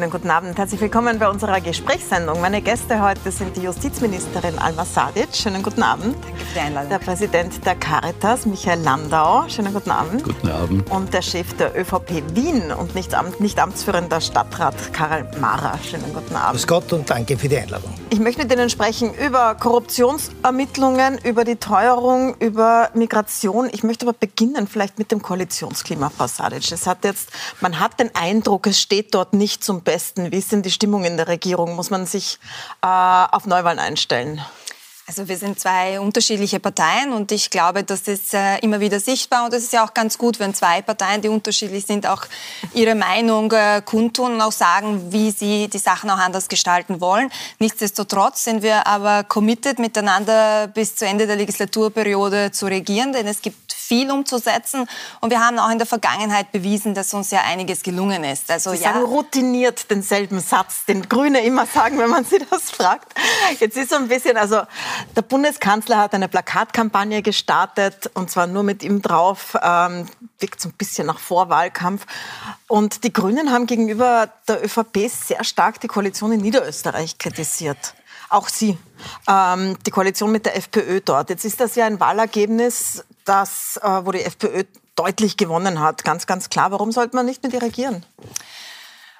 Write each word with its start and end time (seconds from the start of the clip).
Schönen 0.00 0.12
guten 0.12 0.30
Abend. 0.30 0.56
Herzlich 0.56 0.80
willkommen 0.80 1.18
bei 1.18 1.28
unserer 1.28 1.60
Gesprächssendung. 1.60 2.40
Meine 2.40 2.62
Gäste 2.62 3.02
heute 3.02 3.30
sind 3.30 3.54
die 3.54 3.60
Justizministerin 3.60 4.58
Alma 4.58 4.86
Sadic. 4.86 5.36
Schönen 5.36 5.62
guten 5.62 5.82
Abend. 5.82 6.16
Danke 6.24 6.38
für 6.38 6.54
die 6.54 6.60
Einladung. 6.60 6.88
Der 6.88 6.98
Präsident 7.00 7.66
der 7.66 7.74
Caritas, 7.74 8.46
Michael 8.46 8.80
Landau. 8.80 9.46
Schönen 9.48 9.74
guten 9.74 9.90
Abend. 9.90 10.24
Guten 10.24 10.48
Abend. 10.48 10.90
Und 10.90 11.12
der 11.12 11.20
Chef 11.20 11.54
der 11.58 11.78
ÖVP 11.78 12.22
Wien 12.32 12.72
und 12.72 12.94
nicht, 12.94 13.14
Amt, 13.14 13.40
nicht 13.40 13.58
amtsführender 13.58 14.22
Stadtrat 14.22 14.74
Karl 14.94 15.30
Mara. 15.38 15.78
Schönen 15.84 16.14
guten 16.14 16.34
Abend. 16.34 16.52
Grüß 16.52 16.66
Gott 16.66 16.90
und 16.94 17.10
danke 17.10 17.36
für 17.36 17.50
die 17.50 17.58
Einladung. 17.58 17.92
Ich 18.08 18.20
möchte 18.20 18.42
mit 18.42 18.52
Ihnen 18.52 18.70
sprechen 18.70 19.12
über 19.12 19.54
Korruptionsermittlungen, 19.54 21.18
über 21.18 21.44
die 21.44 21.56
Teuerung, 21.56 22.36
über 22.38 22.88
Migration. 22.94 23.68
Ich 23.70 23.82
möchte 23.82 24.06
aber 24.06 24.16
beginnen 24.18 24.66
vielleicht 24.66 24.98
mit 24.98 25.12
dem 25.12 25.20
Koalitionsklima, 25.20 26.08
Frau 26.08 26.26
Sadic. 26.26 26.72
Es 26.72 26.86
hat 26.86 27.04
jetzt, 27.04 27.28
man 27.60 27.78
hat 27.78 28.00
den 28.00 28.10
Eindruck, 28.14 28.66
es 28.66 28.80
steht 28.80 29.14
dort 29.14 29.34
nicht 29.34 29.62
zum 29.62 29.82
Besten. 29.90 30.30
Wie 30.30 30.38
ist 30.38 30.52
denn 30.52 30.62
die 30.62 30.70
Stimmung 30.70 31.02
in 31.02 31.16
der 31.16 31.26
Regierung? 31.26 31.74
Muss 31.74 31.90
man 31.90 32.06
sich 32.06 32.38
äh, 32.80 32.86
auf 32.86 33.46
Neuwahlen 33.46 33.80
einstellen? 33.80 34.40
Also 35.08 35.26
wir 35.26 35.36
sind 35.36 35.58
zwei 35.58 35.98
unterschiedliche 35.98 36.60
Parteien 36.60 37.12
und 37.12 37.32
ich 37.32 37.50
glaube, 37.50 37.82
das 37.82 38.02
ist 38.02 38.32
äh, 38.32 38.58
immer 38.58 38.78
wieder 38.78 39.00
sichtbar 39.00 39.44
und 39.44 39.52
es 39.52 39.64
ist 39.64 39.72
ja 39.72 39.84
auch 39.84 39.92
ganz 39.92 40.16
gut, 40.16 40.38
wenn 40.38 40.54
zwei 40.54 40.80
Parteien, 40.82 41.22
die 41.22 41.28
unterschiedlich 41.28 41.84
sind, 41.84 42.06
auch 42.06 42.22
ihre 42.72 42.94
Meinung 42.94 43.50
äh, 43.50 43.82
kundtun 43.84 44.34
und 44.34 44.40
auch 44.40 44.52
sagen, 44.52 45.10
wie 45.10 45.32
sie 45.32 45.66
die 45.66 45.78
Sachen 45.78 46.08
auch 46.10 46.18
anders 46.18 46.48
gestalten 46.48 47.00
wollen. 47.00 47.28
Nichtsdestotrotz 47.58 48.44
sind 48.44 48.62
wir 48.62 48.86
aber 48.86 49.24
committed, 49.24 49.80
miteinander 49.80 50.68
bis 50.68 50.94
zu 50.94 51.04
Ende 51.04 51.26
der 51.26 51.34
Legislaturperiode 51.34 52.52
zu 52.52 52.66
regieren, 52.66 53.12
denn 53.12 53.26
es 53.26 53.42
gibt 53.42 53.69
viel 53.90 54.08
umzusetzen. 54.12 54.86
Und 55.20 55.30
wir 55.30 55.44
haben 55.44 55.58
auch 55.58 55.68
in 55.68 55.78
der 55.78 55.86
Vergangenheit 55.86 56.52
bewiesen, 56.52 56.94
dass 56.94 57.12
uns 57.12 57.32
ja 57.32 57.40
einiges 57.40 57.82
gelungen 57.82 58.22
ist. 58.22 58.48
Also, 58.48 58.70
sie 58.70 58.84
ja, 58.84 58.92
sagen 58.92 59.04
routiniert 59.04 59.90
denselben 59.90 60.38
Satz, 60.38 60.84
den 60.84 61.08
Grüne 61.08 61.40
immer 61.40 61.66
sagen, 61.66 61.98
wenn 61.98 62.08
man 62.08 62.24
sie 62.24 62.38
das 62.48 62.70
fragt. 62.70 63.12
Jetzt 63.58 63.76
ist 63.76 63.90
so 63.90 63.96
ein 63.96 64.06
bisschen, 64.06 64.36
also 64.36 64.62
der 65.16 65.22
Bundeskanzler 65.22 65.98
hat 65.98 66.14
eine 66.14 66.28
Plakatkampagne 66.28 67.20
gestartet 67.22 68.08
und 68.14 68.30
zwar 68.30 68.46
nur 68.46 68.62
mit 68.62 68.84
ihm 68.84 69.02
drauf, 69.02 69.56
ähm, 69.60 70.06
wirkt 70.38 70.60
so 70.60 70.68
ein 70.68 70.74
bisschen 70.78 71.08
nach 71.08 71.18
Vorwahlkampf. 71.18 72.06
Und 72.68 73.02
die 73.02 73.12
Grünen 73.12 73.50
haben 73.50 73.66
gegenüber 73.66 74.28
der 74.46 74.64
ÖVP 74.64 75.08
sehr 75.08 75.42
stark 75.42 75.80
die 75.80 75.88
Koalition 75.88 76.30
in 76.30 76.42
Niederösterreich 76.42 77.18
kritisiert. 77.18 77.94
Auch 78.30 78.48
Sie, 78.48 78.78
ähm, 79.28 79.76
die 79.84 79.90
Koalition 79.90 80.30
mit 80.30 80.46
der 80.46 80.56
FPÖ 80.56 81.00
dort. 81.04 81.30
Jetzt 81.30 81.44
ist 81.44 81.60
das 81.60 81.74
ja 81.74 81.86
ein 81.86 81.98
Wahlergebnis, 81.98 83.04
das, 83.24 83.78
äh, 83.82 83.88
wo 84.04 84.12
die 84.12 84.22
FPÖ 84.22 84.64
deutlich 84.94 85.36
gewonnen 85.36 85.80
hat. 85.80 86.04
Ganz, 86.04 86.26
ganz 86.26 86.48
klar. 86.48 86.70
Warum 86.70 86.92
sollte 86.92 87.16
man 87.16 87.26
nicht 87.26 87.42
mit 87.42 87.52
ihr 87.52 87.60
regieren? 87.60 88.06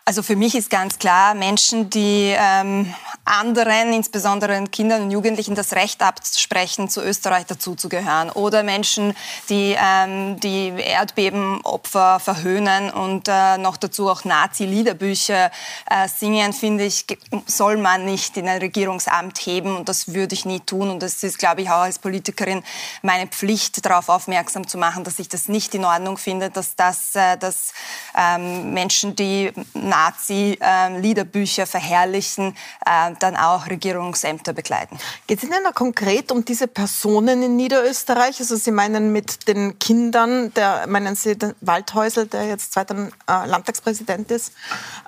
Also 0.04 0.22
für 0.22 0.36
mich 0.36 0.54
ist 0.54 0.70
ganz 0.70 0.98
klar, 0.98 1.34
Menschen, 1.34 1.90
die 1.90 2.34
ähm, 2.36 2.94
anderen, 3.30 3.92
insbesondere 3.92 4.64
Kindern 4.64 5.02
und 5.02 5.10
Jugendlichen, 5.10 5.54
das 5.54 5.72
Recht 5.72 6.02
absprechen, 6.02 6.88
zu 6.88 7.02
Österreich 7.02 7.46
dazuzugehören. 7.46 8.30
Oder 8.30 8.62
Menschen, 8.62 9.14
die 9.48 9.76
ähm, 9.78 10.40
die 10.40 10.72
Erdbebenopfer 10.76 12.18
verhöhnen 12.18 12.90
und 12.90 13.28
äh, 13.28 13.56
noch 13.58 13.76
dazu 13.76 14.10
auch 14.10 14.24
Nazi-Liederbücher 14.24 15.50
äh, 15.88 16.08
singen, 16.08 16.52
finde 16.52 16.84
ich, 16.84 17.06
soll 17.46 17.76
man 17.76 18.04
nicht 18.04 18.36
in 18.36 18.48
ein 18.48 18.58
Regierungsamt 18.58 19.38
heben. 19.38 19.76
Und 19.76 19.88
das 19.88 20.12
würde 20.12 20.34
ich 20.34 20.44
nie 20.44 20.60
tun. 20.60 20.90
Und 20.90 21.00
das 21.00 21.22
ist, 21.22 21.38
glaube 21.38 21.62
ich, 21.62 21.70
auch 21.70 21.82
als 21.82 22.00
Politikerin 22.00 22.64
meine 23.02 23.28
Pflicht, 23.28 23.84
darauf 23.84 24.08
aufmerksam 24.08 24.66
zu 24.66 24.76
machen, 24.76 25.04
dass 25.04 25.18
ich 25.20 25.28
das 25.28 25.48
nicht 25.48 25.74
in 25.74 25.84
Ordnung 25.84 26.18
finde, 26.18 26.50
dass, 26.50 26.74
das, 26.74 27.14
äh, 27.14 27.36
dass 27.36 27.72
ähm, 28.16 28.74
Menschen, 28.74 29.14
die 29.14 29.52
Nazi-Liederbücher 29.74 31.66
verherrlichen, 31.66 32.56
äh, 32.84 33.19
dann 33.22 33.36
auch 33.36 33.66
Regierungsämter 33.66 34.52
begleiten. 34.52 34.98
Geht 35.26 35.38
es 35.38 35.44
Ihnen 35.44 35.62
da 35.64 35.72
konkret 35.72 36.32
um 36.32 36.44
diese 36.44 36.66
Personen 36.66 37.42
in 37.42 37.56
Niederösterreich? 37.56 38.40
Also 38.40 38.56
Sie 38.56 38.70
meinen 38.70 39.12
mit 39.12 39.46
den 39.48 39.78
Kindern, 39.78 40.52
der, 40.54 40.86
meinen 40.86 41.14
Sie 41.14 41.36
den 41.36 41.54
Waldhäusl, 41.60 42.26
der 42.26 42.46
jetzt 42.46 42.72
zweiter 42.72 43.08
äh, 43.28 43.46
Landtagspräsident 43.46 44.30
ist, 44.30 44.52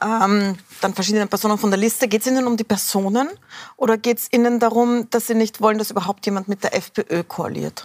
ähm, 0.02 0.56
dann 0.80 0.94
verschiedene 0.94 1.26
Personen 1.26 1.58
von 1.58 1.70
der 1.70 1.78
Liste. 1.78 2.08
Geht 2.08 2.22
es 2.22 2.26
Ihnen 2.26 2.46
um 2.46 2.56
die 2.56 2.64
Personen 2.64 3.28
oder 3.76 3.96
geht 3.96 4.18
es 4.18 4.32
Ihnen 4.32 4.60
darum, 4.60 5.08
dass 5.10 5.26
Sie 5.26 5.34
nicht 5.34 5.60
wollen, 5.60 5.78
dass 5.78 5.90
überhaupt 5.90 6.24
jemand 6.26 6.48
mit 6.48 6.64
der 6.64 6.74
FPÖ 6.74 7.22
koaliert? 7.24 7.84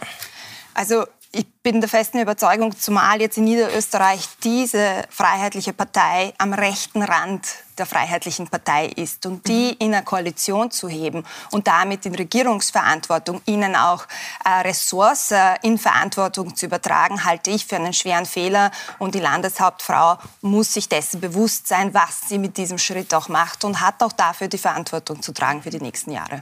Also 0.74 1.06
ich 1.38 1.46
bin 1.62 1.81
der 1.81 1.90
festen 1.90 2.20
Überzeugung, 2.20 2.75
zumal 2.75 3.22
jetzt 3.22 3.38
in 3.38 3.44
Niederösterreich 3.44 4.28
diese 4.44 5.03
freiheitliche 5.12 5.72
Partei 5.72 6.34
am 6.40 6.52
rechten 6.53 7.03
Rand 7.03 7.46
der 7.78 7.86
freiheitlichen 7.86 8.48
Partei 8.48 8.88
ist 8.88 9.24
und 9.28 9.48
die 9.48 9.68
mhm. 9.68 9.75
in 9.78 9.94
eine 9.94 10.03
Koalition 10.03 10.72
zu 10.72 10.90
heben 10.90 11.24
und 11.52 11.68
damit 11.68 12.08
in 12.08 12.16
Regierungsverantwortung 12.16 13.40
ihnen 13.46 13.75
auch 13.75 14.08
äh, 14.44 14.62
Ressource 14.62 15.31
in 15.62 15.78
Verantwortung 15.78 16.56
zu 16.56 16.66
übertragen, 16.66 17.24
halte 17.24 17.52
ich 17.52 17.68
für 17.68 17.75
einen 17.75 17.94
schweren 17.94 18.25
Fehler 18.25 18.72
und 18.98 19.14
die 19.14 19.19
Landeshauptfrau 19.19 20.18
muss 20.42 20.74
sich 20.74 20.90
dessen 20.90 21.22
bewusst 21.22 21.68
sein, 21.68 21.94
was 21.94 22.22
sie 22.30 22.40
mit 22.40 22.58
diesem 22.58 22.80
Schritt 22.80 23.14
auch 23.14 23.30
macht 23.30 23.64
und 23.64 23.80
hat 23.80 24.02
auch 24.02 24.14
dafür 24.14 24.48
die 24.48 24.58
Verantwortung 24.58 25.22
zu 25.22 25.31
tragen 25.34 25.62
für 25.62 25.69
die 25.69 25.81
nächsten 25.81 26.12
Jahre. 26.12 26.42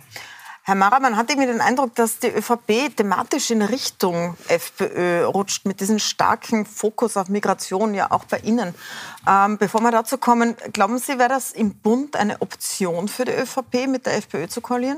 Herr 0.68 0.74
Mara, 0.74 1.00
man 1.00 1.16
hat 1.16 1.30
irgendwie 1.30 1.46
den 1.46 1.62
Eindruck, 1.62 1.94
dass 1.94 2.18
die 2.18 2.30
ÖVP 2.30 2.98
thematisch 2.98 3.52
in 3.52 3.62
Richtung 3.62 4.36
FPÖ 4.48 5.26
rutscht, 5.26 5.68
mit 5.68 5.80
diesem 5.80 6.00
starken 6.00 6.66
Fokus 6.66 7.18
auf 7.18 7.30
Migration, 7.30 7.94
ja 7.94 8.10
auch 8.10 8.26
bei 8.26 8.40
Ihnen. 8.40 8.74
Ähm, 9.30 9.60
bevor 9.60 9.82
wir 9.82 9.92
dazu 9.92 10.18
kommen, 10.18 10.56
glauben 10.74 10.98
Sie, 10.98 11.20
wäre 11.20 11.30
das 11.30 11.52
im 11.52 11.76
Bund 11.76 12.16
eine 12.16 12.42
Option 12.42 13.08
für 13.08 13.26
die 13.26 13.34
ÖVP, 13.34 13.86
mit 13.88 14.08
der 14.08 14.18
FPÖ 14.18 14.48
zu 14.48 14.60
koalieren? 14.60 14.98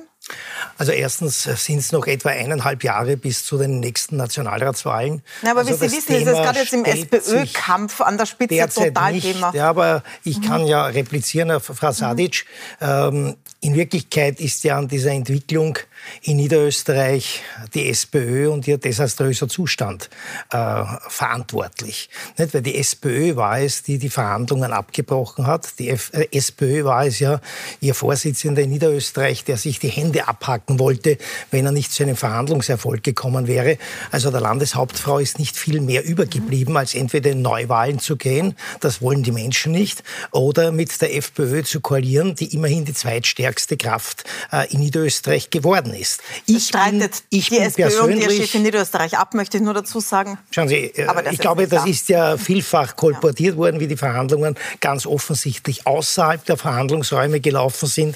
Also 0.77 0.91
erstens 0.91 1.43
sind 1.43 1.79
es 1.79 1.91
noch 1.91 2.05
etwa 2.07 2.29
eineinhalb 2.29 2.83
Jahre 2.83 3.17
bis 3.17 3.45
zu 3.45 3.57
den 3.57 3.79
nächsten 3.79 4.17
Nationalratswahlen. 4.17 5.21
Ja, 5.41 5.51
aber 5.51 5.61
also 5.61 5.71
wie 5.71 5.87
Sie 5.87 5.97
wissen, 5.97 6.07
Thema 6.07 6.19
ist 6.19 6.27
es 6.27 6.43
gerade 6.43 6.59
jetzt 6.59 6.73
im 6.73 6.85
SPÖ-Kampf 6.85 8.01
an 8.01 8.17
der 8.17 8.25
Spitze 8.25 8.69
total 8.69 9.13
nicht. 9.13 9.31
Thema. 9.31 9.53
Ja, 9.53 9.69
aber 9.69 10.03
ich 10.23 10.37
mhm. 10.39 10.43
kann 10.43 10.67
ja 10.67 10.85
replizieren 10.85 11.51
auf 11.51 11.65
Frau 11.65 11.91
Sadic. 11.91 12.45
Mhm. 12.79 12.87
Ähm, 12.87 13.35
in 13.59 13.75
Wirklichkeit 13.75 14.39
ist 14.39 14.63
ja 14.63 14.77
an 14.77 14.87
dieser 14.87 15.11
Entwicklung 15.11 15.79
in 16.21 16.37
Niederösterreich 16.37 17.41
die 17.73 17.89
SPÖ 17.89 18.49
und 18.49 18.67
ihr 18.67 18.77
desaströser 18.77 19.47
Zustand 19.47 20.09
äh, 20.51 20.83
verantwortlich. 21.07 22.09
Nicht? 22.37 22.53
Weil 22.53 22.61
die 22.61 22.77
SPÖ 22.77 23.35
war 23.35 23.59
es, 23.59 23.81
die 23.81 23.97
die 23.97 24.09
Verhandlungen 24.09 24.73
abgebrochen 24.73 25.47
hat. 25.47 25.79
Die 25.79 25.89
F 25.89 26.11
äh, 26.13 26.27
SPÖ 26.31 26.83
war 26.83 27.05
es 27.05 27.19
ja, 27.19 27.41
ihr 27.81 27.95
Vorsitzender 27.95 28.61
in 28.61 28.69
Niederösterreich, 28.69 29.43
der 29.43 29.57
sich 29.57 29.79
die 29.79 29.89
Hände 29.89 30.16
abhacken 30.23 30.79
wollte, 30.79 31.17
wenn 31.51 31.65
er 31.65 31.71
nicht 31.71 31.91
zu 31.91 32.03
einem 32.03 32.15
Verhandlungserfolg 32.15 33.03
gekommen 33.03 33.47
wäre. 33.47 33.77
Also 34.11 34.31
der 34.31 34.41
Landeshauptfrau 34.41 35.19
ist 35.19 35.39
nicht 35.39 35.57
viel 35.57 35.81
mehr 35.81 36.05
übergeblieben, 36.05 36.77
als 36.77 36.95
entweder 36.95 37.31
in 37.31 37.41
Neuwahlen 37.41 37.99
zu 37.99 38.15
gehen, 38.17 38.55
das 38.79 39.01
wollen 39.01 39.23
die 39.23 39.31
Menschen 39.31 39.71
nicht, 39.71 40.03
oder 40.31 40.71
mit 40.71 41.01
der 41.01 41.15
FPÖ 41.15 41.63
zu 41.63 41.81
koalieren, 41.81 42.35
die 42.35 42.53
immerhin 42.53 42.85
die 42.85 42.93
zweitstärkste 42.93 43.77
Kraft 43.77 44.23
äh, 44.51 44.71
in 44.73 44.79
Niederösterreich 44.79 45.49
geworden 45.49 45.93
ist. 45.93 46.21
Ich 46.45 46.67
streitet 46.67 47.11
bin, 47.29 47.39
ich 47.39 47.49
die 47.49 47.55
bin 47.55 47.63
SPÖ 47.63 48.01
und 48.01 48.17
ihr 48.17 48.31
Chef 48.31 48.55
in 48.55 48.63
Niederösterreich 48.63 49.17
ab, 49.17 49.33
möchte 49.33 49.57
ich 49.57 49.63
nur 49.63 49.73
dazu 49.73 49.99
sagen. 49.99 50.37
Schauen 50.51 50.67
Sie, 50.67 50.75
äh, 50.75 51.07
ich 51.31 51.39
glaube, 51.39 51.67
das 51.67 51.85
ist 51.85 52.09
ja 52.09 52.37
vielfach 52.37 52.95
kolportiert 52.95 53.55
ja. 53.55 53.57
worden, 53.57 53.79
wie 53.79 53.87
die 53.87 53.97
Verhandlungen 53.97 54.55
ganz 54.79 55.05
offensichtlich 55.05 55.85
außerhalb 55.85 56.43
der 56.45 56.57
Verhandlungsräume 56.57 57.39
gelaufen 57.39 57.87
sind. 57.87 58.15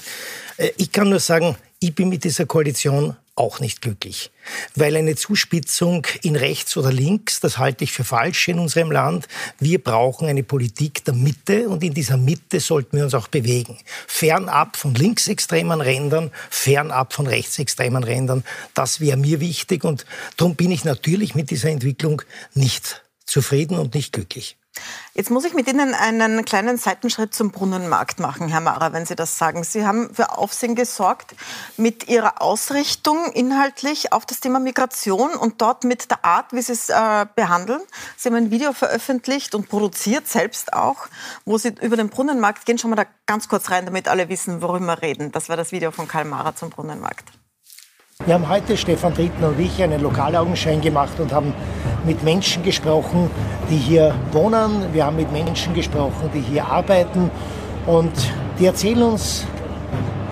Äh, 0.56 0.70
ich 0.76 0.92
kann 0.92 1.10
nur 1.10 1.20
sagen, 1.20 1.56
ich 1.82 1.94
bin 1.94 2.08
mit 2.08 2.24
dieser 2.24 2.46
Koalition 2.46 3.16
auch 3.34 3.60
nicht 3.60 3.80
glücklich. 3.80 4.30
Weil 4.74 4.94
eine 4.96 5.16
Zuspitzung 5.16 6.06
in 6.22 6.36
rechts 6.36 6.76
oder 6.76 6.92
links, 6.92 7.40
das 7.40 7.58
halte 7.58 7.84
ich 7.84 7.92
für 7.92 8.04
falsch 8.04 8.48
in 8.48 8.58
unserem 8.58 8.90
Land. 8.90 9.26
Wir 9.58 9.82
brauchen 9.82 10.28
eine 10.28 10.42
Politik 10.42 11.04
der 11.04 11.14
Mitte 11.14 11.68
und 11.68 11.82
in 11.82 11.94
dieser 11.94 12.18
Mitte 12.18 12.60
sollten 12.60 12.98
wir 12.98 13.04
uns 13.04 13.14
auch 13.14 13.28
bewegen. 13.28 13.78
Fernab 14.06 14.76
von 14.76 14.94
linksextremen 14.94 15.80
Rändern, 15.80 16.30
fernab 16.50 17.14
von 17.14 17.26
rechtsextremen 17.26 18.04
Rändern. 18.04 18.44
Das 18.74 19.00
wäre 19.00 19.16
mir 19.16 19.40
wichtig 19.40 19.84
und 19.84 20.04
darum 20.36 20.54
bin 20.54 20.70
ich 20.70 20.84
natürlich 20.84 21.34
mit 21.34 21.50
dieser 21.50 21.70
Entwicklung 21.70 22.22
nicht 22.54 23.02
zufrieden 23.24 23.78
und 23.78 23.94
nicht 23.94 24.12
glücklich. 24.12 24.56
Jetzt 25.14 25.30
muss 25.30 25.44
ich 25.44 25.52
mit 25.52 25.68
Ihnen 25.68 25.92
einen 25.92 26.42
kleinen 26.46 26.78
Seitenschritt 26.78 27.34
zum 27.34 27.50
Brunnenmarkt 27.50 28.18
machen, 28.18 28.48
Herr 28.48 28.62
Mara, 28.62 28.94
wenn 28.94 29.04
Sie 29.04 29.14
das 29.14 29.36
sagen. 29.36 29.62
Sie 29.62 29.84
haben 29.84 30.12
für 30.14 30.38
Aufsehen 30.38 30.74
gesorgt 30.74 31.34
mit 31.76 32.08
Ihrer 32.08 32.40
Ausrichtung 32.40 33.30
inhaltlich 33.32 34.14
auf 34.14 34.24
das 34.24 34.40
Thema 34.40 34.58
Migration 34.58 35.34
und 35.34 35.60
dort 35.60 35.84
mit 35.84 36.10
der 36.10 36.24
Art, 36.24 36.54
wie 36.54 36.62
Sie 36.62 36.72
es 36.72 36.88
äh, 36.88 37.26
behandeln. 37.36 37.82
Sie 38.16 38.30
haben 38.30 38.36
ein 38.36 38.50
Video 38.50 38.72
veröffentlicht 38.72 39.54
und 39.54 39.68
produziert 39.68 40.28
selbst 40.28 40.72
auch, 40.72 41.08
wo 41.44 41.58
Sie 41.58 41.74
über 41.82 41.96
den 41.96 42.08
Brunnenmarkt 42.08 42.64
gehen. 42.64 42.78
Schauen 42.78 42.92
wir 42.92 42.96
da 42.96 43.06
ganz 43.26 43.48
kurz 43.48 43.70
rein, 43.70 43.84
damit 43.84 44.08
alle 44.08 44.30
wissen, 44.30 44.62
worüber 44.62 44.86
wir 44.86 45.02
reden. 45.02 45.30
Das 45.30 45.50
war 45.50 45.58
das 45.58 45.72
Video 45.72 45.90
von 45.90 46.08
Karl 46.08 46.24
Mara 46.24 46.56
zum 46.56 46.70
Brunnenmarkt. 46.70 47.30
Wir 48.24 48.34
haben 48.34 48.48
heute, 48.48 48.76
Stefan 48.76 49.14
Dritten 49.14 49.42
und 49.42 49.58
ich, 49.58 49.82
einen 49.82 50.00
Lokalaugenschein 50.00 50.80
gemacht 50.80 51.18
und 51.18 51.32
haben 51.32 51.52
mit 52.04 52.22
Menschen 52.22 52.62
gesprochen, 52.62 53.28
die 53.68 53.76
hier 53.76 54.14
wohnen. 54.30 54.84
Wir 54.92 55.06
haben 55.06 55.16
mit 55.16 55.32
Menschen 55.32 55.74
gesprochen, 55.74 56.30
die 56.32 56.38
hier 56.38 56.64
arbeiten. 56.64 57.32
Und 57.84 58.12
die 58.60 58.66
erzählen 58.66 59.02
uns, 59.02 59.44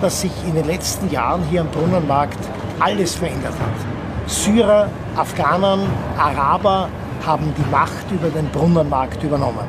dass 0.01 0.21
sich 0.21 0.31
in 0.47 0.55
den 0.55 0.67
letzten 0.69 1.11
Jahren 1.11 1.43
hier 1.51 1.63
am 1.63 1.67
Brunnenmarkt 1.67 2.39
alles 2.79 3.17
verändert 3.17 3.55
hat. 3.55 4.31
Syrer, 4.31 4.89
Afghanen, 5.17 5.81
Araber 6.17 6.89
haben 7.27 7.53
die 7.59 7.71
Macht 7.73 8.09
über 8.13 8.29
den 8.29 8.49
Brunnenmarkt 8.51 9.21
übernommen. 9.25 9.67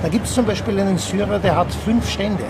Da 0.00 0.08
gibt 0.08 0.26
es 0.26 0.34
zum 0.34 0.46
Beispiel 0.46 0.78
einen 0.78 0.96
Syrer, 0.96 1.40
der 1.40 1.56
hat 1.56 1.72
fünf 1.84 2.08
Stände. 2.08 2.44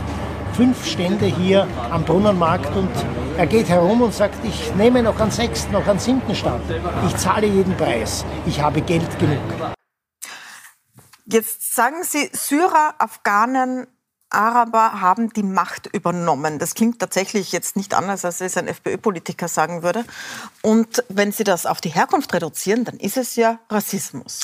Fünf 0.57 0.87
Stände 0.87 1.27
hier 1.27 1.67
am 1.91 2.05
Brunnenmarkt 2.05 2.77
und 2.77 2.91
er 3.37 3.47
geht 3.47 3.69
herum 3.69 4.03
und 4.03 4.15
sagt, 4.15 4.37
ich 4.45 4.73
nehme 4.77 5.03
noch 5.03 5.19
einen 5.19 5.33
sechsten, 5.33 5.73
noch 5.73 5.87
einen 5.89 5.99
siebten 5.99 6.35
Stand. 6.35 6.63
Ich 7.09 7.17
zahle 7.17 7.49
jeden 7.49 7.77
Preis. 7.77 8.25
Ich 8.47 8.61
habe 8.61 8.81
Geld 8.81 9.19
genug. 9.19 9.41
Jetzt 11.27 11.75
sagen 11.75 12.05
Sie, 12.05 12.31
Syrer, 12.33 12.95
Afghanen, 12.99 13.89
Araber 14.31 15.01
haben 15.01 15.33
die 15.33 15.43
Macht 15.43 15.89
übernommen. 15.93 16.61
Das 16.61 16.75
klingt 16.75 17.01
tatsächlich 17.01 17.51
jetzt 17.51 17.75
nicht 17.75 17.93
anders, 17.93 18.25
als 18.25 18.41
es 18.41 18.57
ein 18.57 18.69
FPÖ-Politiker 18.69 19.49
sagen 19.49 19.83
würde. 19.83 20.05
Und 20.63 21.03
wenn 21.09 21.33
Sie 21.33 21.45
das 21.45 21.67
auf 21.67 21.81
die 21.81 21.89
Herkunft 21.89 22.33
reduzieren, 22.33 22.85
dann 22.85 22.99
ist 22.99 23.17
es 23.17 23.35
ja 23.35 23.59
Rassismus. 23.71 24.41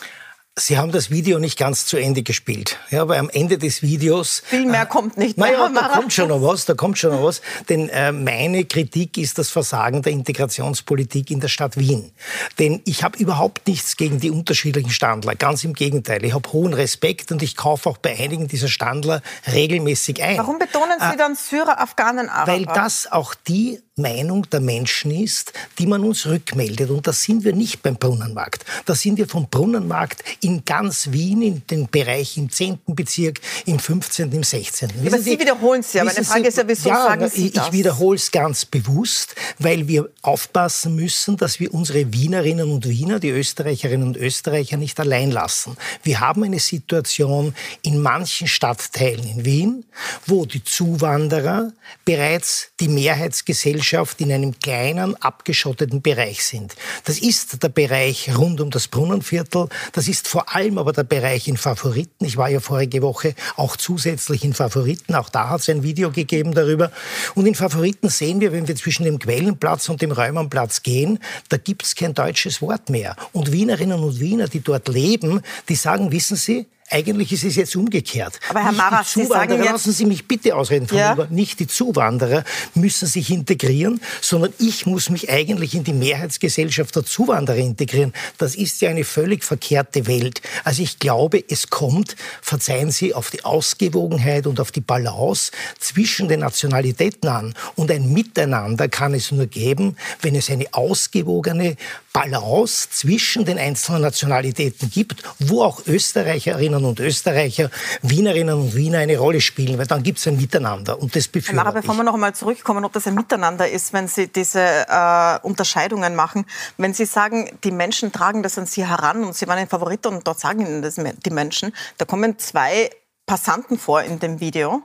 Sie 0.61 0.77
haben 0.77 0.93
das 0.93 1.11
Video 1.11 1.39
nicht 1.39 1.59
ganz 1.59 1.87
zu 1.87 1.97
Ende 1.97 2.23
gespielt. 2.23 2.79
Ja, 2.91 3.03
aber 3.03 3.17
am 3.17 3.31
Ende 3.31 3.57
des 3.57 3.81
Videos. 3.81 4.43
Viel 4.45 4.67
mehr 4.67 4.83
äh, 4.83 4.87
kommt 4.87 5.17
nicht 5.17 5.39
mehr. 5.39 5.53
Naja, 5.53 5.71
da 5.75 5.89
kommt 5.89 6.13
schon 6.13 6.29
noch 6.29 6.43
was, 6.43 6.67
da 6.67 6.75
kommt 6.75 6.99
schon 6.99 7.13
noch 7.13 7.25
was. 7.25 7.41
Denn 7.69 7.89
äh, 7.89 8.13
meine 8.13 8.67
Kritik 8.67 9.17
ist 9.17 9.39
das 9.39 9.49
Versagen 9.49 10.03
der 10.03 10.13
Integrationspolitik 10.13 11.31
in 11.31 11.41
der 11.41 11.49
Stadt 11.49 11.79
Wien. 11.79 12.13
Denn 12.59 12.83
ich 12.85 13.03
habe 13.03 13.19
überhaupt 13.19 13.67
nichts 13.69 13.97
gegen 13.97 14.21
die 14.21 14.31
unterschiedlichen 14.31 14.91
Standler. 14.91 15.35
Ganz 15.35 15.65
im 15.65 15.73
Gegenteil. 15.73 16.25
Ich 16.25 16.35
habe 16.35 16.53
hohen 16.53 16.75
Respekt 16.75 17.33
und 17.33 17.43
ich 17.43 17.57
kaufe 17.57 17.89
auch 17.89 17.97
bei 17.97 18.19
einigen 18.19 18.47
dieser 18.47 18.69
Standler 18.69 19.23
regelmäßig 19.51 20.23
ein. 20.23 20.37
Warum 20.37 20.59
betonen 20.59 20.99
Sie 21.01 21.15
äh, 21.15 21.17
dann 21.17 21.37
Syrer, 21.37 21.81
Afghanen, 21.81 22.29
Araber? 22.29 22.53
Weil 22.53 22.67
das 22.67 23.11
auch 23.11 23.35
die 23.35 23.81
Meinung 23.97 24.49
der 24.51 24.61
Menschen 24.61 25.11
ist, 25.11 25.53
die 25.79 25.87
man 25.87 26.05
uns 26.05 26.27
rückmeldet. 26.27 26.91
Und 26.91 27.07
da 27.07 27.13
sind 27.13 27.45
wir 27.45 27.53
nicht 27.53 27.83
beim 27.83 27.97
Brunnenmarkt. 27.97 28.65
Da 28.87 28.95
sind 28.95 29.19
wir 29.19 29.27
vom 29.27 29.49
Brunnenmarkt 29.49 30.23
in 30.41 30.65
ganz 30.65 31.09
Wien, 31.11 31.43
in 31.43 31.63
den 31.67 31.89
Bereich 31.89 32.37
im 32.37 32.51
10. 32.51 32.79
Bezirk, 32.87 33.41
im 33.67 33.79
15., 33.79 34.33
im 34.33 34.43
16. 34.43 34.91
Aber 35.07 35.19
Sie, 35.19 35.33
Sie 35.33 35.39
wiederholen 35.39 35.81
es 35.81 35.93
ja. 35.93 36.05
Meine 36.05 36.25
Frage 36.25 36.49
ist 36.49 36.57
ja, 36.57 36.65
wieso 36.67 36.89
ja, 36.89 37.03
sagen 37.03 37.29
Sie 37.29 37.47
ich, 37.49 37.53
das? 37.53 37.67
Ich 37.67 37.73
wiederhole 37.73 38.17
es 38.17 38.31
ganz 38.31 38.65
bewusst, 38.65 39.35
weil 39.59 39.89
wir 39.89 40.09
aufpassen 40.23 40.95
müssen, 40.95 41.37
dass 41.37 41.61
wir 41.61 41.75
unsere 41.75 42.13
Wienerinnen 42.13 42.71
und 42.71 42.89
Wiener, 42.89 43.19
die 43.19 43.31
Österreicherinnen 43.31 44.07
und 44.07 44.17
Österreicher 44.17 44.77
nicht 44.77 44.99
allein 45.01 45.31
lassen. 45.31 45.77
Wir 46.03 46.21
haben 46.21 46.45
eine 46.45 46.61
Situation 46.61 47.55
in 47.83 48.01
manchen 48.01 48.47
Stadtteilen 48.47 49.25
in 49.25 49.45
Wien, 49.45 49.85
wo 50.27 50.47
die 50.47 50.63
Zuwanderer 50.63 51.73
bereits 52.05 52.69
die 52.79 52.89
Mehrheitsgesellschaft 52.89 53.80
Gesellschaft 53.81 54.21
in 54.21 54.31
einem 54.31 54.59
kleinen, 54.59 55.17
abgeschotteten 55.23 56.03
Bereich 56.03 56.45
sind. 56.45 56.77
Das 57.05 57.19
ist 57.19 57.63
der 57.63 57.71
Bereich 57.71 58.31
rund 58.37 58.61
um 58.61 58.71
das 58.71 58.89
Brunnenviertel. 58.89 59.69
Das 59.93 60.07
ist 60.07 60.29
vor 60.29 60.55
allem 60.55 60.77
aber 60.77 60.93
der 60.93 61.05
Bereich 61.05 61.49
in 61.49 61.57
Favoriten. 61.57 62.27
Ich 62.27 62.37
war 62.37 62.51
ja 62.51 62.61
vorige 62.61 63.01
Woche 63.01 63.35
auch 63.57 63.77
zusätzlich 63.77 64.45
in 64.45 64.53
Favoriten. 64.53 65.15
Auch 65.15 65.31
da 65.31 65.49
hat 65.49 65.63
es 65.63 65.71
ein 65.71 65.83
Video 65.83 66.11
gegeben 66.11 66.53
darüber. 66.53 66.93
Und 67.35 67.47
in 67.47 67.55
Favoriten 67.55 68.11
sehen 68.11 68.41
wir, 68.41 68.53
wenn 68.53 68.69
wir 68.69 68.77
zwischen 68.77 69.05
dem 69.05 69.19
Quellenplatz 69.19 69.89
und 69.89 70.03
dem 70.03 70.13
Räumernplatz 70.13 70.83
gehen, 70.83 71.19
da 71.49 71.57
gibt 71.57 71.85
es 71.85 71.95
kein 71.95 72.13
deutsches 72.13 72.61
Wort 72.61 72.91
mehr. 72.91 73.17
Und 73.33 73.51
Wienerinnen 73.51 73.99
und 73.99 74.21
Wiener, 74.21 74.49
die 74.49 74.61
dort 74.61 74.89
leben, 74.89 75.41
die 75.71 75.75
sagen, 75.75 76.13
wissen 76.13 76.37
Sie, 76.37 76.67
eigentlich 76.91 77.33
ist 77.33 77.45
es 77.45 77.57
jetzt 77.57 77.77
umgekehrt. 77.77 78.41
Aber 78.49 78.65
Herr 78.65 78.73
Maras, 78.73 79.13
Sie 79.13 79.25
sagen 79.25 79.55
jetzt... 79.63 79.71
Lassen 79.71 79.93
Sie 79.93 80.07
mich 80.07 80.27
bitte 80.27 80.57
ausreden, 80.57 80.89
Frau 80.89 80.97
ja? 80.97 81.27
Nicht 81.31 81.61
die 81.61 81.67
Zuwanderer 81.67 82.45
müssen 82.75 83.07
sich 83.07 83.31
integrieren, 83.31 84.01
sondern 84.21 84.53
ich 84.59 84.87
muss 84.87 85.09
mich 85.09 85.31
eigentlich 85.31 85.75
in 85.75 85.85
die 85.85 85.93
Mehrheitsgesellschaft 85.93 86.97
der 86.97 87.05
Zuwanderer 87.05 87.59
integrieren. 87.59 88.13
Das 88.39 88.55
ist 88.57 88.81
ja 88.81 88.91
eine 88.91 89.05
völlig 89.05 89.45
verkehrte 89.45 90.07
Welt. 90.07 90.43
Also 90.65 90.83
ich 90.83 90.99
glaube, 90.99 91.43
es 91.49 91.71
kommt, 91.71 92.17
verzeihen 92.43 92.91
Sie, 92.91 93.15
auf 93.15 93.31
die 93.31 93.45
Ausgewogenheit 93.45 94.47
und 94.47 94.59
auf 94.59 94.73
die 94.73 94.81
Balance 94.81 95.53
zwischen 95.79 96.29
den 96.29 96.41
Nationalitäten 96.41 97.29
an. 97.29 97.55
Und 97.77 97.91
ein 97.91 98.13
Miteinander 98.13 98.89
kann 98.89 99.15
es 99.15 99.31
nur 99.31 99.47
geben, 99.47 99.97
wenn 100.23 100.35
es 100.35 100.51
eine 100.51 100.67
ausgewogene 100.73 101.77
Balance 102.13 102.89
zwischen 102.91 103.45
den 103.45 103.59
einzelnen 103.59 104.03
Nationalitäten 104.03 104.91
gibt, 104.91 105.23
wo 105.39 105.63
auch 105.63 105.87
Österreicherinnen 105.87 106.80
und 106.85 107.01
Österreicher, 107.01 107.71
Wienerinnen 108.03 108.55
und 108.55 108.75
Wiener 108.75 108.99
eine 108.99 109.19
Rolle 109.19 109.41
spielen, 109.41 109.79
weil 109.79 109.87
dann 109.87 110.03
gibt 110.03 110.19
es 110.19 110.27
ein 110.27 110.37
Miteinander 110.37 111.01
und 111.01 111.15
das 111.15 111.29
befürworte 111.29 111.69
Aber 111.69 111.81
bevor 111.81 111.95
wir 111.97 112.05
noch 112.05 112.15
einmal 112.15 112.35
zurückkommen, 112.35 112.85
ob 112.85 112.93
das 112.93 113.07
ein 113.07 113.15
Miteinander 113.15 113.69
ist, 113.69 113.93
wenn 113.93 114.09
Sie 114.09 114.29
diese 114.29 114.61
äh, 114.61 115.39
Unterscheidungen 115.43 116.15
machen, 116.15 116.47
wenn 116.77 116.95
Sie 116.95 117.05
sagen, 117.05 117.51
die 117.65 117.71
Menschen 117.71 118.13
tragen 118.13 118.43
das 118.43 118.59
an 118.59 118.67
Sie 118.67 118.87
heran 118.87 119.25
und 119.25 119.35
Sie 119.35 119.47
waren 119.49 119.59
ein 119.59 119.69
Favorit 119.69 120.07
und 120.07 120.27
dort 120.27 120.41
sagen 120.41 120.61
Ihnen 120.61 120.83
das 120.83 120.97
die 120.97 121.31
Menschen, 121.31 121.73
da 121.99 122.05
kommen 122.05 122.39
zwei 122.39 122.91
Passanten 123.27 123.79
vor 123.79 124.03
in 124.03 124.19
dem 124.19 124.41
Video, 124.41 124.83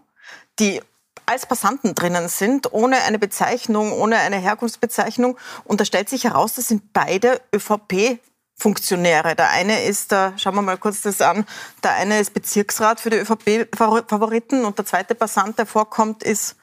die 0.59 0.81
als 1.25 1.45
Passanten 1.45 1.95
drinnen 1.95 2.30
sind, 2.30 2.71
ohne 2.71 3.01
eine 3.03 3.19
Bezeichnung, 3.19 3.92
ohne 3.94 4.18
eine 4.18 4.38
Herkunftsbezeichnung. 4.38 5.38
Und 5.63 5.81
da 5.81 5.86
stellt 5.86 6.09
sich 6.09 6.25
heraus, 6.25 6.53
das 6.53 6.68
sind 6.68 6.94
beide 6.94 7.42
ÖVP 7.53 8.19
Funktionäre. 8.57 9.36
Der 9.36 9.50
eine 9.50 9.84
ist, 9.84 10.12
da 10.12 10.34
schauen 10.38 10.56
wir 10.56 10.62
mal 10.62 10.78
kurz 10.78 11.02
das 11.02 11.22
an, 11.22 11.46
der 11.84 11.94
eine 11.96 12.19
ist 12.19 12.34
Bezirksrat 12.34 13.00
für 13.00 13.10
die 13.10 13.18
ÖVP-Favoriten 13.18 14.66
und 14.66 14.78
der 14.78 14.86
zweite 14.86 15.13
Passant, 15.13 15.60
der 15.60 15.66
vorkommt, 15.66 16.24
ist 16.24 16.56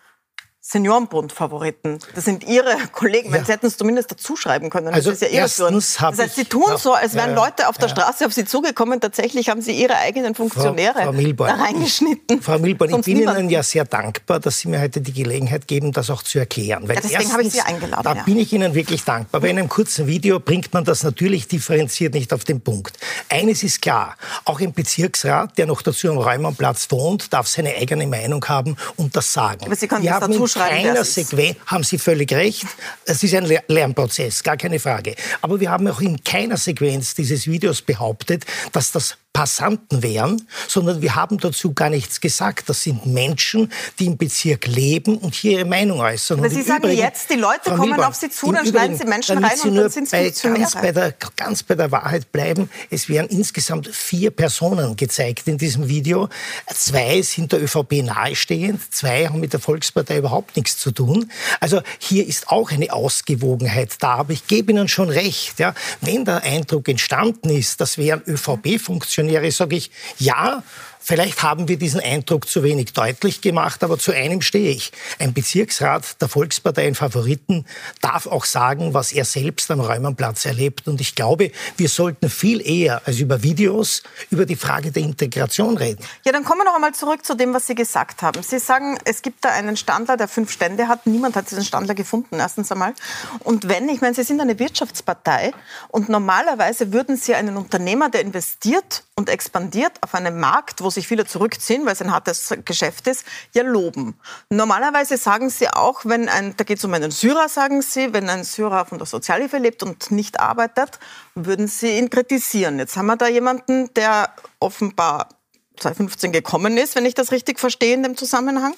Seniorenbund-Favoriten. 0.64 1.98
Das 2.14 2.24
sind 2.24 2.44
Ihre 2.44 2.76
Kollegen. 2.92 3.34
Ja. 3.34 3.44
Sie 3.44 3.50
hätten 3.50 3.66
es 3.66 3.76
zumindest 3.76 4.12
dazu 4.12 4.36
schreiben 4.36 4.70
können. 4.70 4.86
Das 4.86 4.94
also 4.94 5.10
ist 5.10 5.22
ja 5.22 5.28
irreführend. 5.28 5.76
Das 5.76 6.00
heißt, 6.00 6.36
Sie 6.36 6.44
tun 6.44 6.76
so, 6.78 6.92
als 6.92 7.14
wären 7.14 7.30
ja, 7.30 7.44
Leute 7.44 7.68
auf 7.68 7.78
der 7.78 7.88
Straße 7.88 8.24
auf 8.24 8.32
Sie 8.32 8.44
zugekommen. 8.44 9.00
Tatsächlich 9.00 9.48
haben 9.48 9.60
Sie 9.60 9.72
Ihre 9.72 9.96
eigenen 9.96 10.36
Funktionäre 10.36 10.94
Frau, 10.94 11.02
Frau 11.02 11.12
Milborn, 11.12 11.58
da 11.58 11.64
reingeschnitten. 11.64 12.40
Frau 12.40 12.60
Milborn, 12.60 12.90
ich 12.94 13.04
bin 13.04 13.16
niemand. 13.18 13.40
Ihnen 13.40 13.50
ja 13.50 13.64
sehr 13.64 13.84
dankbar, 13.84 14.38
dass 14.38 14.60
Sie 14.60 14.68
mir 14.68 14.80
heute 14.80 15.00
die 15.00 15.12
Gelegenheit 15.12 15.66
geben, 15.66 15.90
das 15.90 16.10
auch 16.10 16.22
zu 16.22 16.38
erklären. 16.38 16.88
Weil 16.88 16.94
deswegen 16.94 17.14
erstens, 17.14 17.32
habe 17.32 17.42
ich 17.42 17.52
Sie 17.52 17.60
eingeladen. 17.60 18.04
Da 18.04 18.14
bin 18.14 18.38
ich 18.38 18.52
Ihnen 18.52 18.72
wirklich 18.72 19.02
dankbar. 19.02 19.40
Bei 19.40 19.50
einem 19.50 19.68
kurzen 19.68 20.06
Video 20.06 20.38
bringt 20.38 20.72
man 20.72 20.84
das 20.84 21.02
natürlich 21.02 21.48
differenziert 21.48 22.14
nicht 22.14 22.32
auf 22.32 22.44
den 22.44 22.60
Punkt. 22.60 22.98
Eines 23.28 23.64
ist 23.64 23.82
klar, 23.82 24.16
auch 24.44 24.60
ein 24.60 24.72
Bezirksrat, 24.72 25.58
der 25.58 25.66
noch 25.66 25.82
dazu 25.82 26.08
am 26.08 26.18
Räumernplatz 26.18 26.88
wohnt, 26.90 27.32
darf 27.32 27.48
seine 27.48 27.74
eigene 27.74 28.06
Meinung 28.06 28.44
haben 28.44 28.76
und 28.94 29.16
das 29.16 29.32
sagen. 29.32 29.64
Aber 29.66 29.74
Sie 29.74 29.88
können 29.88 30.06
das 30.06 30.20
dazu 30.20 30.51
schreiben 30.52 31.56
haben 31.66 31.84
Sie 31.84 31.98
völlig 31.98 32.32
recht. 32.32 32.64
Es 33.04 33.22
ist 33.22 33.34
ein 33.34 33.46
Lernprozess, 33.68 34.42
gar 34.42 34.56
keine 34.56 34.78
Frage. 34.78 35.14
Aber 35.40 35.60
wir 35.60 35.70
haben 35.70 35.88
auch 35.88 36.00
in 36.00 36.22
keiner 36.22 36.56
Sequenz 36.56 37.14
dieses 37.14 37.46
Videos 37.46 37.82
behauptet, 37.82 38.44
dass 38.72 38.92
das 38.92 39.16
Passanten 39.32 40.02
wären, 40.02 40.46
sondern 40.68 41.00
wir 41.00 41.14
haben 41.14 41.38
dazu 41.38 41.72
gar 41.72 41.88
nichts 41.88 42.20
gesagt. 42.20 42.68
Das 42.68 42.82
sind 42.82 43.06
Menschen, 43.06 43.72
die 43.98 44.06
im 44.06 44.18
Bezirk 44.18 44.66
leben 44.66 45.16
und 45.16 45.34
hier 45.34 45.52
ihre 45.52 45.64
Meinung 45.64 46.00
äußern. 46.00 46.38
Aber 46.38 46.50
Sie 46.50 46.60
sagen 46.60 46.84
Übrigen, 46.84 47.00
jetzt, 47.00 47.30
die 47.30 47.36
Leute 47.36 47.60
Frau 47.64 47.76
kommen 47.76 47.90
Milborn, 47.90 48.08
auf 48.08 48.14
Sie 48.14 48.28
zu, 48.28 48.52
dann 48.52 48.66
schneiden 48.66 48.98
Sie 48.98 49.04
Menschen 49.04 49.42
rein 49.42 49.56
Sie 49.56 49.68
und 49.68 49.76
dann 49.76 49.90
sind 49.90 50.10
bei, 50.10 50.30
ganz 50.30 50.74
bei, 50.74 50.92
der, 50.92 51.14
ganz 51.34 51.62
bei 51.62 51.74
der 51.74 51.90
Wahrheit 51.90 52.30
bleiben, 52.30 52.68
es 52.90 53.08
werden 53.08 53.28
insgesamt 53.30 53.88
vier 53.88 54.30
Personen 54.30 54.96
gezeigt 54.96 55.48
in 55.48 55.56
diesem 55.56 55.88
Video. 55.88 56.28
Zwei 56.74 57.22
sind 57.22 57.52
der 57.52 57.62
ÖVP 57.62 58.02
nahestehend, 58.02 58.92
zwei 58.92 59.28
haben 59.28 59.40
mit 59.40 59.54
der 59.54 59.60
Volkspartei 59.60 60.18
überhaupt 60.18 60.56
nichts 60.56 60.76
zu 60.76 60.90
tun. 60.90 61.30
Also 61.58 61.80
hier 61.98 62.26
ist 62.26 62.48
auch 62.48 62.70
eine 62.70 62.92
Ausgewogenheit 62.92 63.94
da. 64.00 64.16
Aber 64.16 64.34
ich 64.34 64.46
gebe 64.46 64.72
Ihnen 64.72 64.88
schon 64.88 65.08
recht, 65.08 65.58
ja, 65.58 65.74
wenn 66.02 66.26
der 66.26 66.42
Eindruck 66.42 66.88
entstanden 66.88 67.48
ist, 67.48 67.80
das 67.80 67.96
wären 67.96 68.22
ÖVP-Funktionäre, 68.26 69.21
Funktionäre, 69.22 69.50
sage 69.50 69.76
ich, 69.76 69.90
ja, 70.18 70.62
Vielleicht 71.04 71.42
haben 71.42 71.66
wir 71.66 71.78
diesen 71.78 72.00
Eindruck 72.00 72.48
zu 72.48 72.62
wenig 72.62 72.92
deutlich 72.92 73.40
gemacht, 73.40 73.82
aber 73.82 73.98
zu 73.98 74.12
einem 74.12 74.40
stehe 74.40 74.70
ich. 74.70 74.92
Ein 75.18 75.34
Bezirksrat 75.34 76.22
der 76.22 76.28
Volkspartei 76.28 76.86
in 76.86 76.94
Favoriten 76.94 77.66
darf 78.00 78.28
auch 78.28 78.44
sagen, 78.44 78.94
was 78.94 79.10
er 79.10 79.24
selbst 79.24 79.68
am 79.72 79.80
Räumernplatz 79.80 80.44
erlebt. 80.44 80.86
Und 80.86 81.00
ich 81.00 81.16
glaube, 81.16 81.50
wir 81.76 81.88
sollten 81.88 82.30
viel 82.30 82.64
eher 82.64 83.02
als 83.04 83.18
über 83.18 83.42
Videos 83.42 84.04
über 84.30 84.46
die 84.46 84.54
Frage 84.54 84.92
der 84.92 85.02
Integration 85.02 85.76
reden. 85.76 86.04
Ja, 86.24 86.30
dann 86.30 86.44
kommen 86.44 86.60
wir 86.60 86.66
noch 86.66 86.76
einmal 86.76 86.94
zurück 86.94 87.26
zu 87.26 87.34
dem, 87.34 87.52
was 87.52 87.66
Sie 87.66 87.74
gesagt 87.74 88.22
haben. 88.22 88.40
Sie 88.44 88.60
sagen, 88.60 88.96
es 89.04 89.22
gibt 89.22 89.44
da 89.44 89.48
einen 89.48 89.76
Standler, 89.76 90.16
der 90.16 90.28
fünf 90.28 90.52
Stände 90.52 90.86
hat. 90.86 91.08
Niemand 91.08 91.34
hat 91.34 91.50
diesen 91.50 91.64
Standler 91.64 91.96
gefunden, 91.96 92.36
erstens 92.38 92.70
einmal. 92.70 92.94
Und 93.40 93.68
wenn, 93.68 93.88
ich 93.88 94.00
meine, 94.02 94.14
Sie 94.14 94.22
sind 94.22 94.40
eine 94.40 94.56
Wirtschaftspartei 94.60 95.50
und 95.88 96.08
normalerweise 96.08 96.92
würden 96.92 97.16
Sie 97.16 97.34
einen 97.34 97.56
Unternehmer, 97.56 98.08
der 98.08 98.20
investiert 98.20 99.02
und 99.14 99.28
expandiert 99.28 99.92
auf 100.02 100.14
einem 100.14 100.40
Markt, 100.40 100.82
wo 100.82 100.88
sich 100.88 101.06
viele 101.06 101.26
zurückziehen, 101.26 101.84
weil 101.84 101.92
es 101.92 102.00
ein 102.00 102.12
hartes 102.12 102.54
Geschäft 102.64 103.06
ist, 103.06 103.24
ja 103.52 103.62
loben. 103.62 104.18
Normalerweise 104.48 105.18
sagen 105.18 105.50
sie 105.50 105.68
auch, 105.68 106.04
wenn 106.04 106.28
ein, 106.28 106.56
da 106.56 106.64
geht 106.64 106.78
es 106.78 106.84
um 106.84 106.94
einen 106.94 107.10
Syrer, 107.10 107.48
sagen 107.48 107.82
sie, 107.82 108.14
wenn 108.14 108.30
ein 108.30 108.44
Syrer 108.44 108.86
von 108.86 108.98
der 108.98 109.06
Sozialhilfe 109.06 109.58
lebt 109.58 109.82
und 109.82 110.10
nicht 110.10 110.40
arbeitet, 110.40 110.98
würden 111.34 111.68
sie 111.68 111.98
ihn 111.98 112.08
kritisieren. 112.08 112.78
Jetzt 112.78 112.96
haben 112.96 113.06
wir 113.06 113.16
da 113.16 113.28
jemanden, 113.28 113.92
der 113.94 114.34
offenbar 114.60 115.28
2015 115.76 116.32
gekommen 116.32 116.78
ist, 116.78 116.94
wenn 116.96 117.04
ich 117.04 117.14
das 117.14 117.32
richtig 117.32 117.60
verstehe 117.60 117.94
in 117.94 118.02
dem 118.02 118.16
Zusammenhang. 118.16 118.74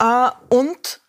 Äh, 0.00 0.30
und 0.48 1.00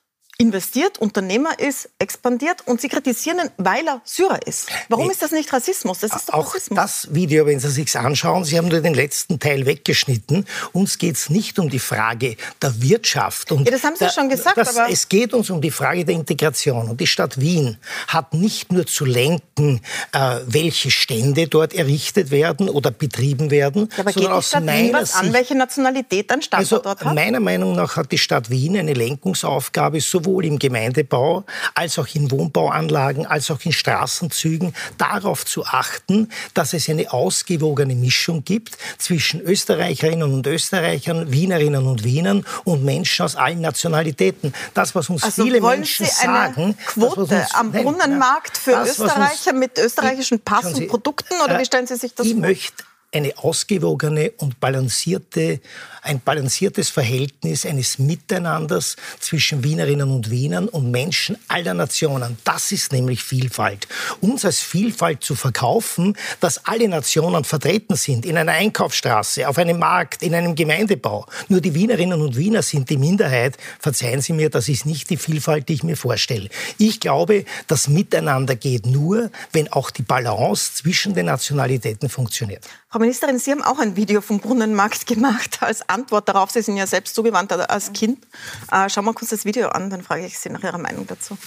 investiert, 0.42 0.98
Unternehmer 0.98 1.60
ist, 1.60 1.90
expandiert 2.00 2.68
und 2.68 2.82
Sie 2.82 2.90
kritisieren 2.90 3.40
ihn, 3.40 3.50
weil 3.58 3.88
er 3.88 4.02
Syrer 4.04 4.40
ist. 4.46 4.70
Warum 4.90 5.06
nee. 5.06 5.12
ist 5.14 5.22
das 5.22 5.32
nicht 5.32 5.54
Rassismus? 5.54 6.00
Das 6.00 6.16
ist 6.16 6.30
doch 6.30 6.34
Auch 6.34 6.56
Rassismus. 6.56 6.78
das 6.78 7.08
Video, 7.12 7.46
wenn 7.46 7.60
Sie 7.60 7.70
sich 7.70 7.96
anschauen, 7.96 8.44
Sie 8.44 8.58
haben 8.58 8.68
nur 8.68 8.82
den 8.82 8.96
letzten 8.96 9.40
Teil 9.40 9.66
weggeschnitten. 9.66 10.48
Uns 10.74 10.98
geht 10.98 11.16
es 11.16 11.30
nicht 11.30 11.60
um 11.60 11.70
die 11.70 11.80
Frage 11.80 12.38
der 12.62 12.82
Wirtschaft. 12.82 13.52
Und 13.52 13.66
ja, 13.66 13.72
das 13.72 13.84
haben 13.84 13.96
Sie 13.96 14.06
der, 14.06 14.12
schon 14.12 14.30
gesagt. 14.30 14.58
Das, 14.58 14.76
aber 14.76 14.92
es 14.92 15.08
geht 15.08 15.34
uns 15.34 15.50
um 15.52 15.62
die 15.62 15.70
Frage 15.70 16.06
der 16.06 16.16
Integration. 16.16 16.90
Und 16.90 17.00
die 17.00 17.08
Stadt 17.08 17.40
Wien 17.40 17.78
hat 18.08 18.34
nicht 18.34 18.72
nur 18.72 18.88
zu 18.88 19.06
lenken, 19.06 19.82
äh, 20.12 20.40
welche 20.48 20.90
Stände 20.90 21.48
dort 21.48 21.74
errichtet 21.74 22.32
werden 22.32 22.68
oder 22.68 22.90
betrieben 22.90 23.52
werden, 23.52 23.90
ja, 23.92 24.00
aber 24.00 24.12
sondern 24.12 24.34
geht 24.34 24.40
die 24.40 24.48
Stadt 24.48 24.68
Wien 24.68 24.94
was 24.94 25.14
an, 25.16 25.34
welche 25.34 25.56
Nationalität 25.56 26.32
ein 26.32 26.42
Standort 26.42 26.72
also, 26.72 26.84
dort 26.84 27.06
hat? 27.06 27.14
Meiner 27.14 27.40
Meinung 27.40 27.76
nach 27.76 27.96
hat 27.96 28.12
die 28.12 28.18
Stadt 28.18 28.50
Wien 28.50 28.78
eine 28.78 28.94
Lenkungsaufgabe, 28.94 30.02
sowohl 30.02 30.31
sowohl 30.32 30.46
im 30.46 30.60
Gemeindebau 30.60 31.44
als 31.76 32.00
auch 32.00 32.08
in 32.14 32.32
Wohnbauanlagen, 32.32 33.26
als 33.26 33.52
auch 33.52 33.60
in 33.64 33.72
Straßenzügen 33.72 34.74
darauf 34.98 35.46
zu 35.46 35.66
achten, 35.66 36.30
dass 36.54 36.74
es 36.74 36.90
eine 36.90 37.12
ausgewogene 37.12 37.96
Mischung 37.96 38.44
gibt 38.44 38.78
zwischen 38.98 39.42
Österreicherinnen 39.42 40.34
und 40.34 40.48
Österreichern, 40.48 41.32
Wienerinnen 41.32 41.86
und 41.86 42.04
Wienern 42.04 42.46
und 42.64 42.84
Menschen 42.84 43.26
aus 43.26 43.36
allen 43.36 43.62
Nationalitäten. 43.62 44.54
Das, 44.74 44.96
was 44.96 45.10
uns 45.10 45.24
also 45.24 45.44
viele 45.44 45.62
Menschen 45.62 46.06
Sie 46.06 46.28
eine 46.28 46.54
sagen. 46.54 46.78
Quote 46.86 47.22
uns, 47.22 47.54
am 47.54 47.72
nein, 47.72 47.84
Brunnenmarkt 47.84 48.58
für 48.58 48.72
das, 48.72 48.92
Österreicher 48.92 49.52
uns, 49.52 49.60
mit 49.60 49.78
österreichischen 49.78 50.40
Pass 50.40 50.74
und 50.74 50.88
Produkten 50.88 51.34
oder 51.44 51.60
wie 51.60 51.66
stellen 51.66 51.88
Sie 51.88 51.96
sich 51.96 52.14
das 52.16 52.26
ich 52.26 52.34
vor? 52.34 52.42
Möchte 52.42 52.84
eine 53.14 53.38
ausgewogene 53.38 54.32
und 54.38 54.60
balancierte, 54.60 55.60
ein 56.02 56.20
balanciertes 56.20 56.90
Verhältnis 56.90 57.66
eines 57.66 58.00
Miteinanders 58.00 58.96
zwischen 59.20 59.64
Wienerinnen 59.64 60.10
und 60.10 60.30
Wienern 60.30 60.68
und 60.68 60.90
Menschen 60.90 61.38
aller 61.48 61.74
Nationen. 61.74 62.38
Das 62.44 62.72
ist 62.72 62.92
nämlich 62.92 63.24
Vielfalt. 63.24 63.88
Uns 64.20 64.44
als 64.44 64.60
Vielfalt 64.60 65.24
zu 65.24 65.36
verkaufen, 65.36 66.18
dass 66.40 66.66
alle 66.66 66.88
Nationen 66.88 67.44
vertreten 67.44 67.96
sind, 67.96 68.26
in 68.26 68.38
einer 68.38 68.54
Einkaufsstraße, 68.54 69.48
auf 69.48 69.58
einem 69.58 69.80
Markt, 69.80 70.24
in 70.24 70.34
einem 70.34 70.56
Gemeindebau. 70.56 71.26
Nur 71.50 71.62
die 71.62 71.74
Wienerinnen 71.74 72.22
und 72.22 72.36
Wiener 72.36 72.64
sind 72.64 72.90
die 72.90 72.98
Minderheit. 72.98 73.58
Verzeihen 73.80 74.22
Sie 74.22 74.34
mir, 74.34 74.50
das 74.50 74.70
ist 74.70 74.86
nicht 74.86 75.10
die 75.10 75.18
Vielfalt, 75.18 75.70
die 75.70 75.74
ich 75.74 75.84
mir 75.84 75.98
vorstelle. 75.98 76.50
Ich 76.78 77.00
glaube, 77.00 77.46
das 77.68 77.88
Miteinander 77.88 78.56
geht 78.56 78.86
nur, 78.86 79.30
wenn 79.52 79.72
auch 79.72 79.92
die 79.92 80.04
Balance 80.04 80.74
zwischen 80.76 81.14
den 81.14 81.28
Nationalitäten 81.28 82.10
funktioniert. 82.10 82.66
Frau 82.90 83.00
Ministerin, 83.00 83.40
Sie 83.40 83.52
haben 83.52 83.64
auch 83.64 83.80
ein 83.80 83.96
Video 83.96 84.20
vom 84.20 84.40
Brunnenmarkt 84.40 85.08
gemacht 85.08 85.60
als 85.62 85.88
Antwort 85.92 86.28
darauf. 86.28 86.52
Sie 86.52 86.62
sind 86.62 86.78
ja 86.78 86.88
selbst 86.88 87.16
zugewandt 87.16 87.52
als 87.52 87.94
Kind. 87.94 88.26
Äh, 88.72 88.90
schauen 88.90 89.06
wir 89.06 89.14
kurz 89.14 89.30
das 89.30 89.46
Video 89.46 89.70
an, 89.70 89.90
dann 89.90 90.04
frage 90.04 90.26
ich 90.26 90.40
Sie 90.40 90.50
nach 90.50 90.64
Ihrer 90.64 90.78
Meinung 90.78 91.06
dazu. 91.08 91.38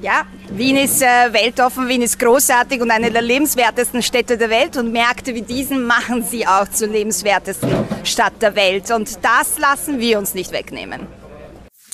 Ja, 0.00 0.26
Wien 0.50 0.76
ist 0.76 1.02
äh, 1.02 1.32
weltoffen, 1.32 1.86
Wien 1.86 2.02
ist 2.02 2.18
großartig 2.18 2.80
und 2.80 2.90
eine 2.90 3.12
der 3.12 3.22
lebenswertesten 3.22 4.02
Städte 4.02 4.36
der 4.36 4.50
Welt 4.50 4.76
und 4.76 4.90
Märkte 4.90 5.36
wie 5.36 5.42
diesen 5.42 5.84
machen 5.84 6.24
sie 6.24 6.48
auch 6.48 6.68
zur 6.68 6.88
lebenswertesten 6.88 7.72
Stadt 8.02 8.42
der 8.42 8.56
Welt 8.56 8.90
und 8.90 9.24
das 9.24 9.56
lassen 9.58 10.00
wir 10.00 10.18
uns 10.18 10.34
nicht 10.34 10.50
wegnehmen. 10.50 11.06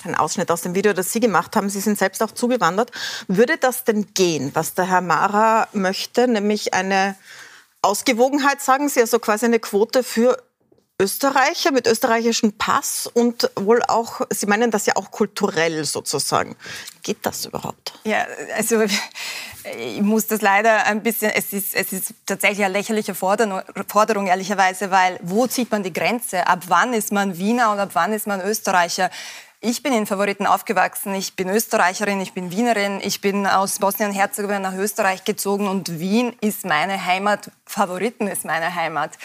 Ein 0.03 0.15
Ausschnitt 0.15 0.51
aus 0.51 0.63
dem 0.63 0.75
Video, 0.75 0.95
das 0.95 1.13
Sie 1.13 1.21
gemacht 1.21 1.55
haben. 1.57 1.69
Sie 1.69 1.81
sind 1.81 1.99
selbst 1.99 2.23
auch 2.23 2.31
zugewandert. 2.31 2.91
Würde 3.29 3.59
das 3.59 3.85
denn 3.85 4.15
gehen, 4.15 4.51
was 4.55 4.73
der 4.73 4.87
Herr 4.87 5.03
Mara 5.03 5.69
möchte, 5.75 6.27
nämlich 6.27 6.73
eine 6.73 7.17
Ausgewogenheit, 7.83 8.63
sagen 8.63 8.89
Sie, 8.89 9.01
also 9.01 9.19
quasi 9.19 9.45
eine 9.45 9.59
Quote 9.59 10.03
für 10.03 10.43
Österreicher 11.01 11.73
mit 11.73 11.87
österreichischem 11.87 12.53
Pass 12.53 13.11
und 13.13 13.51
wohl 13.57 13.83
auch, 13.89 14.21
Sie 14.31 14.47
meinen 14.47 14.71
das 14.71 14.85
ja 14.87 14.97
auch 14.97 15.11
kulturell 15.11 15.85
sozusagen. 15.85 16.57
Geht 17.03 17.19
das 17.23 17.47
überhaupt? 17.47 17.99
Ja, 18.05 18.27
also 18.55 18.83
ich 18.83 20.03
muss 20.03 20.27
das 20.27 20.43
leider 20.43 20.85
ein 20.85 21.03
bisschen, 21.03 21.31
es 21.35 21.53
ist, 21.55 21.75
es 21.75 21.93
ist 21.93 22.15
tatsächlich 22.27 22.65
eine 22.65 22.75
lächerliche 22.75 23.15
Forderung, 23.15 23.63
Forderung, 23.89 24.27
ehrlicherweise, 24.27 24.91
weil 24.91 25.19
wo 25.23 25.47
zieht 25.47 25.71
man 25.71 25.83
die 25.83 25.93
Grenze? 25.93 26.47
Ab 26.47 26.65
wann 26.69 26.93
ist 26.93 27.13
man 27.13 27.39
Wiener 27.39 27.73
und 27.73 27.79
ab 27.79 27.91
wann 27.95 28.13
ist 28.13 28.27
man 28.27 28.43
Österreicher? 28.43 29.11
Ich 29.63 29.83
bin 29.83 29.93
in 29.93 30.07
Favoriten 30.07 30.47
aufgewachsen. 30.47 31.15
Ich 31.15 31.37
bin 31.37 31.51
Österreicherin, 31.51 32.19
ich 32.23 32.33
bin 32.33 32.51
Wienerin. 32.51 32.99
Ich 33.03 33.21
bin 33.21 33.47
aus 33.47 33.79
Bosnien-Herzegowina 33.79 34.59
nach 34.59 34.75
Österreich 34.75 35.25
gezogen 35.25 35.69
und 35.69 36.01
Wien 36.01 36.33
ist 36.41 36.65
meine 36.65 37.05
Heimat. 37.05 37.51
Favoriten 37.67 38.27
ist 38.27 38.47
meine 38.47 38.75
Heimat. 38.75 39.19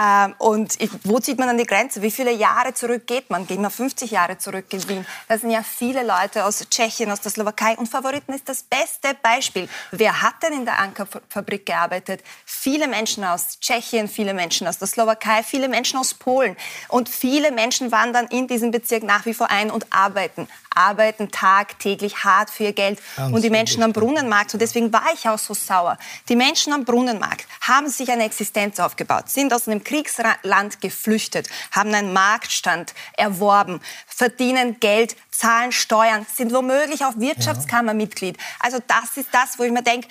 Ähm, 0.00 0.36
und 0.38 0.78
wo 1.02 1.18
zieht 1.18 1.38
man 1.38 1.48
dann 1.48 1.58
die 1.58 1.66
Grenze? 1.66 2.02
Wie 2.02 2.12
viele 2.12 2.30
Jahre 2.30 2.72
zurück 2.72 3.08
geht 3.08 3.30
man? 3.30 3.48
Geht 3.48 3.58
man 3.58 3.72
50 3.72 4.12
Jahre 4.12 4.38
zurück 4.38 4.66
in 4.70 4.88
Wien? 4.88 5.06
Das 5.26 5.40
sind 5.40 5.50
ja 5.50 5.64
viele 5.64 6.06
Leute 6.06 6.44
aus 6.44 6.64
Tschechien, 6.70 7.10
aus 7.10 7.20
der 7.20 7.32
Slowakei. 7.32 7.76
Und 7.76 7.88
Favoriten 7.88 8.32
ist 8.32 8.48
das 8.48 8.62
beste 8.62 9.16
Beispiel. 9.20 9.68
Wer 9.90 10.22
hat 10.22 10.34
denn 10.44 10.52
in 10.52 10.64
der 10.66 10.78
Ankerfabrik 10.78 11.66
gearbeitet? 11.66 12.22
Viele 12.46 12.86
Menschen 12.86 13.24
aus 13.24 13.58
Tschechien, 13.58 14.06
viele 14.06 14.34
Menschen 14.34 14.68
aus 14.68 14.78
der 14.78 14.86
Slowakei, 14.86 15.42
viele 15.42 15.68
Menschen 15.68 15.98
aus 15.98 16.14
Polen. 16.14 16.56
Und 16.86 17.08
viele 17.08 17.50
Menschen 17.50 17.90
waren 17.90 18.12
dann 18.12 18.28
in 18.28 18.46
diesem 18.46 18.70
Bezirk 18.70 19.02
nach 19.02 19.26
wie 19.26 19.34
vor 19.34 19.50
ein 19.50 19.79
und 19.80 19.92
arbeiten. 19.92 20.48
Arbeiten 20.72 21.30
tagtäglich 21.30 22.22
hart 22.22 22.48
für 22.48 22.64
ihr 22.64 22.72
Geld. 22.72 23.00
Ganz 23.16 23.34
und 23.34 23.42
die 23.42 23.50
Menschen 23.50 23.82
am 23.82 23.92
Brunnenmarkt, 23.92 24.54
und 24.54 24.60
deswegen 24.60 24.92
war 24.92 25.06
ich 25.12 25.28
auch 25.28 25.38
so 25.38 25.52
sauer, 25.52 25.98
die 26.28 26.36
Menschen 26.36 26.72
am 26.72 26.84
Brunnenmarkt 26.84 27.46
haben 27.62 27.88
sich 27.88 28.10
eine 28.10 28.24
Existenz 28.24 28.78
aufgebaut, 28.78 29.28
sind 29.28 29.52
aus 29.52 29.66
einem 29.66 29.82
Kriegsland 29.82 30.80
geflüchtet, 30.80 31.48
haben 31.72 31.92
einen 31.92 32.12
Marktstand 32.12 32.94
erworben, 33.16 33.80
verdienen 34.06 34.78
Geld, 34.78 35.16
zahlen 35.30 35.72
Steuern, 35.72 36.24
sind 36.32 36.52
womöglich 36.52 37.04
auch 37.04 37.16
Wirtschaftskammermitglied. 37.16 38.38
Also 38.60 38.78
das 38.86 39.16
ist 39.16 39.28
das, 39.32 39.58
wo 39.58 39.64
ich 39.64 39.72
mir 39.72 39.82
denke, 39.82 40.08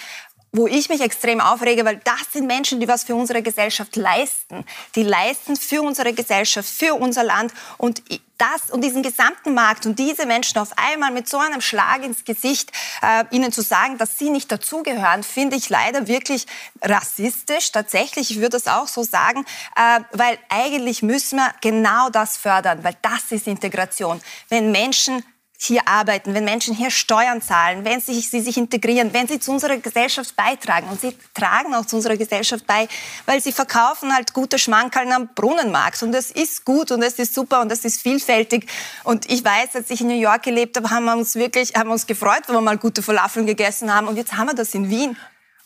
wo 0.52 0.68
ich 0.68 0.90
mich 0.90 1.02
extrem 1.02 1.40
aufrege, 1.42 1.86
weil 1.86 1.98
das 2.04 2.34
sind 2.34 2.48
Menschen, 2.48 2.80
die 2.80 2.88
was 2.88 3.04
für 3.04 3.16
unsere 3.16 3.42
Gesellschaft 3.42 3.96
leisten. 3.96 4.66
Die 4.96 5.04
leisten 5.04 5.56
für 5.56 5.82
unsere 5.82 6.14
Gesellschaft, 6.14 6.68
für 6.68 6.96
unser 6.96 7.24
Land 7.24 7.54
und 7.78 8.02
das 8.40 8.72
und 8.72 8.82
diesen 8.82 9.04
gesamten 9.04 9.54
Markt 9.54 9.86
und 9.86 10.00
diese 10.00 10.26
Menschen 10.26 10.60
auf 10.60 10.70
einmal 10.78 11.12
mit 11.12 11.28
so 11.28 11.38
einem 11.38 11.62
Schlag 11.62 12.04
ins 12.04 12.24
Gesicht 12.24 12.72
äh, 13.02 13.26
ihnen 13.32 13.52
zu 13.52 13.62
sagen, 13.62 13.98
dass 13.98 14.18
sie 14.18 14.30
nicht 14.30 14.52
dazugehören, 14.52 15.24
finde 15.24 15.58
ich 15.58 15.70
leider 15.70 16.08
wirklich 16.08 16.48
rassistisch. 16.82 17.72
Tatsächlich, 17.72 18.32
ich 18.32 18.38
würde 18.38 18.52
das 18.52 18.68
auch 18.68 18.88
so 18.88 19.04
sagen, 19.04 19.46
äh, 19.76 20.00
weil 20.14 20.40
eigentlich 20.48 21.04
müssen 21.04 21.38
wir 21.38 21.54
genau 21.62 22.10
das 22.10 22.38
fördern, 22.38 22.84
weil 22.84 22.96
das 23.02 23.32
ist 23.32 23.46
Integration. 23.46 24.22
Wenn 24.48 24.72
Menschen 24.72 25.24
hier 25.62 25.88
arbeiten, 25.88 26.34
wenn 26.34 26.46
Menschen 26.46 26.74
hier 26.74 26.90
Steuern 26.90 27.42
zahlen, 27.42 27.84
wenn 27.84 28.00
sie, 28.00 28.20
sie 28.22 28.40
sich 28.40 28.56
integrieren, 28.56 29.14
wenn 29.14 29.28
sie 29.28 29.40
zu 29.40 29.52
unserer 29.52 29.76
Gesellschaft 29.78 30.34
beitragen. 30.38 30.88
Und 30.88 31.02
sie 31.02 31.14
tragen 31.34 31.76
auch 31.76 31.86
zu 31.86 31.98
unserer 31.98 32.16
Gesellschaft 32.16 32.66
bei, 32.66 32.88
weil 33.26 33.42
sie 33.42 33.52
verkaufen 33.52 34.14
halt 34.14 34.34
gute 34.34 34.58
Schmankerln 34.58 35.12
am 35.12 35.30
Brunnenmarkt. 35.36 36.02
Und 36.02 36.14
das 36.14 36.32
ist 36.32 36.64
gut 36.64 36.92
und 36.92 37.02
das 37.02 37.16
ist 37.16 37.36
super 37.36 37.60
und 37.62 37.70
das 37.70 37.84
ist 37.84 38.02
vielfältig. 38.02 38.68
Und 39.04 39.30
ich 39.30 39.44
weiß, 39.44 39.76
als 39.76 39.90
ich 39.90 40.00
in 40.00 40.08
New 40.08 40.20
York 40.20 40.44
gelebt 40.44 40.78
habe, 40.78 40.90
haben 40.90 41.04
wir 41.04 41.18
uns 41.18 41.36
wirklich 41.36 41.76
haben 41.76 41.90
wir 41.90 41.94
uns 41.94 42.08
gefreut, 42.08 42.44
wenn 42.48 42.56
wir 42.56 42.62
mal 42.62 42.78
gute 42.78 43.04
Falafeln 43.04 43.46
gegessen 43.46 43.94
haben. 43.94 44.08
Und 44.08 44.16
jetzt 44.16 44.38
haben 44.38 44.48
wir 44.48 44.56
das 44.56 44.74
in 44.74 44.90
Wien. 44.90 45.18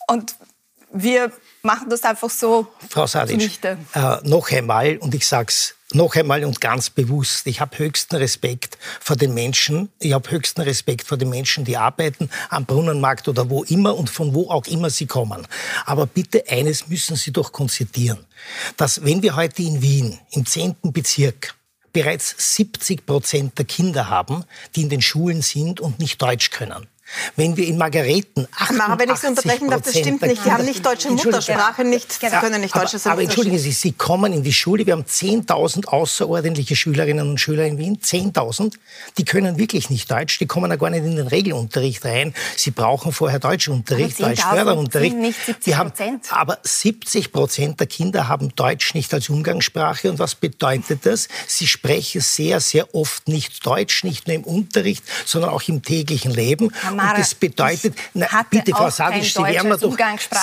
Und 0.08 0.36
wir 0.92 1.32
machen 1.62 1.90
das 1.90 2.04
einfach 2.04 2.32
so. 2.32 2.68
Frau 2.90 3.06
Sadic, 3.06 3.64
äh, 3.64 3.78
noch 4.24 4.52
einmal, 4.52 4.98
und 4.98 5.14
ich 5.14 5.28
sage 5.28 5.50
es 5.50 5.76
noch 5.96 6.16
einmal 6.16 6.44
und 6.46 6.62
ganz 6.62 6.90
bewusst, 6.90 7.48
ich 7.48 7.62
habe 7.62 7.78
höchsten 7.78 8.16
Respekt 8.16 8.78
vor 9.00 9.16
den 9.16 9.34
Menschen, 9.34 9.90
ich 10.00 10.14
habe 10.14 10.30
höchsten 10.32 10.62
Respekt 10.62 11.08
vor 11.08 11.18
den 11.18 11.30
Menschen, 11.30 11.66
die 11.66 11.78
arbeiten 11.78 12.30
am 12.50 12.66
Brunnenmarkt 12.66 13.28
oder 13.28 13.50
wo 13.50 13.64
immer 13.64 13.96
und 13.96 14.10
von 14.10 14.34
wo 14.34 14.50
auch 14.50 14.66
immer 14.68 14.90
sie 14.90 15.06
kommen. 15.06 15.48
Aber 15.86 16.06
bitte 16.06 16.44
eines 16.50 16.88
müssen 16.88 17.16
Sie 17.16 17.32
doch 17.32 17.52
konzertieren, 17.52 18.26
dass 18.78 19.04
wenn 19.04 19.22
wir 19.22 19.36
heute 19.36 19.62
in 19.62 19.82
Wien 19.82 20.20
im 20.32 20.46
10. 20.46 20.76
Bezirk 20.84 21.56
bereits 21.94 22.56
70 22.56 23.06
Prozent 23.06 23.58
der 23.58 23.66
Kinder 23.66 24.10
haben, 24.10 24.44
die 24.76 24.82
in 24.82 24.90
den 24.90 25.02
Schulen 25.02 25.42
sind 25.42 25.80
und 25.80 26.00
nicht 26.00 26.22
Deutsch 26.22 26.50
können, 26.50 26.88
wenn 27.36 27.58
wir 27.58 27.68
in 27.68 27.78
Margareten 27.78 28.48
88 28.56 28.78
Mara, 28.78 29.00
wenn 29.00 29.10
ich 29.10 29.18
Sie 29.18 29.28
unterbrechen 29.28 29.70
darf, 29.70 29.82
das 29.82 29.98
stimmt 29.98 30.22
nicht. 30.22 30.44
Sie 30.44 30.52
haben 30.52 30.66
nicht 30.66 30.86
deutsche 30.86 31.10
Muttersprache, 31.10 31.84
nicht, 31.84 32.12
Sie 32.12 32.28
können 32.28 32.62
nicht 32.62 32.76
Deutsch. 32.76 32.96
Aber, 32.96 33.14
aber 33.14 33.22
entschuldigen 33.24 33.58
Sie, 33.58 33.72
Sie 33.72 33.92
kommen 33.92 34.34
in 34.34 34.44
die 34.44 34.54
Schule, 34.54 34.86
wir 34.86 34.94
haben 34.94 35.04
10.000 35.04 35.88
außerordentliche 35.88 36.76
Schülerinnen 36.76 37.30
und 37.30 37.40
Schüler 37.40 37.66
in 37.66 37.78
Wien, 37.78 38.00
10.000, 38.00 38.74
die 39.18 39.26
können 39.26 39.58
wirklich 39.58 39.90
nicht 39.90 40.10
Deutsch, 40.12 40.40
die 40.40 40.46
kommen 40.46 40.70
ja 40.70 40.78
gar 40.78 40.90
nicht 40.90 41.04
in 41.06 41.16
den 41.16 41.28
Regelunterricht 41.28 42.06
rein. 42.06 42.34
Sie 42.56 42.72
brauchen 42.72 43.12
vorher 43.12 43.40
Deutschunterricht, 43.40 44.20
Deutschförderunterricht. 44.20 45.16
Nicht 45.16 45.46
70 45.46 45.76
haben, 45.76 45.92
aber 46.30 46.60
70 46.64 47.32
Prozent 47.32 47.80
der 47.80 47.88
Kinder 47.88 48.28
haben 48.28 48.56
Deutsch 48.56 48.94
nicht 48.94 49.14
als 49.14 49.30
Umgangssprache. 49.30 50.10
Und 50.10 50.20
was 50.20 50.36
bedeutet 50.36 51.06
das? 51.06 51.28
Sie 51.48 51.68
sprechen 51.68 52.22
sehr, 52.22 52.60
sehr 52.60 52.94
oft 52.96 53.28
nicht 53.28 53.66
Deutsch, 53.66 54.04
nicht 54.04 54.28
nur 54.28 54.36
im 54.36 54.44
Unterricht, 54.44 55.04
sondern 55.26 55.52
auch 55.52 55.64
im 55.68 55.82
täglichen 55.82 56.32
Leben. 56.32 56.72
Und 57.10 57.18
das 57.20 57.36
bedeutet, 57.36 57.96
na, 58.14 58.28
bitte, 58.50 58.72
Frau 58.72 58.90
Sadisch, 58.90 59.34
Sie 59.34 59.44
werden 59.44 59.70
mir 59.70 59.78
doch, 59.78 59.98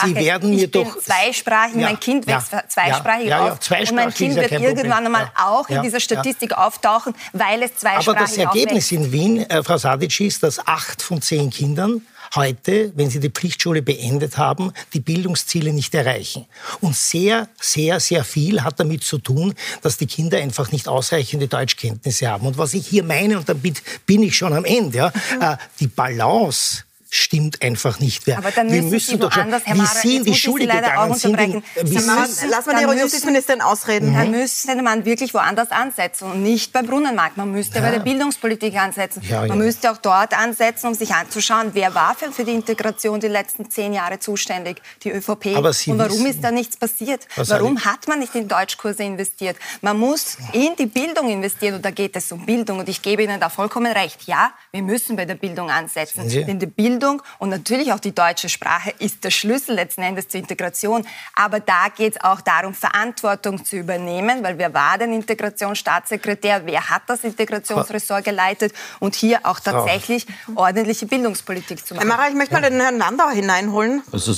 Sie 0.05 0.15
werden 0.15 0.51
mir 0.51 0.69
doch... 0.69 0.99
Zweisprachig, 0.99 1.77
ja, 1.77 1.89
mein 1.89 2.01
Kind 2.01 2.27
wächst 2.27 2.53
ja, 2.53 2.63
zweisprachig 2.69 3.27
ja, 3.27 3.53
auf. 3.53 3.71
und 3.71 3.95
mein 3.95 4.13
Kind 4.13 4.37
wird 4.37 4.53
irgendwann 4.53 5.07
einmal 5.07 5.31
auch 5.37 5.69
in 5.69 5.83
dieser 5.83 6.01
Statistik 6.01 6.57
auftauchen, 6.57 7.15
weil 7.33 7.63
es 7.63 7.77
zweisprachig 7.77 8.09
Aber 8.09 8.19
das 8.19 8.37
Ergebnis 8.37 8.87
aufwächst. 8.87 8.93
in 8.93 9.13
Wien, 9.13 9.51
äh, 9.51 9.63
Frau 9.63 9.77
Sadic, 9.77 10.21
ist, 10.21 10.43
dass 10.43 10.67
acht 10.67 11.03
von 11.03 11.21
zehn 11.23 11.51
Kindern 11.51 12.03
heute, 12.35 12.93
wenn 12.97 13.11
sie 13.11 13.21
die 13.21 13.31
Pflichtschule 13.31 13.83
beendet 13.83 14.39
haben, 14.39 14.73
die 14.93 15.01
Bildungsziele 15.01 15.73
nicht 15.73 15.95
erreichen. 15.95 16.47
Und 16.81 16.97
sehr, 16.97 17.49
sehr, 17.61 18.01
sehr 18.01 18.25
viel 18.25 18.63
hat 18.63 18.79
damit 18.81 19.05
zu 19.05 19.19
tun, 19.19 19.55
dass 19.83 19.97
die 19.97 20.07
Kinder 20.07 20.39
einfach 20.39 20.73
nicht 20.73 20.89
ausreichende 20.89 21.49
Deutschkenntnisse 21.49 22.29
haben. 22.29 22.47
Und 22.47 22.59
was 22.59 22.75
ich 22.75 22.87
hier 22.87 23.05
meine, 23.05 23.39
und 23.39 23.49
damit 23.49 23.83
bin 24.07 24.23
ich 24.23 24.37
schon 24.37 24.53
am 24.53 24.65
Ende, 24.65 24.99
ja, 24.99 25.13
mhm. 25.37 25.43
äh, 25.43 25.57
die 25.79 25.87
Balance 25.87 26.85
stimmt 27.11 27.61
einfach 27.61 27.99
nicht 27.99 28.27
mehr. 28.27 28.39
Aber 28.39 28.53
dann 28.53 28.71
wir 28.71 28.83
müssen 28.83 29.19
doch 29.19 29.33
schon, 29.33 29.53
Herr 29.53 29.75
Mara, 29.75 29.91
wie 30.03 30.09
Sie 30.09 30.17
in 30.17 30.25
die 30.25 30.35
Schule 30.35 30.67
gegangen 30.67 31.15
sind. 31.15 31.41
In, 31.41 31.63
wie 31.83 31.95
müssen, 31.95 32.49
lass 32.49 32.67
mal 32.67 32.95
die 32.95 33.01
Justizministerin 33.01 33.61
ausreden. 33.61 34.11
Mhm. 34.11 34.15
Dann 34.15 34.31
müsste 34.31 34.81
man 34.81 35.05
wirklich 35.05 35.35
woanders 35.35 35.73
ansetzen 35.73 36.31
und 36.31 36.43
nicht 36.43 36.73
beim 36.73 36.87
Brunnenmarkt. 36.87 37.37
Man 37.37 37.51
müsste 37.51 37.79
ja. 37.79 37.85
bei 37.85 37.91
der 37.91 37.99
Bildungspolitik 37.99 38.77
ansetzen. 38.77 39.23
Ja, 39.29 39.43
ja. 39.43 39.49
Man 39.49 39.59
müsste 39.59 39.91
auch 39.91 39.99
dort 39.99 40.39
ansetzen, 40.39 40.87
um 40.87 40.95
sich 40.95 41.13
anzuschauen, 41.13 41.71
wer 41.73 41.95
war 41.95 42.15
für 42.15 42.45
die 42.45 42.53
Integration 42.53 43.19
die 43.19 43.27
letzten 43.27 43.69
zehn 43.69 43.93
Jahre 43.93 44.21
zuständig? 44.21 44.81
Die 45.03 45.11
ÖVP. 45.11 45.57
Aber 45.57 45.73
Sie 45.73 45.91
und 45.91 45.99
warum 45.99 46.13
wissen, 46.13 46.27
ist 46.27 46.45
da 46.45 46.53
nichts 46.53 46.77
passiert? 46.77 47.27
Warum 47.35 47.85
hat 47.85 48.07
man 48.07 48.21
nicht 48.21 48.37
in 48.37 48.47
Deutschkurse 48.47 49.03
investiert? 49.03 49.57
Man 49.81 49.99
muss 49.99 50.37
in 50.53 50.77
die 50.79 50.87
Bildung 50.87 51.29
investieren 51.29 51.75
und 51.75 51.85
da 51.85 51.91
geht 51.91 52.15
es 52.15 52.31
um 52.31 52.47
Bildung. 52.47 52.79
Und 52.79 52.89
ich 52.89 53.03
gebe 53.03 53.25
Ihnen 53.25 53.41
da 53.41 53.49
vollkommen 53.49 53.93
recht. 53.93 54.23
Ja, 54.27 54.53
wir 54.71 54.83
müssen 54.83 55.17
bei 55.17 55.25
der 55.25 55.35
Bildung 55.35 55.71
ansetzen. 55.71 56.29
Denn 56.29 56.61
die 56.61 56.67
Bildung 56.67 57.00
Bildung 57.01 57.23
und 57.39 57.49
natürlich 57.49 57.93
auch 57.93 58.01
die 58.01 58.15
deutsche 58.15 58.49
Sprache 58.49 58.93
ist 58.99 59.25
der 59.25 59.31
Schlüssel 59.31 59.75
letzten 59.75 60.03
Endes 60.03 60.29
zur 60.29 60.41
Integration. 60.41 61.07
Aber 61.35 61.61
da 61.61 61.89
geht 61.95 62.17
es 62.17 62.21
auch 62.23 62.41
darum, 62.41 62.75
Verantwortung 62.75 63.65
zu 63.65 63.77
übernehmen, 63.77 64.43
weil 64.43 64.59
wer 64.59 64.73
war 64.75 64.99
denn 64.99 65.13
Integrationsstaatssekretär, 65.13 66.63
wer 66.67 66.91
hat 66.91 67.03
das 67.07 67.25
Integrationsressort 67.25 68.25
geleitet 68.25 68.73
und 69.01 69.15
hier 69.15 69.41
auch 69.45 69.61
tatsächlich 69.61 70.27
ordentliche 70.55 71.07
Bildungspolitik 71.07 71.87
zu 71.87 71.95
machen. 71.95 72.07
Herr 72.07 72.17
Mara, 72.17 72.29
ich 72.29 72.35
möchte 72.35 72.55
mal 72.55 72.63
den 72.63 72.81
Herrn 72.81 72.99
Landau 72.99 73.31
hineinholen. 73.31 74.03
Also 74.13 74.35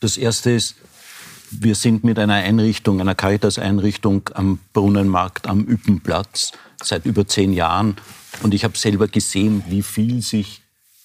das 0.00 0.16
Erste 0.16 0.50
ist, 0.50 0.76
wir 1.52 1.74
sind 1.74 2.04
mit 2.04 2.18
einer 2.18 2.34
Einrichtung, 2.34 3.00
einer 3.00 3.14
Caritas-Einrichtung 3.14 4.28
am 4.34 4.58
Brunnenmarkt 4.72 5.48
am 5.48 5.64
Üppenplatz 5.64 6.52
seit 6.82 7.06
über 7.06 7.26
zehn 7.26 7.52
Jahren. 7.52 7.96
Und 8.42 8.54
ich 8.54 8.64
habe 8.64 8.78
selber 8.78 9.08
gesehen, 9.08 9.64
wie 9.68 9.82
viel 9.82 10.22
sich 10.22 10.62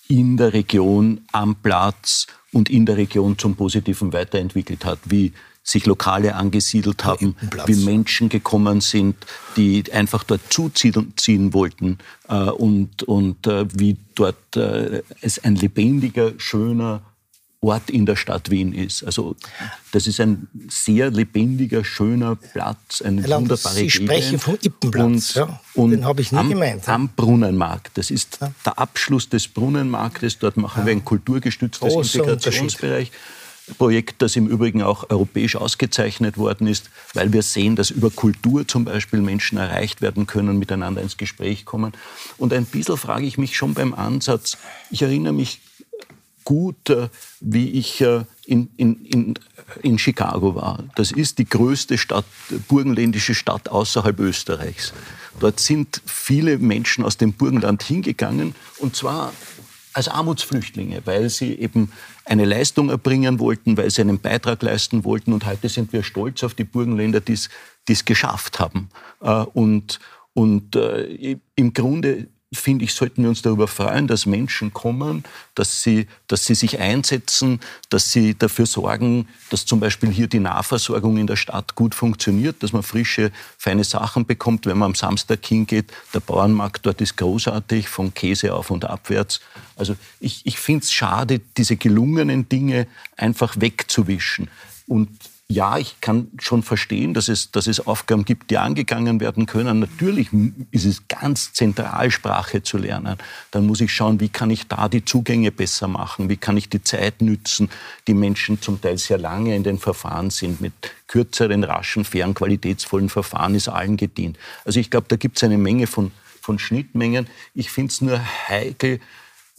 in 0.07 0.37
der 0.37 0.53
Region 0.53 1.21
am 1.31 1.55
Platz 1.55 2.27
und 2.51 2.69
in 2.69 2.85
der 2.85 2.97
Region 2.97 3.37
zum 3.37 3.55
Positiven 3.55 4.13
weiterentwickelt 4.13 4.85
hat, 4.85 4.99
wie 5.05 5.33
sich 5.63 5.87
Lokale 5.87 6.35
angesiedelt 6.35 7.05
haben, 7.05 7.35
wie 7.65 7.75
Menschen 7.75 8.29
gekommen 8.29 8.81
sind, 8.81 9.15
die 9.57 9.83
einfach 9.91 10.23
dort 10.23 10.41
zuziehen 10.53 11.53
wollten 11.53 11.97
äh, 12.29 12.35
und, 12.35 13.01
und 13.03 13.47
äh, 13.47 13.65
wie 13.73 13.97
dort 14.13 14.55
äh, 14.55 15.01
es 15.21 15.43
ein 15.43 15.55
lebendiger, 15.55 16.33
schöner, 16.37 17.01
Ort 17.65 17.89
in 17.89 18.05
der 18.05 18.15
Stadt 18.15 18.49
Wien 18.49 18.73
ist. 18.73 19.03
Also 19.03 19.35
das 19.91 20.07
ist 20.07 20.19
ein 20.19 20.47
sehr 20.69 21.11
lebendiger, 21.11 21.83
schöner 21.83 22.35
Platz, 22.35 23.01
eine 23.01 23.21
Herr 23.23 23.39
wunderbare 23.39 23.75
Sie 23.75 23.87
Gegend. 23.87 24.09
sprechen 24.09 24.39
vom 24.39 24.57
Ippenplatz, 24.61 25.05
und, 25.05 25.35
ja, 25.35 25.59
und 25.73 25.91
den 25.91 26.05
habe 26.05 26.21
ich 26.21 26.31
nie 26.31 26.37
am, 26.37 26.49
gemeint. 26.49 26.87
Am 26.87 27.09
Brunnenmarkt. 27.09 27.97
Das 27.97 28.11
ist 28.11 28.39
ja. 28.41 28.51
der 28.65 28.79
Abschluss 28.79 29.29
des 29.29 29.47
Brunnenmarktes. 29.47 30.39
Dort 30.39 30.57
machen 30.57 30.81
ja. 30.81 30.85
wir 30.87 30.91
ein 30.93 31.05
kulturgestütztes 31.05 31.93
Großer 31.93 32.19
Integrationsbereich. 32.19 33.11
Projekt, 33.77 34.21
das 34.21 34.35
im 34.35 34.47
Übrigen 34.47 34.83
auch 34.83 35.09
europäisch 35.09 35.55
ausgezeichnet 35.55 36.37
worden 36.37 36.67
ist, 36.67 36.89
weil 37.13 37.33
wir 37.33 37.41
sehen, 37.41 37.75
dass 37.75 37.89
über 37.89 38.11
Kultur 38.11 38.67
zum 38.67 38.85
Beispiel 38.85 39.21
Menschen 39.21 39.57
erreicht 39.57 40.01
werden 40.01 40.27
können, 40.27 40.59
miteinander 40.59 41.01
ins 41.01 41.17
Gespräch 41.17 41.65
kommen. 41.65 41.93
Und 42.37 42.53
ein 42.53 42.65
bisschen 42.65 42.97
frage 42.97 43.25
ich 43.25 43.37
mich 43.37 43.57
schon 43.57 43.73
beim 43.73 43.93
Ansatz, 43.93 44.57
ich 44.91 45.01
erinnere 45.01 45.33
mich 45.33 45.61
gut, 46.45 46.89
äh, 46.89 47.09
wie 47.41 47.71
ich 47.71 47.99
äh, 47.99 48.23
in, 48.45 48.69
in, 48.77 49.03
in, 49.05 49.33
in 49.81 49.99
Chicago 49.99 50.55
war. 50.55 50.83
Das 50.95 51.11
ist 51.11 51.39
die 51.39 51.45
größte 51.45 51.97
Stadt, 51.97 52.25
burgenländische 52.69 53.35
Stadt 53.35 53.67
außerhalb 53.67 54.17
Österreichs. 54.19 54.93
Dort 55.39 55.59
sind 55.59 56.01
viele 56.05 56.57
Menschen 56.59 57.03
aus 57.03 57.17
dem 57.17 57.33
Burgenland 57.33 57.83
hingegangen 57.83 58.55
und 58.77 58.95
zwar 58.95 59.33
als 59.91 60.07
Armutsflüchtlinge, 60.07 61.01
weil 61.05 61.29
sie 61.29 61.55
eben 61.55 61.91
eine 62.25 62.45
Leistung 62.45 62.89
erbringen 62.89 63.39
wollten, 63.39 63.77
weil 63.77 63.89
sie 63.89 64.01
einen 64.01 64.19
Beitrag 64.19 64.61
leisten 64.61 65.03
wollten. 65.05 65.31
Und 65.31 65.45
heute 65.45 65.69
sind 65.69 65.93
wir 65.93 66.03
stolz 66.03 66.43
auf 66.43 66.53
die 66.53 66.65
Burgenländer, 66.65 67.21
die 67.21 67.37
es 67.87 68.05
geschafft 68.05 68.59
haben. 68.59 68.89
Äh, 69.21 69.45
und, 69.53 69.99
und 70.33 70.75
im 70.75 71.73
Grunde 71.73 72.27
finde 72.55 72.85
ich, 72.85 72.93
sollten 72.93 73.23
wir 73.23 73.29
uns 73.29 73.41
darüber 73.41 73.67
freuen, 73.67 74.07
dass 74.07 74.25
Menschen 74.25 74.73
kommen, 74.73 75.23
dass 75.53 75.83
sie, 75.83 76.07
dass 76.27 76.45
sie 76.45 76.55
sich 76.55 76.79
einsetzen, 76.79 77.59
dass 77.89 78.11
sie 78.11 78.35
dafür 78.37 78.65
sorgen, 78.65 79.27
dass 79.49 79.65
zum 79.65 79.79
Beispiel 79.79 80.09
hier 80.09 80.27
die 80.27 80.39
Nahversorgung 80.39 81.17
in 81.17 81.27
der 81.27 81.35
Stadt 81.35 81.75
gut 81.75 81.93
funktioniert, 81.93 82.63
dass 82.63 82.73
man 82.73 82.83
frische, 82.83 83.31
feine 83.57 83.83
Sachen 83.83 84.25
bekommt, 84.25 84.65
wenn 84.65 84.77
man 84.77 84.87
am 84.87 84.95
Samstag 84.95 85.45
hingeht. 85.45 85.91
Der 86.13 86.19
Bauernmarkt 86.19 86.85
dort 86.85 87.01
ist 87.01 87.17
großartig, 87.17 87.87
von 87.87 88.13
Käse 88.13 88.53
auf 88.53 88.71
und 88.71 88.85
abwärts. 88.85 89.41
Also 89.75 89.95
ich, 90.19 90.45
ich 90.45 90.57
finde 90.57 90.83
es 90.83 90.91
schade, 90.91 91.41
diese 91.57 91.75
gelungenen 91.75 92.49
Dinge 92.49 92.87
einfach 93.17 93.55
wegzuwischen. 93.59 94.49
Und 94.87 95.09
ja, 95.47 95.77
ich 95.77 96.01
kann 96.01 96.31
schon 96.39 96.63
verstehen, 96.63 97.13
dass 97.13 97.27
es, 97.27 97.51
dass 97.51 97.67
es 97.67 97.85
Aufgaben 97.85 98.25
gibt, 98.25 98.49
die 98.49 98.57
angegangen 98.57 99.19
werden 99.19 99.45
können. 99.45 99.79
Natürlich 99.79 100.29
ist 100.71 100.85
es 100.85 101.07
ganz 101.07 101.53
zentral, 101.53 102.09
Sprache 102.09 102.63
zu 102.63 102.79
lernen. 102.79 103.17
Dann 103.51 103.67
muss 103.67 103.79
ich 103.79 103.93
schauen, 103.93 104.19
wie 104.19 104.29
kann 104.29 104.49
ich 104.49 104.67
da 104.67 104.89
die 104.89 105.05
Zugänge 105.05 105.51
besser 105.51 105.87
machen? 105.87 106.29
Wie 106.29 106.37
kann 106.37 106.57
ich 106.57 106.69
die 106.69 106.81
Zeit 106.81 107.21
nützen, 107.21 107.69
die 108.07 108.15
Menschen 108.15 108.59
zum 108.59 108.81
Teil 108.81 108.97
sehr 108.97 109.19
lange 109.19 109.55
in 109.55 109.61
den 109.61 109.77
Verfahren 109.77 110.31
sind. 110.31 110.61
Mit 110.61 110.73
kürzeren, 111.05 111.63
raschen, 111.63 112.05
fairen, 112.05 112.33
qualitätsvollen 112.33 113.09
Verfahren 113.09 113.53
ist 113.53 113.67
allen 113.67 113.97
gedient. 113.97 114.39
Also 114.65 114.79
ich 114.79 114.89
glaube, 114.89 115.05
da 115.09 115.15
gibt 115.15 115.37
es 115.37 115.43
eine 115.43 115.59
Menge 115.59 115.85
von, 115.85 116.11
von 116.41 116.57
Schnittmengen. 116.57 117.27
Ich 117.53 117.69
finde 117.69 117.91
es 117.91 118.01
nur 118.01 118.19
heikel, 118.47 118.99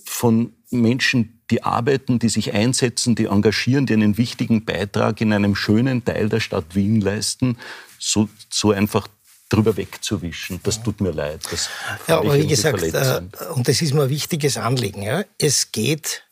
von 0.05 0.53
Menschen, 0.71 1.41
die 1.51 1.63
arbeiten, 1.63 2.19
die 2.19 2.29
sich 2.29 2.53
einsetzen, 2.53 3.15
die 3.15 3.27
engagieren, 3.27 3.87
die 3.87 3.93
einen 3.93 4.19
wichtigen 4.19 4.65
Beitrag 4.65 5.21
in 5.21 5.33
einem 5.33 5.55
schönen 5.55 6.05
Teil 6.05 6.29
der 6.29 6.41
Stadt 6.41 6.75
Wien 6.75 7.01
leisten, 7.01 7.57
so, 7.99 8.29
so 8.51 8.73
einfach 8.73 9.09
drüber 9.49 9.77
wegzuwischen. 9.77 10.61
Das 10.65 10.83
tut 10.83 11.01
mir 11.01 11.13
leid. 11.13 11.41
Das 11.51 11.71
ja, 12.09 12.19
aber 12.19 12.35
wie 12.35 12.47
gesagt, 12.47 12.83
äh, 12.83 13.23
und 13.55 13.69
das 13.69 13.81
ist 13.81 13.95
mir 13.95 14.03
ein 14.03 14.11
wichtiges 14.11 14.57
Anliegen, 14.57 15.03
ja, 15.03 15.25
es 15.39 15.71
geht 15.71 16.25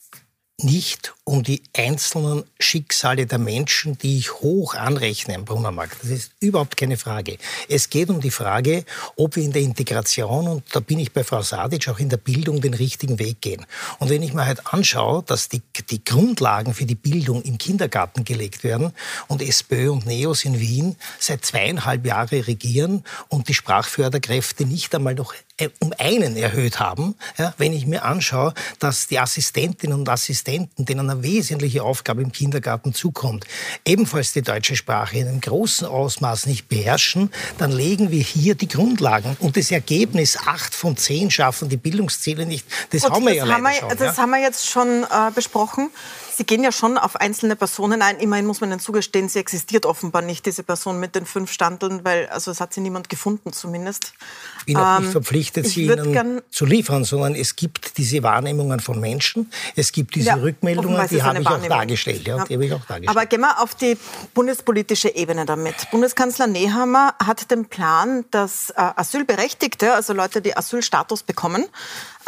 nicht 0.63 1.15
um 1.25 1.43
die 1.43 1.63
einzelnen 1.77 2.45
Schicksale 2.61 3.27
der 3.27 3.39
Menschen, 3.39 3.99
die 3.99 4.19
ich 4.19 4.35
hoch 4.35 4.75
anrechne 4.75 5.35
am 5.35 5.45
Brunnermarkt. 5.45 5.97
Das 6.03 6.11
ist 6.11 6.33
überhaupt 6.39 6.77
keine 6.77 6.97
Frage. 6.97 7.39
Es 7.69 7.91
geht 7.91 8.09
um 8.09 8.21
die 8.21 8.31
Frage, 8.31 8.85
ob 9.17 9.35
wir 9.35 9.43
in 9.43 9.53
der 9.53 9.63
Integration, 9.63 10.47
und 10.47 10.63
da 10.73 10.81
bin 10.81 11.01
ich 11.01 11.13
bei 11.13 11.25
Frau 11.25 11.43
Sadic, 11.43 11.89
auch 11.89 11.99
in 11.99 12.09
der 12.09 12.19
Bildung 12.19 12.61
den 12.61 12.75
richtigen 12.75 13.19
Weg 13.19 13.41
gehen. 13.41 13.67
Und 13.99 14.11
wenn 14.11 14.23
ich 14.23 14.33
mir 14.33 14.47
halt 14.47 14.73
anschaue, 14.73 15.25
dass 15.25 15.49
die, 15.49 15.63
die 15.91 16.05
Grundlagen 16.05 16.73
für 16.73 16.85
die 16.85 16.95
Bildung 16.95 17.43
im 17.43 17.59
Kindergarten 17.59 18.25
gelegt 18.25 18.63
werden 18.63 18.93
und 19.27 19.43
SPÖ 19.43 19.91
und 19.91 20.07
NEOS 20.07 20.45
in 20.45 20.61
Wien 20.61 20.97
seit 21.19 21.45
zweieinhalb 21.45 22.07
Jahren 22.07 22.43
regieren 22.43 23.05
und 23.29 23.49
die 23.49 23.55
Sprachförderkräfte 23.55 24.67
nicht 24.67 24.95
einmal 24.95 25.15
noch 25.15 25.35
um 25.79 25.93
einen 25.99 26.37
erhöht 26.37 26.81
haben, 26.81 27.15
ja, 27.39 27.55
wenn 27.59 27.73
ich 27.73 27.87
mir 27.87 28.05
anschaue, 28.05 28.55
dass 28.81 29.07
die 29.07 29.21
Assistentinnen 29.21 29.97
und 29.97 30.09
Assistenten, 30.09 30.85
denen 30.85 31.09
eine 31.09 31.23
wesentliche 31.23 31.85
Aufgabe 31.85 32.23
im 32.23 32.33
Kindergarten 32.33 32.93
zukommt, 32.93 33.45
ebenfalls 33.85 34.33
die 34.33 34.43
deutsche 34.43 34.75
Sprache 34.75 35.19
in 35.19 35.29
einem 35.29 35.41
großen 35.41 35.87
Ausmaß 35.87 36.47
nicht 36.47 36.69
beherrschen, 36.69 37.31
dann 37.59 37.71
legen 37.71 38.11
wir 38.11 38.23
hier 38.23 38.57
die 38.57 38.67
Grundlagen. 38.67 39.37
Und 39.39 39.57
das 39.57 39.71
Ergebnis, 39.71 40.37
acht 40.45 40.75
von 40.75 40.97
zehn 40.97 41.31
schaffen 41.31 41.69
die 41.69 41.77
Bildungsziele 41.77 42.47
nicht, 42.47 42.67
das 42.91 43.03
Gut, 43.03 43.13
haben 43.13 43.25
wir 43.25 43.31
das 43.31 43.39
ja 43.39 43.45
leider 43.45 43.63
wir, 43.63 43.75
schon. 43.75 43.89
Das 43.91 44.17
ja? 44.17 44.23
haben 44.23 44.31
wir 44.31 44.41
jetzt 44.41 44.67
schon 44.67 45.05
äh, 45.05 45.31
besprochen. 45.33 45.91
Sie 46.37 46.45
gehen 46.45 46.65
ja 46.65 46.73
schon 46.73 46.99
auf 46.99 47.17
einzelne 47.17 47.57
Personen 47.57 48.03
ein. 48.03 48.19
Immerhin 48.19 48.47
muss 48.47 48.61
man 48.61 48.71
Ihnen 48.71 48.81
zugestehen, 48.81 49.29
sie 49.29 49.39
existiert 49.39 49.87
offenbar 49.87 50.23
nicht, 50.23 50.47
diese 50.47 50.63
Person 50.63 50.99
mit 50.99 51.15
den 51.15 51.27
fünf 51.27 51.53
Standeln, 51.53 52.05
weil 52.05 52.27
also 52.27 52.51
es 52.51 52.61
hat 52.61 52.75
sie 52.75 52.81
niemand 52.81 53.09
gefunden 53.09 53.53
zumindest. 53.53 54.13
Ich 54.61 54.67
bin 54.67 54.77
auch 54.77 54.99
nicht 54.99 55.07
ähm, 55.07 55.13
verpflichtet, 55.13 55.67
sie 55.67 55.87
Ihnen 55.87 56.43
zu 56.51 56.67
liefern, 56.67 57.05
sondern 57.05 57.35
es 57.35 57.57
gibt 57.57 57.99
diese 57.99 58.23
Wahrnehmungen 58.23 58.81
von 58.81 59.01
Menschen, 59.01 59.51
es 59.77 59.93
gibt 59.93 60.15
diese 60.15 60.29
ja, 60.29 60.35
Rückmeldungen, 60.35 61.07
die 61.09 61.23
habe 61.23 61.41
ich, 61.41 61.47
auch 61.47 61.67
dargestellt, 61.67 62.27
ja, 62.27 62.39
ja. 62.39 62.45
die 62.45 62.55
habe 62.55 62.67
ich 62.67 62.73
auch 62.73 62.85
dargestellt. 62.85 63.09
Aber 63.09 63.27
gehen 63.27 63.41
wir 63.41 63.61
auf 63.61 63.75
die 63.75 63.97
bundespolitische 64.35 65.15
Ebene 65.15 65.45
damit. 65.45 65.91
Bundeskanzler 65.91 66.47
Nehammer 66.47 67.15
hat 67.25 67.51
den 67.51 67.67
Plan, 67.67 68.25
dass 68.31 68.71
äh, 68.71 68.75
Asylberechtigte, 68.77 69.95
also 69.95 70.13
Leute, 70.13 70.41
die 70.41 70.57
Asylstatus 70.57 71.23
bekommen, 71.23 71.67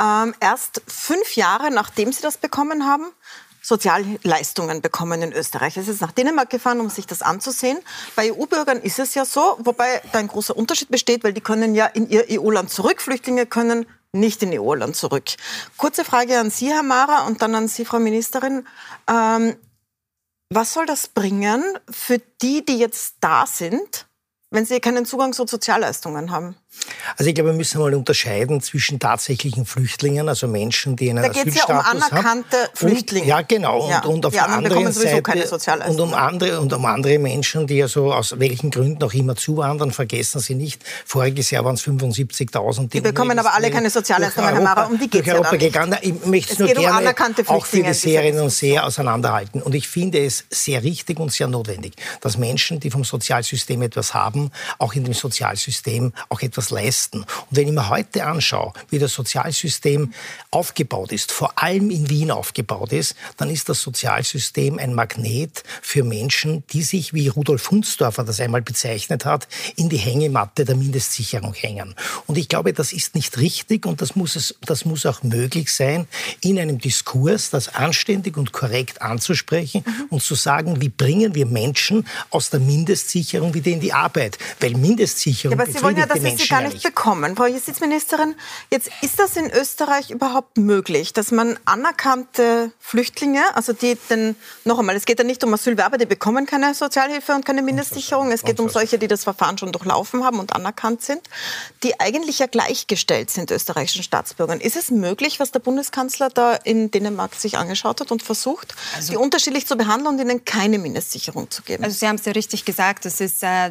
ähm, 0.01 0.35
erst 0.41 0.83
fünf 0.87 1.37
Jahre 1.37 1.71
nachdem 1.71 2.13
sie 2.13 2.23
das 2.23 2.37
bekommen 2.37 2.87
haben, 2.87 3.07
Sozialleistungen 3.67 4.81
bekommen 4.81 5.23
in 5.23 5.33
Österreich. 5.33 5.77
Es 5.77 5.89
ist 5.89 6.01
nach 6.01 6.13
Dänemark 6.13 6.51
gefahren, 6.51 6.79
um 6.79 6.89
sich 6.89 7.05
das 7.05 7.21
anzusehen. 7.21 7.79
Bei 8.15 8.33
EU-Bürgern 8.33 8.79
ist 8.79 9.01
es 9.01 9.15
ja 9.15 9.25
so, 9.25 9.59
wobei 9.59 10.01
da 10.13 10.21
ein 10.21 10.29
großer 10.29 10.57
Unterschied 10.57 10.89
besteht, 10.89 11.25
weil 11.25 11.33
die 11.33 11.41
können 11.41 11.75
ja 11.75 11.87
in 11.87 12.09
ihr 12.09 12.27
EU-Land 12.31 12.71
zurück. 12.71 13.03
Flüchtlinge 13.03 13.45
können 13.45 13.87
nicht 14.13 14.41
in 14.45 14.57
EU-Land 14.57 14.95
zurück. 14.95 15.25
Kurze 15.79 16.05
Frage 16.05 16.39
an 16.39 16.51
Sie, 16.51 16.69
Herr 16.69 16.85
Mara, 16.85 17.27
und 17.27 17.43
dann 17.43 17.57
an 17.57 17.67
Sie, 17.67 17.85
Frau 17.85 17.99
Ministerin. 17.99 18.69
Ähm, 19.11 19.57
was 20.49 20.73
soll 20.73 20.87
das 20.87 21.09
bringen 21.09 21.65
für 21.91 22.19
die, 22.41 22.65
die 22.65 22.79
jetzt 22.79 23.17
da 23.21 23.47
sind, 23.49 24.07
wenn 24.51 24.65
sie 24.65 24.79
keinen 24.79 25.07
Zugang 25.07 25.33
zu 25.33 25.45
Sozialleistungen 25.45 26.31
haben? 26.31 26.55
Also 27.17 27.29
ich 27.29 27.35
glaube, 27.35 27.51
wir 27.51 27.57
müssen 27.57 27.81
mal 27.81 27.95
unterscheiden 27.95 28.61
zwischen 28.61 28.99
tatsächlichen 28.99 29.67
Flüchtlingen, 29.67 30.29
also 30.29 30.49
Menschen, 30.49 30.97
die 30.97 31.11
einen 31.11 31.23
da 31.23 31.31
Asylstatus 31.31 31.69
ja 31.69 31.75
um 31.75 31.81
anerkannte 31.81 32.57
haben. 32.57 32.71
Flüchtlinge. 32.75 33.25
Und, 33.25 33.29
ja, 33.29 33.43
genau. 33.43 33.89
Ja. 33.89 34.01
Und, 34.01 34.15
und 34.15 34.27
auf 34.27 34.33
der 34.33 34.49
anderen 34.49 34.93
Seite 34.93 35.23
und 35.89 36.01
um 36.01 36.15
andere 36.15 36.61
und 36.61 36.73
um 36.73 36.85
andere 36.85 37.19
Menschen, 37.19 37.67
die 37.67 37.77
ja 37.77 37.89
so 37.89 38.13
aus 38.13 38.39
welchen 38.39 38.71
Gründen 38.71 39.03
auch 39.03 39.15
immer 39.15 39.37
zuwandern, 39.37 39.93
vergessen 39.93 40.41
Sie 40.41 40.55
nicht. 40.55 40.83
Voriges 41.05 41.51
Jahr 41.51 41.65
waren 41.65 41.75
es 41.75 41.83
75.000. 41.83 42.83
Die, 42.83 42.89
die 42.89 43.01
bekommen 43.01 43.39
aber 43.39 43.55
alle 43.55 43.71
keine 43.71 43.91
Sozialleistungen, 43.91 44.51
Herr 44.51 44.61
Mara. 44.61 44.87
Um 44.87 44.99
die 44.99 45.09
geht 45.09 45.23
es 45.23 45.27
ja 45.27 45.41
dann 45.41 45.59
gegangen. 45.59 45.99
Ich 46.03 46.25
möchte 46.27 46.53
es 46.53 46.59
nur 46.59 46.69
gerne 46.69 47.15
um 47.47 47.57
auch 47.57 47.67
für 47.67 47.83
die 47.83 47.95
Serien 47.95 48.39
und 48.41 48.51
Seher 48.51 48.87
auseinanderhalten. 48.87 49.63
Und 49.63 49.75
ich 49.75 49.89
finde 49.89 50.25
es 50.25 50.45
sehr 50.51 50.83
richtig 50.83 51.19
und 51.19 51.33
sehr 51.33 51.49
notwendig, 51.49 51.95
dass 52.21 52.37
Menschen, 52.37 52.81
die 52.81 52.91
vom 52.91 53.05
Sozialsystem 53.05 53.83
etwas 53.83 54.15
haben, 54.15 54.51
auch 54.79 54.95
in 54.95 55.05
dem 55.05 55.15
Sozialsystem 55.15 56.13
auch 56.29 56.41
etwas 56.43 56.66
etwas 56.67 56.71
leisten. 56.71 57.19
Und 57.21 57.27
wenn 57.51 57.69
ich 57.69 57.73
mir 57.73 57.89
heute 57.89 58.25
anschaue, 58.25 58.73
wie 58.91 58.99
das 58.99 59.13
Sozialsystem 59.13 60.13
aufgebaut 60.51 61.13
ist, 61.13 61.33
vor 61.33 61.63
allem 61.63 61.91
in 61.91 62.09
Wien 62.09 62.31
aufgebaut 62.31 62.93
ist, 62.93 63.15
dann 63.37 63.51
ist 63.51 63.69
das 63.69 63.81
Sozialsystem 63.81 64.79
ein 64.79 64.95
Magnet 64.95 65.63
für 65.83 66.03
Menschen, 66.03 66.65
die 66.73 66.83
sich, 66.83 67.15
wie 67.15 67.29
Rudolf 67.29 67.71
Hunsdorfer 67.71 68.25
das 68.25 68.41
einmal 68.41 68.63
bezeichnet 68.63 69.25
hat, 69.25 69.49
in 69.77 69.89
die 69.89 69.97
Hängematte 69.97 70.65
der 70.65 70.77
Mindestsicherung 70.77 71.55
hängen. 71.55 71.95
Und 72.27 72.39
ich 72.39 72.49
glaube, 72.49 72.73
das 72.73 72.93
ist 72.93 73.15
nicht 73.15 73.39
richtig 73.39 73.87
und 73.87 74.01
das 74.01 74.17
muss, 74.17 74.37
es, 74.37 74.55
das 74.63 74.85
muss 74.85 75.07
auch 75.07 75.23
möglich 75.23 75.73
sein, 75.73 76.07
in 76.41 76.59
einem 76.59 76.79
Diskurs 76.79 77.51
das 77.51 77.75
anständig 77.75 78.37
und 78.37 78.53
korrekt 78.53 79.03
anzusprechen 79.03 79.85
mhm. 79.87 80.07
und 80.11 80.23
zu 80.23 80.35
sagen, 80.35 80.81
wie 80.81 80.89
bringen 80.89 81.35
wir 81.35 81.47
Menschen 81.47 82.07
aus 82.31 82.51
der 82.51 82.61
Mindestsicherung 82.61 83.55
wieder 83.55 83.71
in 83.71 83.81
die 83.81 83.93
Arbeit. 83.93 84.39
Weil 84.61 84.73
Mindestsicherung 84.73 85.59
ja, 85.59 85.65
aber 85.65 85.73
Sie 85.73 85.83
wollen 85.83 85.97
ja, 85.97 86.07
dass 86.07 86.19
die 86.19 86.23
Menschen 86.23 86.56
gar 86.61 86.69
nicht 86.69 86.83
bekommen. 86.83 87.37
Frau 87.37 87.47
Justizministerin, 87.47 88.35
jetzt 88.71 88.91
ist 89.03 89.19
das 89.19 89.37
in 89.37 89.51
Österreich 89.51 90.11
überhaupt 90.11 90.57
möglich, 90.57 91.13
dass 91.13 91.31
man 91.31 91.59
anerkannte 91.65 92.73
Flüchtlinge, 92.79 93.43
also 93.55 93.73
die 93.73 93.97
den, 94.11 94.37
noch 94.65 94.79
einmal, 94.79 94.97
es 94.97 95.05
geht 95.05 95.19
ja 95.19 95.25
nicht 95.25 95.43
um 95.45 95.53
Asylwerber, 95.53 95.99
die 95.99 96.07
bekommen 96.07 96.47
keine 96.47 96.75
Sozialhilfe 96.75 97.35
und 97.35 97.45
keine 97.45 97.63
Mindestsicherung, 97.63 98.33
es 98.33 98.43
geht 98.43 98.61
um 98.61 98.69
solche, 98.69 98.99
die 98.99 99.09
das 99.09 99.25
Verfahren 99.25 99.59
schon 99.59 99.73
durchlaufen 99.73 100.25
haben 100.25 100.39
und 100.39 100.55
anerkannt 100.55 101.03
sind, 101.03 101.23
die 101.83 101.99
eigentlich 102.01 102.39
ja 102.39 102.47
gleichgestellt 102.47 103.31
sind 103.31 103.51
österreichischen 103.51 104.03
Staatsbürgern. 104.03 104.61
Ist 104.61 104.77
es 104.77 104.91
möglich, 104.91 105.41
was 105.41 105.53
der 105.53 105.61
Bundeskanzler 105.61 106.31
da 106.31 106.55
in 106.55 106.91
Dänemark 106.91 107.35
sich 107.35 107.59
angeschaut 107.59 108.01
hat 108.01 108.11
und 108.11 108.23
versucht, 108.23 108.75
also, 108.95 109.13
die 109.13 109.17
unterschiedlich 109.17 109.67
zu 109.67 109.77
behandeln 109.77 110.15
und 110.15 110.21
ihnen 110.21 110.45
keine 110.45 110.79
Mindestsicherung 110.79 111.51
zu 111.51 111.63
geben? 111.63 111.85
Also 111.85 111.97
Sie 111.99 112.09
haben 112.09 112.17
es 112.17 112.25
ja 112.25 112.33
richtig 112.33 112.65
gesagt, 112.65 113.05
das 113.05 113.21
ist 113.21 113.43
äh, 113.43 113.71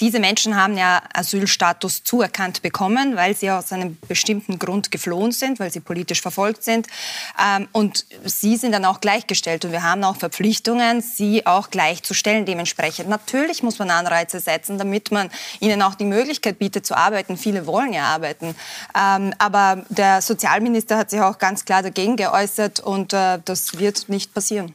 diese 0.00 0.20
Menschen 0.20 0.56
haben 0.56 0.76
ja 0.76 1.02
Asylstatus 1.14 2.04
zuerkannt 2.04 2.60
bekommen, 2.60 3.16
weil 3.16 3.34
sie 3.34 3.50
aus 3.50 3.72
einem 3.72 3.96
bestimmten 4.06 4.58
Grund 4.58 4.90
geflohen 4.90 5.32
sind, 5.32 5.58
weil 5.58 5.72
sie 5.72 5.80
politisch 5.80 6.20
verfolgt 6.20 6.64
sind. 6.64 6.86
Ähm, 7.42 7.66
und 7.72 8.04
sie 8.24 8.56
sind 8.56 8.72
dann 8.72 8.84
auch 8.84 9.00
gleichgestellt. 9.00 9.64
Und 9.64 9.72
wir 9.72 9.82
haben 9.82 10.04
auch 10.04 10.16
Verpflichtungen, 10.16 11.00
sie 11.00 11.46
auch 11.46 11.70
gleichzustellen 11.70 12.44
dementsprechend. 12.44 13.08
Natürlich 13.08 13.62
muss 13.62 13.78
man 13.78 13.90
Anreize 13.90 14.38
setzen, 14.38 14.76
damit 14.76 15.10
man 15.12 15.30
ihnen 15.60 15.80
auch 15.80 15.94
die 15.94 16.04
Möglichkeit 16.04 16.58
bietet 16.58 16.84
zu 16.84 16.94
arbeiten. 16.94 17.38
Viele 17.38 17.66
wollen 17.66 17.94
ja 17.94 18.04
arbeiten. 18.04 18.54
Ähm, 18.94 19.32
aber 19.38 19.84
der 19.88 20.20
Sozialminister 20.20 20.98
hat 20.98 21.08
sich 21.08 21.22
auch 21.22 21.38
ganz 21.38 21.64
klar 21.64 21.82
dagegen 21.82 22.16
geäußert 22.16 22.80
und 22.80 23.14
äh, 23.14 23.38
das 23.42 23.78
wird 23.78 24.10
nicht 24.10 24.34
passieren. 24.34 24.74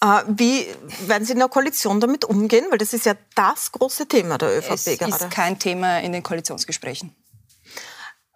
Äh, 0.00 0.22
wie 0.28 0.66
werden 1.06 1.24
Sie 1.24 1.32
in 1.32 1.38
der 1.38 1.48
Koalition 1.48 2.00
damit 2.00 2.24
umgehen? 2.24 2.66
Weil 2.70 2.78
das 2.78 2.92
ist 2.92 3.06
ja 3.06 3.14
das 3.34 3.72
große 3.72 4.06
Thema 4.06 4.38
der 4.38 4.58
ÖVP 4.58 4.72
es 4.72 4.84
gerade. 4.84 5.12
Es 5.12 5.20
ist 5.22 5.30
kein 5.30 5.58
Thema 5.58 6.00
in 6.00 6.12
den 6.12 6.22
Koalitionsgesprächen. 6.22 7.14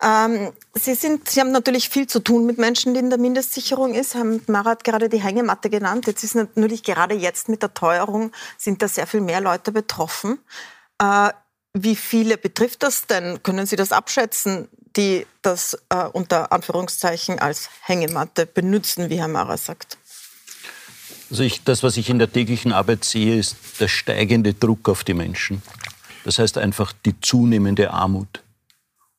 Ähm, 0.03 0.53
Sie, 0.73 0.94
sind, 0.94 1.29
Sie 1.29 1.40
haben 1.40 1.53
natürlich 1.53 1.90
viel 1.90 2.07
zu 2.07 2.20
tun 2.20 2.46
mit 2.46 2.57
Menschen, 2.57 2.94
die 2.94 3.01
in 3.01 3.11
der 3.11 3.18
Mindestsicherung 3.18 3.92
ist. 3.92 4.14
Herr 4.14 4.25
Mara 4.46 4.70
hat 4.70 4.85
gerade 4.85 5.11
die 5.11 5.20
Hängematte 5.20 5.68
genannt. 5.68 6.07
Jetzt 6.07 6.25
ist 6.25 6.35
natürlich 6.35 6.83
gerade 6.83 7.14
jetzt 7.14 7.51
mit 7.51 7.62
der 7.62 7.75
Teuerung 7.75 8.33
sind 8.57 8.81
da 8.81 8.88
sehr 8.88 9.07
viel 9.07 9.20
mehr 9.20 9.42
Leute 9.42 9.73
betroffen. 9.73 10.38
Äh, 10.99 11.31
wie 11.75 11.96
viele 11.96 12.38
betrifft 12.38 12.83
das 12.83 13.07
denn? 13.07 13.42
Können 13.42 13.66
Sie 13.66 13.77
das 13.77 13.92
abschätzen, 13.92 14.68
die 14.96 15.27
das 15.42 15.79
äh, 15.90 16.05
unter 16.05 16.51
Anführungszeichen 16.51 17.38
als 17.38 17.68
Hängematte 17.83 18.46
benutzen, 18.46 19.11
wie 19.11 19.18
Herr 19.18 19.29
Mara 19.29 19.57
sagt? 19.57 19.99
Also 21.30 21.44
ich, 21.44 21.62
das, 21.62 21.82
was 21.82 21.96
ich 21.96 22.10
in 22.10 22.18
der 22.18 22.32
täglichen 22.32 22.72
Arbeit 22.72 23.04
sehe, 23.04 23.38
ist 23.38 23.56
der 23.80 23.88
steigende 23.88 24.52
Druck 24.52 24.88
auf 24.88 25.04
die 25.04 25.14
Menschen. 25.14 25.62
Das 26.24 26.38
heißt 26.38 26.58
einfach 26.58 26.92
die 26.92 27.18
zunehmende 27.20 27.92
Armut. 27.92 28.42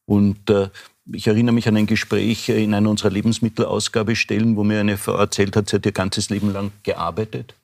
Und 0.06 0.50
äh, 0.50 0.70
ich 1.12 1.28
erinnere 1.28 1.56
mich 1.56 1.68
an 1.68 1.78
ein 1.78 1.88
Gespräch 1.88 2.50
in 2.50 2.74
einer 2.74 2.90
unserer 2.90 3.12
Lebensmittelausgabestellen, 3.12 4.58
wo 4.58 4.64
mir 4.64 4.82
eine 4.82 4.98
Frau 4.98 5.16
erzählt 5.16 5.56
hat, 5.56 5.70
sie 5.70 5.78
hat 5.78 5.86
ihr 5.86 5.94
ganzes 5.94 6.30
Leben 6.30 6.52
lang 6.52 6.72
gearbeitet. 6.84 7.56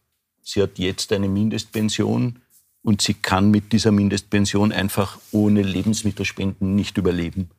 Sie 0.42 0.62
hat 0.62 0.80
jetzt 0.80 1.12
eine 1.12 1.28
Mindestpension 1.28 2.40
und 2.84 3.02
sie 3.02 3.16
kann 3.16 3.52
mit 3.52 3.74
dieser 3.74 3.92
Mindestpension 3.92 4.72
einfach 4.72 5.20
ohne 5.32 5.62
Lebensmittelspenden 5.62 6.74
nicht 6.74 6.98
überleben. 6.98 7.50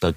Da 0.00 0.12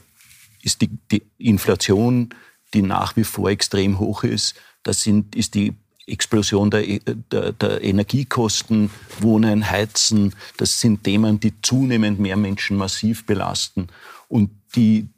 ist 0.63 0.81
die, 0.81 0.89
die 1.11 1.21
Inflation, 1.37 2.33
die 2.73 2.81
nach 2.81 3.15
wie 3.15 3.23
vor 3.23 3.51
extrem 3.51 3.99
hoch 3.99 4.23
ist, 4.23 4.55
da 4.83 4.93
sind, 4.93 5.35
ist 5.35 5.53
die 5.53 5.75
Explosion 6.11 6.69
der, 6.69 6.99
der, 7.31 7.51
der, 7.53 7.83
Energiekosten, 7.83 8.89
Wohnen, 9.19 9.69
Heizen, 9.69 10.33
das 10.57 10.79
sind 10.79 11.03
Themen, 11.03 11.39
die 11.39 11.53
zunehmend 11.61 12.19
mehr 12.19 12.37
Menschen 12.37 12.77
massiv 12.77 13.25
belasten. 13.25 13.87
Und 14.27 14.49
die 14.75 15.09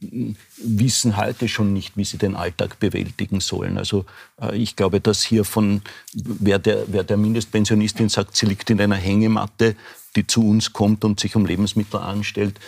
wissen 0.58 1.18
heute 1.18 1.48
schon 1.48 1.74
nicht, 1.74 1.96
wie 1.96 2.04
sie 2.04 2.18
den 2.18 2.36
Alltag 2.36 2.80
bewältigen 2.80 3.40
sollen. 3.40 3.78
Also 3.78 4.06
äh, 4.42 4.58
ich 4.58 4.76
glaube, 4.76 5.00
dass 5.00 5.22
hier 5.22 5.46
von, 5.46 5.82
wer 6.14 6.58
der, 6.58 6.86
wer 6.88 7.04
der 7.04 7.18
Mindestpensionistin 7.18 8.10
sagt, 8.10 8.36
sie 8.36 8.48
liegt 8.48 8.70
in 8.72 8.82
einer 8.82 8.96
Hängematte, 8.96 9.76
die 10.16 10.26
zu 10.26 10.48
uns 10.48 10.74
kommt 10.74 11.06
und 11.06 11.20
sich 11.20 11.36
um 11.36 11.46
Lebensmittel 11.46 12.00
anstellt, 12.00 12.60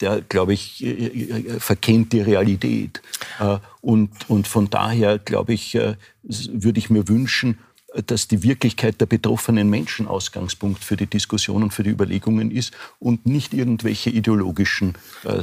der, 0.00 0.22
glaube 0.22 0.54
ich, 0.54 0.84
äh, 0.84 0.88
äh, 0.88 1.60
verkennt 1.60 2.12
die 2.12 2.20
Realität. 2.20 3.00
Äh, 3.38 3.58
und, 3.80 4.10
und 4.28 4.48
von 4.48 4.70
daher, 4.70 5.18
glaube 5.18 5.52
ich, 5.52 5.78
würde 6.22 6.78
ich 6.78 6.90
mir 6.90 7.08
wünschen, 7.08 7.58
dass 8.06 8.26
die 8.26 8.42
Wirklichkeit 8.42 9.00
der 9.00 9.06
betroffenen 9.06 9.70
Menschen 9.70 10.08
Ausgangspunkt 10.08 10.82
für 10.82 10.96
die 10.96 11.06
Diskussion 11.06 11.62
und 11.62 11.72
für 11.72 11.84
die 11.84 11.90
Überlegungen 11.90 12.50
ist 12.50 12.72
und 12.98 13.26
nicht 13.26 13.54
irgendwelche 13.54 14.10
ideologischen 14.10 14.94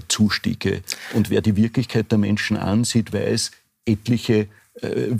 Zustiege. 0.09 0.81
Und 1.13 1.29
wer 1.29 1.41
die 1.41 1.55
Wirklichkeit 1.55 2.11
der 2.11 2.17
Menschen 2.17 2.57
ansieht, 2.57 3.13
weiß, 3.13 3.51
etliche 3.85 4.47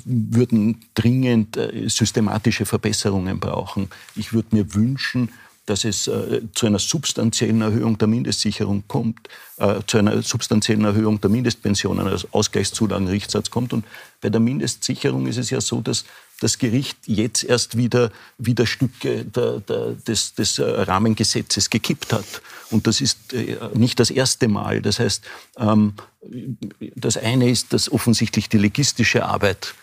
würden 0.04 0.82
dringend 0.94 1.58
systematische 1.86 2.66
Verbesserungen 2.66 3.40
brauchen. 3.40 3.90
Ich 4.16 4.34
würde 4.34 4.56
mir 4.56 4.74
wünschen, 4.74 5.30
dass 5.66 5.86
es 5.86 6.08
äh, 6.08 6.42
zu 6.54 6.66
einer 6.66 6.80
substanziellen 6.80 7.62
Erhöhung 7.62 7.98
der 7.98 8.08
Mindestsicherung 8.08 8.84
kommt, 8.88 9.30
äh, 9.58 9.80
zu 9.86 9.98
einer 9.98 10.22
substanziellen 10.22 10.86
Erhöhung 10.86 11.22
der 11.22 11.30
Mindestpensionen, 11.30 12.08
also 12.08 12.28
Ausgleichszulagenrichtsatz 12.32 13.52
kommt. 13.52 13.74
Und 13.74 13.86
bei 14.22 14.30
der 14.30 14.42
Mindestsicherung 14.42 15.28
ist 15.28 15.38
es 15.38 15.50
ja 15.50 15.62
so, 15.62 15.82
dass 15.82 16.06
das 16.40 16.58
Gericht 16.58 16.98
jetzt 17.06 17.44
erst 17.44 17.78
wieder, 17.78 18.12
wieder 18.40 18.66
Stücke 18.66 19.24
der, 19.24 19.60
der, 19.60 19.92
des, 19.92 20.34
des 20.34 20.58
äh, 20.58 20.64
Rahmengesetzes 20.64 21.70
gekippt 21.70 22.12
hat. 22.12 22.42
Und 22.72 22.88
das 22.88 23.00
ist 23.00 23.34
äh, 23.34 23.58
nicht 23.76 24.00
das 24.00 24.10
erste 24.10 24.48
Mal. 24.48 24.82
Das 24.82 25.00
heißt, 25.00 25.24
ähm, 25.58 25.94
das 26.96 27.18
eine 27.18 27.50
ist, 27.50 27.74
dass 27.74 27.92
offensichtlich 27.92 28.50
die 28.50 28.58
legistische 28.58 29.26
Arbeit 29.26 29.76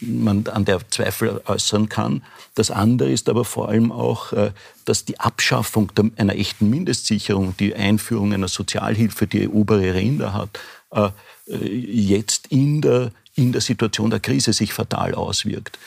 man 0.00 0.46
an 0.46 0.64
der 0.64 0.88
Zweifel 0.90 1.40
äußern 1.46 1.88
kann. 1.88 2.22
Das 2.54 2.70
andere 2.70 3.10
ist 3.10 3.28
aber 3.28 3.44
vor 3.44 3.68
allem 3.68 3.92
auch, 3.92 4.32
äh, 4.32 4.52
dass 4.84 5.04
die 5.04 5.20
Abschaffung 5.20 5.92
einer 6.16 6.36
echten 6.36 6.68
Mindestsicherung, 6.70 7.56
die 7.58 7.74
Einführung 7.74 8.32
einer 8.32 8.48
Sozialhilfe, 8.48 9.26
die 9.26 9.48
obere 9.48 9.94
Ränder 9.94 10.32
hat, 10.32 10.58
äh, 10.90 11.10
jetzt 11.46 12.46
in 12.48 12.80
der, 12.80 13.12
in 13.34 13.52
der 13.52 13.60
Situation 13.60 14.10
der 14.10 14.20
Krise 14.20 14.52
sich 14.52 14.72
fatal 14.72 15.14
auswirkt. 15.14 15.78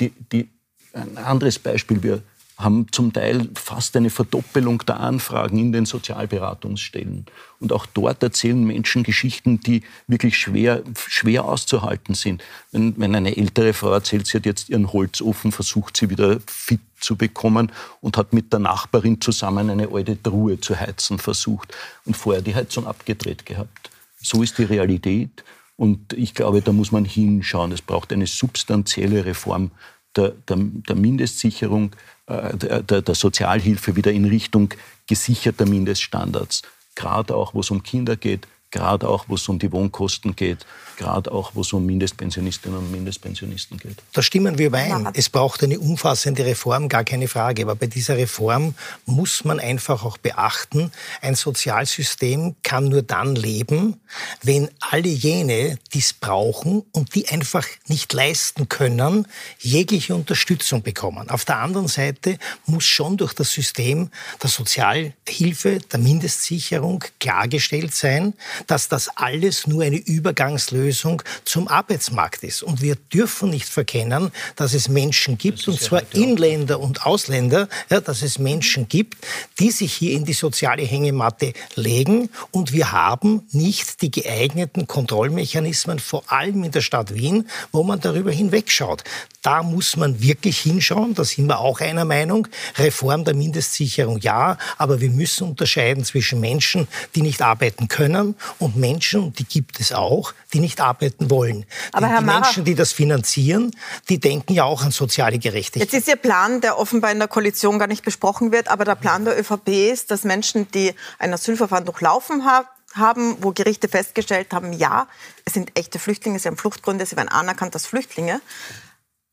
Die, 0.00 0.12
die, 0.32 0.48
ein 0.92 1.18
anderes 1.18 1.58
Beispiel, 1.58 2.02
wir 2.02 2.22
haben 2.62 2.86
zum 2.92 3.12
Teil 3.12 3.48
fast 3.54 3.96
eine 3.96 4.10
Verdoppelung 4.10 4.78
der 4.86 5.00
Anfragen 5.00 5.58
in 5.58 5.72
den 5.72 5.86
Sozialberatungsstellen. 5.86 7.26
Und 7.58 7.72
auch 7.72 7.86
dort 7.86 8.22
erzählen 8.22 8.62
Menschen 8.62 9.02
Geschichten, 9.02 9.60
die 9.60 9.82
wirklich 10.06 10.36
schwer, 10.36 10.82
schwer 11.08 11.44
auszuhalten 11.44 12.14
sind. 12.14 12.42
Wenn, 12.72 12.94
wenn 12.98 13.14
eine 13.14 13.36
ältere 13.36 13.72
Frau 13.72 13.92
erzählt, 13.92 14.26
sie 14.26 14.38
hat 14.38 14.46
jetzt 14.46 14.68
ihren 14.68 14.92
Holzofen 14.92 15.52
versucht, 15.52 15.96
sie 15.96 16.10
wieder 16.10 16.38
fit 16.46 16.80
zu 17.00 17.16
bekommen 17.16 17.72
und 18.00 18.16
hat 18.16 18.32
mit 18.32 18.52
der 18.52 18.60
Nachbarin 18.60 19.20
zusammen 19.20 19.70
eine 19.70 19.88
alte 19.92 20.22
Truhe 20.22 20.60
zu 20.60 20.78
heizen 20.78 21.18
versucht 21.18 21.74
und 22.04 22.16
vorher 22.16 22.42
die 22.42 22.54
Heizung 22.54 22.86
abgedreht 22.86 23.46
gehabt. 23.46 23.90
So 24.20 24.42
ist 24.42 24.58
die 24.58 24.64
Realität. 24.64 25.44
Und 25.76 26.12
ich 26.12 26.34
glaube, 26.34 26.60
da 26.60 26.72
muss 26.72 26.92
man 26.92 27.06
hinschauen. 27.06 27.72
Es 27.72 27.80
braucht 27.80 28.12
eine 28.12 28.26
substanzielle 28.26 29.24
Reform 29.24 29.70
der, 30.16 30.30
der, 30.48 30.56
der 30.58 30.96
Mindestsicherung, 30.96 31.92
der, 32.30 33.02
der 33.02 33.14
Sozialhilfe 33.14 33.96
wieder 33.96 34.12
in 34.12 34.24
Richtung 34.24 34.72
gesicherter 35.06 35.66
Mindeststandards. 35.66 36.62
Gerade 36.94 37.34
auch, 37.34 37.54
wo 37.54 37.60
es 37.60 37.70
um 37.70 37.82
Kinder 37.82 38.16
geht, 38.16 38.46
gerade 38.70 39.08
auch, 39.08 39.24
wo 39.28 39.34
es 39.34 39.48
um 39.48 39.58
die 39.58 39.72
Wohnkosten 39.72 40.36
geht, 40.36 40.66
gerade 41.00 41.32
auch, 41.32 41.52
wo 41.54 41.62
es 41.62 41.72
um 41.72 41.86
Mindestpensionistinnen 41.86 42.78
und 42.78 42.92
Mindestpensionisten 42.92 43.78
geht. 43.78 43.96
Da 44.12 44.22
stimmen 44.22 44.58
wir 44.58 44.66
überein. 44.66 45.08
Es 45.14 45.30
braucht 45.30 45.64
eine 45.64 45.80
umfassende 45.80 46.44
Reform, 46.44 46.90
gar 46.90 47.04
keine 47.04 47.26
Frage. 47.26 47.62
Aber 47.62 47.74
bei 47.74 47.86
dieser 47.86 48.18
Reform 48.18 48.74
muss 49.06 49.44
man 49.44 49.58
einfach 49.58 50.04
auch 50.04 50.18
beachten, 50.18 50.92
ein 51.22 51.34
Sozialsystem 51.34 52.54
kann 52.62 52.90
nur 52.90 53.00
dann 53.00 53.34
leben, 53.34 53.98
wenn 54.42 54.68
alle 54.80 55.08
jene, 55.08 55.78
die 55.94 56.00
es 56.00 56.12
brauchen 56.12 56.82
und 56.92 57.14
die 57.14 57.28
einfach 57.28 57.66
nicht 57.86 58.12
leisten 58.12 58.68
können, 58.68 59.26
jegliche 59.58 60.14
Unterstützung 60.14 60.82
bekommen. 60.82 61.30
Auf 61.30 61.46
der 61.46 61.58
anderen 61.58 61.88
Seite 61.88 62.36
muss 62.66 62.84
schon 62.84 63.16
durch 63.16 63.32
das 63.32 63.50
System 63.50 64.10
der 64.42 64.50
Sozialhilfe, 64.50 65.78
der 65.78 65.98
Mindestsicherung 65.98 67.04
klargestellt 67.20 67.94
sein, 67.94 68.34
dass 68.66 68.88
das 68.88 69.08
alles 69.16 69.66
nur 69.66 69.82
eine 69.82 69.96
Übergangslösung 69.96 70.89
zum 70.92 71.68
Arbeitsmarkt 71.68 72.44
ist. 72.44 72.62
Und 72.62 72.82
wir 72.82 72.96
dürfen 72.96 73.50
nicht 73.50 73.68
verkennen, 73.68 74.30
dass 74.56 74.74
es 74.74 74.88
Menschen 74.88 75.38
gibt, 75.38 75.66
und 75.68 75.80
zwar 75.80 76.02
Inländer 76.12 76.80
und 76.80 77.06
Ausländer, 77.06 77.68
ja, 77.88 78.00
dass 78.00 78.22
es 78.22 78.38
Menschen 78.38 78.88
gibt, 78.88 79.26
die 79.58 79.70
sich 79.70 79.92
hier 79.92 80.12
in 80.12 80.24
die 80.24 80.32
soziale 80.32 80.82
Hängematte 80.82 81.52
legen. 81.74 82.30
Und 82.50 82.72
wir 82.72 82.92
haben 82.92 83.42
nicht 83.52 84.02
die 84.02 84.10
geeigneten 84.10 84.86
Kontrollmechanismen, 84.86 85.98
vor 85.98 86.30
allem 86.30 86.64
in 86.64 86.72
der 86.72 86.80
Stadt 86.80 87.14
Wien, 87.14 87.48
wo 87.72 87.82
man 87.82 88.00
darüber 88.00 88.30
hinwegschaut. 88.30 89.04
Da 89.42 89.62
muss 89.62 89.96
man 89.96 90.20
wirklich 90.22 90.58
hinschauen, 90.58 91.14
da 91.14 91.24
sind 91.24 91.46
wir 91.46 91.60
auch 91.60 91.80
einer 91.80 92.04
Meinung. 92.04 92.46
Reform 92.76 93.24
der 93.24 93.34
Mindestsicherung 93.34 94.18
ja, 94.20 94.58
aber 94.76 95.00
wir 95.00 95.10
müssen 95.10 95.48
unterscheiden 95.48 96.04
zwischen 96.04 96.40
Menschen, 96.40 96.88
die 97.14 97.22
nicht 97.22 97.40
arbeiten 97.42 97.88
können 97.88 98.34
und 98.58 98.76
Menschen, 98.76 99.20
und 99.20 99.38
die 99.38 99.44
gibt 99.44 99.80
es 99.80 99.92
auch, 99.92 100.34
die 100.52 100.60
nicht 100.60 100.79
arbeiten 100.80 101.30
wollen. 101.30 101.66
Aber 101.92 102.06
Denn 102.06 102.10
Herr 102.10 102.20
die 102.20 102.26
Mara, 102.26 102.40
Menschen, 102.40 102.64
die 102.64 102.74
das 102.74 102.92
finanzieren, 102.92 103.70
die 104.08 104.18
denken 104.18 104.52
ja 104.52 104.64
auch 104.64 104.82
an 104.82 104.90
soziale 104.90 105.38
Gerechtigkeit. 105.38 105.92
Jetzt 105.92 106.00
ist 106.00 106.08
Ihr 106.08 106.16
Plan, 106.16 106.60
der 106.60 106.78
offenbar 106.78 107.12
in 107.12 107.18
der 107.18 107.28
Koalition 107.28 107.78
gar 107.78 107.86
nicht 107.86 108.04
besprochen 108.04 108.52
wird, 108.52 108.68
aber 108.68 108.84
der 108.84 108.94
Plan 108.94 109.24
der 109.24 109.38
ÖVP 109.38 109.68
ist, 109.68 110.10
dass 110.10 110.24
Menschen, 110.24 110.70
die 110.72 110.94
ein 111.18 111.32
Asylverfahren 111.32 111.84
durchlaufen 111.84 112.44
haben, 112.44 112.66
haben, 112.94 113.36
wo 113.40 113.52
Gerichte 113.52 113.88
festgestellt 113.88 114.52
haben, 114.52 114.72
ja, 114.72 115.06
es 115.44 115.54
sind 115.54 115.78
echte 115.78 115.98
Flüchtlinge, 115.98 116.38
sie 116.38 116.48
haben 116.48 116.56
Fluchtgründe, 116.56 117.06
sie 117.06 117.16
werden 117.16 117.28
anerkannt 117.28 117.74
als 117.74 117.86
Flüchtlinge, 117.86 118.40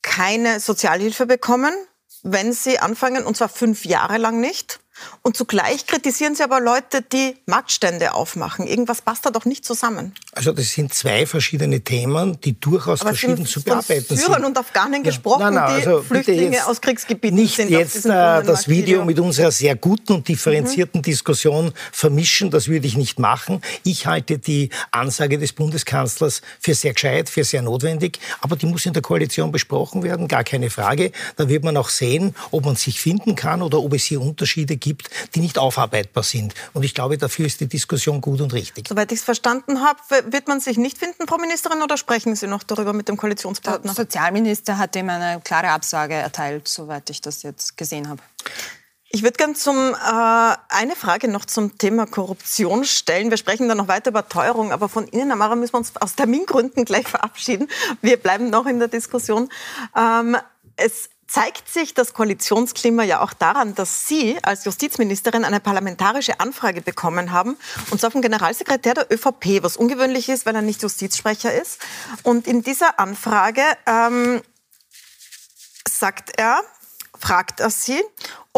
keine 0.01 0.59
Sozialhilfe 0.59 1.25
bekommen, 1.25 1.73
wenn 2.23 2.53
sie 2.53 2.79
anfangen, 2.79 3.25
und 3.25 3.37
zwar 3.37 3.49
fünf 3.49 3.85
Jahre 3.85 4.17
lang 4.17 4.39
nicht. 4.39 4.79
Und 5.21 5.35
zugleich 5.35 5.85
kritisieren 5.85 6.35
Sie 6.35 6.43
aber 6.43 6.59
Leute, 6.59 7.01
die 7.01 7.35
Marktstände 7.45 8.13
aufmachen. 8.13 8.65
Irgendwas 8.65 9.01
passt 9.01 9.25
da 9.25 9.29
doch 9.29 9.45
nicht 9.45 9.65
zusammen. 9.65 10.13
Also 10.31 10.51
das 10.53 10.69
sind 10.71 10.93
zwei 10.93 11.25
verschiedene 11.25 11.81
Themen, 11.81 12.39
die 12.41 12.59
durchaus 12.59 13.01
aber 13.01 13.09
verschieden 13.09 13.45
zu 13.45 13.61
bearbeiten 13.61 14.05
sind. 14.07 14.19
Syrern 14.19 14.45
und 14.45 14.57
Afghanen 14.57 15.03
ja. 15.03 15.09
gesprochen, 15.09 15.41
nein, 15.41 15.53
nein, 15.55 15.73
also 15.73 15.99
die 15.99 16.07
Flüchtlinge 16.07 16.65
aus 16.65 16.81
Kriegsgebieten 16.81 17.37
nicht 17.37 17.55
sind. 17.55 17.69
Nicht 17.69 17.79
jetzt 17.79 18.05
äh, 18.05 18.09
das 18.09 18.67
Video 18.67 19.03
mit 19.03 19.19
unserer 19.19 19.51
sehr 19.51 19.75
guten 19.75 20.13
und 20.13 20.27
differenzierten 20.27 20.99
mhm. 20.99 21.03
Diskussion 21.03 21.73
vermischen, 21.91 22.49
das 22.49 22.67
würde 22.67 22.87
ich 22.87 22.95
nicht 22.95 23.19
machen. 23.19 23.61
Ich 23.83 24.07
halte 24.07 24.39
die 24.39 24.69
Ansage 24.91 25.37
des 25.37 25.53
Bundeskanzlers 25.53 26.41
für 26.59 26.73
sehr 26.73 26.93
gescheit, 26.93 27.29
für 27.29 27.43
sehr 27.43 27.61
notwendig, 27.61 28.19
aber 28.41 28.55
die 28.55 28.65
muss 28.65 28.85
in 28.85 28.93
der 28.93 29.01
Koalition 29.01 29.51
besprochen 29.51 30.03
werden, 30.03 30.27
gar 30.27 30.43
keine 30.43 30.69
Frage. 30.69 31.11
Da 31.35 31.49
wird 31.49 31.63
man 31.63 31.75
auch 31.77 31.89
sehen, 31.89 32.33
ob 32.51 32.65
man 32.65 32.75
sich 32.75 33.01
finden 33.01 33.35
kann 33.35 33.61
oder 33.61 33.79
ob 33.79 33.93
es 33.93 34.05
hier 34.05 34.21
Unterschiede 34.21 34.77
gibt 34.77 34.86
gibt, 34.87 35.09
die 35.35 35.41
nicht 35.41 35.57
aufarbeitbar 35.57 36.23
sind. 36.23 36.53
Und 36.73 36.83
ich 36.83 36.93
glaube, 36.93 37.17
dafür 37.17 37.45
ist 37.45 37.59
die 37.59 37.67
Diskussion 37.67 38.21
gut 38.21 38.39
und 38.39 38.53
richtig. 38.53 38.87
Soweit 38.87 39.11
ich 39.11 39.19
es 39.19 39.25
verstanden 39.25 39.81
habe, 39.81 39.99
wird 40.31 40.47
man 40.47 40.59
sich 40.59 40.77
nicht 40.77 40.97
finden, 40.97 41.27
Frau 41.27 41.37
Ministerin, 41.37 41.81
oder 41.81 41.97
sprechen 41.97 42.35
Sie 42.35 42.47
noch 42.47 42.63
darüber 42.63 42.93
mit 42.93 43.09
dem 43.09 43.17
Koalitionspartner? 43.17 43.93
Der 43.93 44.05
Sozialminister 44.05 44.77
hat 44.77 44.95
ihm 44.95 45.09
eine 45.09 45.41
klare 45.41 45.69
Absage 45.69 46.13
erteilt, 46.13 46.67
soweit 46.67 47.09
ich 47.09 47.21
das 47.21 47.43
jetzt 47.43 47.75
gesehen 47.75 48.07
habe. 48.07 48.21
Ich 49.09 49.23
würde 49.23 49.37
gerne 49.37 49.53
zum, 49.53 49.93
äh, 49.93 50.55
eine 50.69 50.95
Frage 50.95 51.29
noch 51.29 51.45
zum 51.45 51.77
Thema 51.77 52.05
Korruption 52.05 52.83
stellen. 52.83 53.29
Wir 53.29 53.37
sprechen 53.37 53.69
dann 53.69 53.77
noch 53.77 53.87
weiter 53.87 54.11
über 54.11 54.27
Teuerung, 54.27 54.71
aber 54.71 54.89
von 54.89 55.07
Ihnen, 55.07 55.31
Amara, 55.31 55.55
müssen 55.55 55.73
wir 55.73 55.79
uns 55.79 55.93
aus 55.97 56.15
Termingründen 56.15 56.83
gleich 56.83 57.07
verabschieden. 57.07 57.69
Wir 58.01 58.17
bleiben 58.17 58.49
noch 58.49 58.65
in 58.65 58.79
der 58.79 58.89
Diskussion. 58.89 59.49
Ähm, 59.95 60.37
es 60.75 61.09
zeigt 61.27 61.67
sich 61.69 61.93
das 61.93 62.13
Koalitionsklima 62.13 63.03
ja 63.03 63.21
auch 63.21 63.33
daran, 63.33 63.75
dass 63.75 64.07
Sie 64.07 64.37
als 64.43 64.65
Justizministerin 64.65 65.43
eine 65.43 65.59
parlamentarische 65.59 66.39
Anfrage 66.39 66.81
bekommen 66.81 67.31
haben, 67.31 67.57
und 67.91 67.99
zwar 67.99 68.11
vom 68.11 68.21
Generalsekretär 68.21 68.93
der 68.93 69.11
ÖVP, 69.11 69.61
was 69.61 69.77
ungewöhnlich 69.77 70.29
ist, 70.29 70.45
weil 70.45 70.55
er 70.55 70.61
nicht 70.61 70.81
Justizsprecher 70.81 71.53
ist. 71.53 71.79
Und 72.23 72.47
in 72.47 72.61
dieser 72.61 72.99
Anfrage 72.99 73.61
ähm, 73.85 74.41
sagt 75.87 76.37
er, 76.37 76.61
fragt 77.19 77.59
er 77.59 77.69
Sie, 77.69 78.01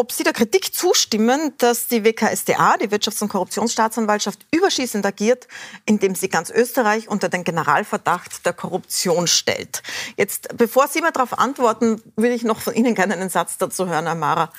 ob 0.00 0.12
Sie 0.12 0.24
der 0.24 0.32
Kritik 0.32 0.74
zustimmen, 0.74 1.52
dass 1.58 1.86
die 1.86 2.04
WKSDA, 2.04 2.78
die 2.78 2.88
Wirtschafts- 2.88 3.20
und 3.22 3.28
Korruptionsstaatsanwaltschaft, 3.28 4.46
überschießend 4.50 5.04
agiert, 5.04 5.46
indem 5.84 6.14
sie 6.14 6.30
ganz 6.30 6.48
Österreich 6.48 7.06
unter 7.06 7.28
den 7.28 7.44
Generalverdacht 7.44 8.46
der 8.46 8.54
Korruption 8.54 9.26
stellt. 9.26 9.82
Jetzt, 10.16 10.56
bevor 10.56 10.88
Sie 10.88 11.02
mir 11.02 11.12
darauf 11.12 11.38
antworten, 11.38 12.00
würde 12.16 12.34
ich 12.34 12.44
noch 12.44 12.60
von 12.62 12.74
Ihnen 12.74 12.94
gerne 12.94 13.12
einen 13.12 13.28
Satz 13.28 13.58
dazu 13.58 13.88
hören, 13.88 14.06
Amara. 14.06 14.50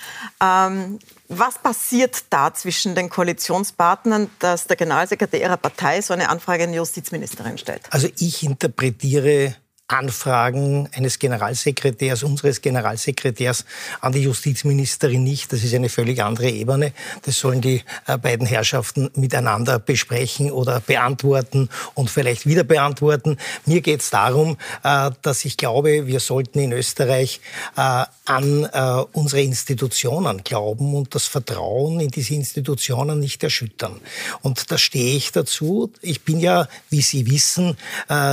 Ähm, 0.43 0.99
was 1.27 1.57
passiert 1.57 2.25
da 2.29 2.53
zwischen 2.53 2.93
den 2.93 3.09
Koalitionspartnern, 3.09 4.29
dass 4.37 4.67
der 4.67 4.75
Generalsekretär 4.75 5.41
Ihrer 5.41 5.57
Partei 5.57 6.03
so 6.03 6.13
eine 6.13 6.29
Anfrage 6.29 6.65
an 6.65 6.71
die 6.71 6.77
Justizministerin 6.77 7.57
stellt? 7.57 7.81
Also 7.89 8.09
ich 8.15 8.43
interpretiere 8.43 9.55
Anfragen 9.91 10.87
eines 10.93 11.19
Generalsekretärs, 11.19 12.23
unseres 12.23 12.61
Generalsekretärs 12.61 13.65
an 13.99 14.13
die 14.13 14.23
Justizministerin 14.23 15.23
nicht. 15.23 15.51
Das 15.51 15.63
ist 15.63 15.73
eine 15.73 15.89
völlig 15.89 16.23
andere 16.23 16.49
Ebene. 16.49 16.93
Das 17.23 17.39
sollen 17.39 17.61
die 17.61 17.83
äh, 18.07 18.17
beiden 18.17 18.47
Herrschaften 18.47 19.11
miteinander 19.15 19.79
besprechen 19.79 20.51
oder 20.51 20.79
beantworten 20.79 21.69
und 21.93 22.09
vielleicht 22.09 22.45
wieder 22.45 22.63
beantworten. 22.63 23.37
Mir 23.65 23.81
geht 23.81 24.01
es 24.01 24.09
darum, 24.09 24.57
äh, 24.83 25.11
dass 25.21 25.43
ich 25.45 25.57
glaube, 25.57 26.07
wir 26.07 26.19
sollten 26.19 26.59
in 26.59 26.71
Österreich 26.71 27.41
äh, 27.75 28.05
an 28.25 28.69
unsere 29.11 29.41
Institutionen 29.41 30.43
glauben 30.45 30.95
und 30.95 31.13
das 31.15 31.25
Vertrauen 31.25 31.99
in 31.99 32.09
diese 32.09 32.33
Institutionen 32.33 33.19
nicht 33.19 33.43
erschüttern. 33.43 33.99
Und 34.41 34.71
da 34.71 34.77
stehe 34.77 35.17
ich 35.17 35.33
dazu. 35.33 35.91
Ich 36.01 36.21
bin 36.21 36.39
ja, 36.39 36.69
wie 36.89 37.01
Sie 37.01 37.29
wissen, 37.29 37.75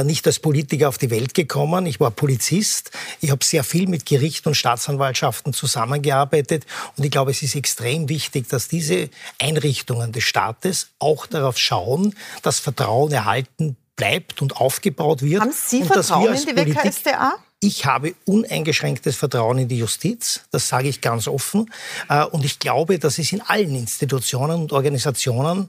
nicht 0.05 0.27
als 0.27 0.38
Politiker 0.38 0.88
auf 0.88 0.99
die 0.99 1.11
Welt 1.11 1.35
gekommen 1.35 1.48
gekommen. 1.49 1.87
Ich 1.87 1.99
war 1.99 2.11
Polizist. 2.11 2.91
Ich 3.21 3.31
habe 3.31 3.45
sehr 3.45 3.65
viel 3.65 3.89
mit 3.89 4.07
Gericht 4.07 4.47
und 4.47 4.55
Staatsanwaltschaften 4.55 5.53
zusammengearbeitet. 5.53 6.67
Und 6.97 7.05
ich 7.05 7.11
glaube, 7.11 7.31
es 7.31 7.43
ist 7.43 7.57
extrem 7.57 8.09
wichtig, 8.09 8.49
dass 8.49 8.69
diese 8.69 9.09
Einrichtungen 9.41 10.13
des 10.13 10.25
Staates 10.25 10.91
auch 10.99 11.27
darauf 11.27 11.59
schauen, 11.59 12.15
dass 12.43 12.61
Vertrauen 12.61 13.11
erhalten 13.11 13.77
bleibt 13.97 14.43
und 14.43 14.57
aufgebaut 14.57 15.23
wird. 15.23 15.41
Haben 15.41 15.53
Sie 15.53 15.83
Vertrauen 15.83 16.35
in 16.35 16.47
die 16.47 16.57
WKSDA? 16.57 17.35
Ich 17.61 17.87
habe 17.87 18.15
uneingeschränktes 18.25 19.17
Vertrauen 19.17 19.59
in 19.59 19.67
die 19.67 19.79
Justiz, 19.79 20.43
das 20.53 20.69
sage 20.69 20.89
ich 20.89 21.01
ganz 21.01 21.27
offen. 21.27 21.69
Äh, 22.09 22.25
und 22.25 22.45
ich 22.45 22.61
glaube, 22.61 23.01
dass 23.01 23.19
es 23.19 23.33
in 23.33 23.41
allen 23.41 23.75
Institutionen 23.75 24.63
und 24.63 24.73
Organisationen 24.73 25.69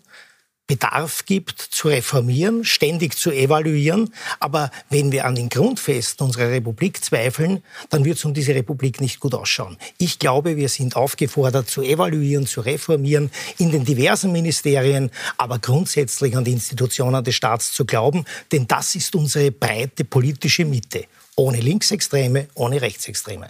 Bedarf 0.69 1.25
gibt, 1.25 1.59
zu 1.59 1.87
reformieren, 1.87 2.63
ständig 2.63 3.17
zu 3.17 3.31
evaluieren. 3.31 4.13
Aber 4.39 4.69
wenn 4.91 5.11
wir 5.11 5.25
an 5.25 5.33
den 5.33 5.49
Grundfesten 5.49 6.27
unserer 6.27 6.51
Republik 6.51 7.03
zweifeln, 7.03 7.63
dann 7.89 8.05
wird 8.05 8.19
es 8.19 8.25
um 8.25 8.35
diese 8.35 8.53
Republik 8.53 9.01
nicht 9.01 9.19
gut 9.19 9.33
ausschauen. 9.33 9.77
Ich 9.97 10.19
glaube, 10.19 10.57
wir 10.57 10.69
sind 10.69 10.95
aufgefordert 10.95 11.71
zu 11.71 11.81
evaluieren, 11.81 12.45
zu 12.45 12.61
reformieren 12.61 13.31
in 13.57 13.71
den 13.71 13.83
diversen 13.83 14.31
Ministerien, 14.31 15.09
aber 15.37 15.57
grundsätzlich 15.57 16.37
an 16.37 16.43
die 16.43 16.51
Institutionen 16.51 17.23
des 17.23 17.33
Staats 17.33 17.71
zu 17.71 17.85
glauben, 17.85 18.25
denn 18.51 18.67
das 18.67 18.93
ist 18.93 19.15
unsere 19.15 19.49
breite 19.49 20.05
politische 20.05 20.65
Mitte. 20.65 21.05
Ohne 21.35 21.61
Linksextreme, 21.61 22.47
ohne 22.53 22.79
Rechtsextreme. 22.79 23.49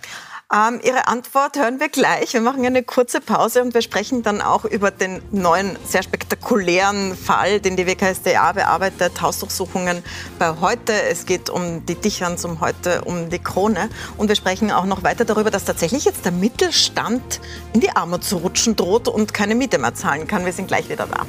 Ähm, 0.51 0.79
Ihre 0.83 1.07
Antwort 1.07 1.57
hören 1.59 1.79
wir 1.79 1.89
gleich. 1.89 2.33
Wir 2.33 2.41
machen 2.41 2.65
eine 2.65 2.81
kurze 2.81 3.21
Pause 3.21 3.61
und 3.61 3.75
wir 3.75 3.83
sprechen 3.83 4.23
dann 4.23 4.41
auch 4.41 4.65
über 4.65 4.89
den 4.89 5.21
neuen, 5.29 5.77
sehr 5.85 6.01
spektakulären 6.01 7.15
Fall, 7.15 7.59
den 7.59 7.75
die 7.75 7.85
WKSDA 7.85 8.53
bearbeitet, 8.53 9.21
Hausdurchsuchungen 9.21 10.01
bei 10.39 10.55
heute. 10.59 10.93
Es 11.03 11.27
geht 11.27 11.51
um 11.51 11.85
die 11.85 11.93
Dicherns, 11.93 12.45
um 12.45 12.61
heute, 12.61 13.03
um 13.03 13.29
die 13.29 13.37
Krone. 13.37 13.89
Und 14.17 14.29
wir 14.29 14.35
sprechen 14.35 14.71
auch 14.71 14.85
noch 14.85 15.03
weiter 15.03 15.23
darüber, 15.23 15.51
dass 15.51 15.65
tatsächlich 15.65 16.05
jetzt 16.05 16.25
der 16.25 16.31
Mittelstand 16.31 17.41
in 17.73 17.81
die 17.81 17.91
Armut 17.91 18.23
zu 18.23 18.37
rutschen 18.37 18.75
droht 18.75 19.07
und 19.07 19.35
keine 19.35 19.53
Miete 19.53 19.77
mehr 19.77 19.93
zahlen 19.93 20.27
kann. 20.27 20.45
Wir 20.45 20.53
sind 20.53 20.67
gleich 20.67 20.89
wieder 20.89 21.05
da. 21.05 21.27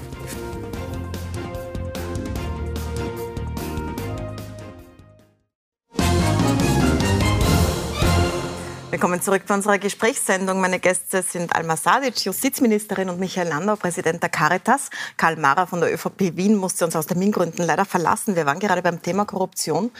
Willkommen 8.91 9.23
zurück 9.23 9.43
bei 9.47 9.55
unserer 9.55 9.79
Gesprächssendung. 9.79 10.61
Meine 10.61 10.81
Gäste 10.81 11.23
sind 11.23 11.55
Alma 11.55 11.77
Sadic, 11.77 12.25
Justizministerin 12.25 13.09
und 13.09 13.21
Michael 13.21 13.47
Landau, 13.47 13.77
Präsident 13.77 14.21
der 14.21 14.31
Caritas. 14.31 14.91
Karl 15.17 15.37
Mara 15.37 15.67
von 15.67 15.81
der 15.81 15.95
ÖVP 15.95 16.37
Wien 16.37 16.57
musste 16.57 16.87
uns 16.87 16.97
aus 16.97 17.07
Termingründen 17.07 17.65
leider 17.65 17.85
verlassen. 17.85 18.35
Wir 18.35 18.47
waren 18.47 18.59
gerade 18.59 18.83
beim 18.83 19.01
Thema 19.01 19.27
Korruption. 19.27 19.93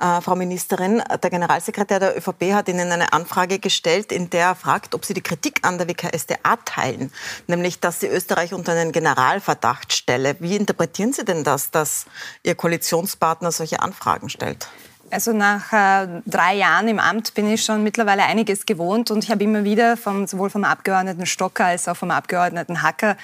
Äh, 0.00 0.20
Frau 0.20 0.36
Ministerin, 0.36 1.02
der 1.20 1.28
Generalsekretär 1.28 1.98
der 1.98 2.16
ÖVP 2.16 2.52
hat 2.52 2.68
Ihnen 2.68 2.92
eine 2.92 3.12
Anfrage 3.12 3.58
gestellt, 3.58 4.12
in 4.12 4.30
der 4.30 4.46
er 4.46 4.54
fragt, 4.54 4.94
ob 4.94 5.04
Sie 5.04 5.14
die 5.14 5.22
Kritik 5.22 5.66
an 5.66 5.78
der 5.78 5.88
WKSDA 5.88 6.56
teilen, 6.64 7.10
nämlich 7.48 7.80
dass 7.80 7.98
sie 7.98 8.06
Österreich 8.06 8.54
unter 8.54 8.72
einen 8.72 8.92
Generalverdacht 8.92 9.92
stelle. 9.92 10.36
Wie 10.38 10.54
interpretieren 10.54 11.12
Sie 11.12 11.24
denn 11.24 11.42
das, 11.42 11.72
dass 11.72 12.06
Ihr 12.44 12.54
Koalitionspartner 12.54 13.50
solche 13.50 13.80
Anfragen 13.80 14.28
stellt? 14.28 14.68
Also 15.10 15.32
nach 15.32 15.72
äh, 15.72 16.20
drei 16.26 16.54
Jahren 16.54 16.88
im 16.88 16.98
Amt 16.98 17.34
bin 17.34 17.48
ich 17.48 17.64
schon 17.64 17.82
mittlerweile 17.84 18.24
einiges 18.24 18.66
gewohnt 18.66 19.10
und 19.10 19.22
ich 19.22 19.30
habe 19.30 19.44
immer 19.44 19.62
wieder 19.62 19.96
vom, 19.96 20.26
sowohl 20.26 20.50
vom 20.50 20.64
Abgeordneten 20.64 21.26
Stocker 21.26 21.66
als 21.66 21.86
auch 21.86 21.96
vom 21.96 22.10
Abgeordneten 22.10 22.82
Hacker 22.82 23.16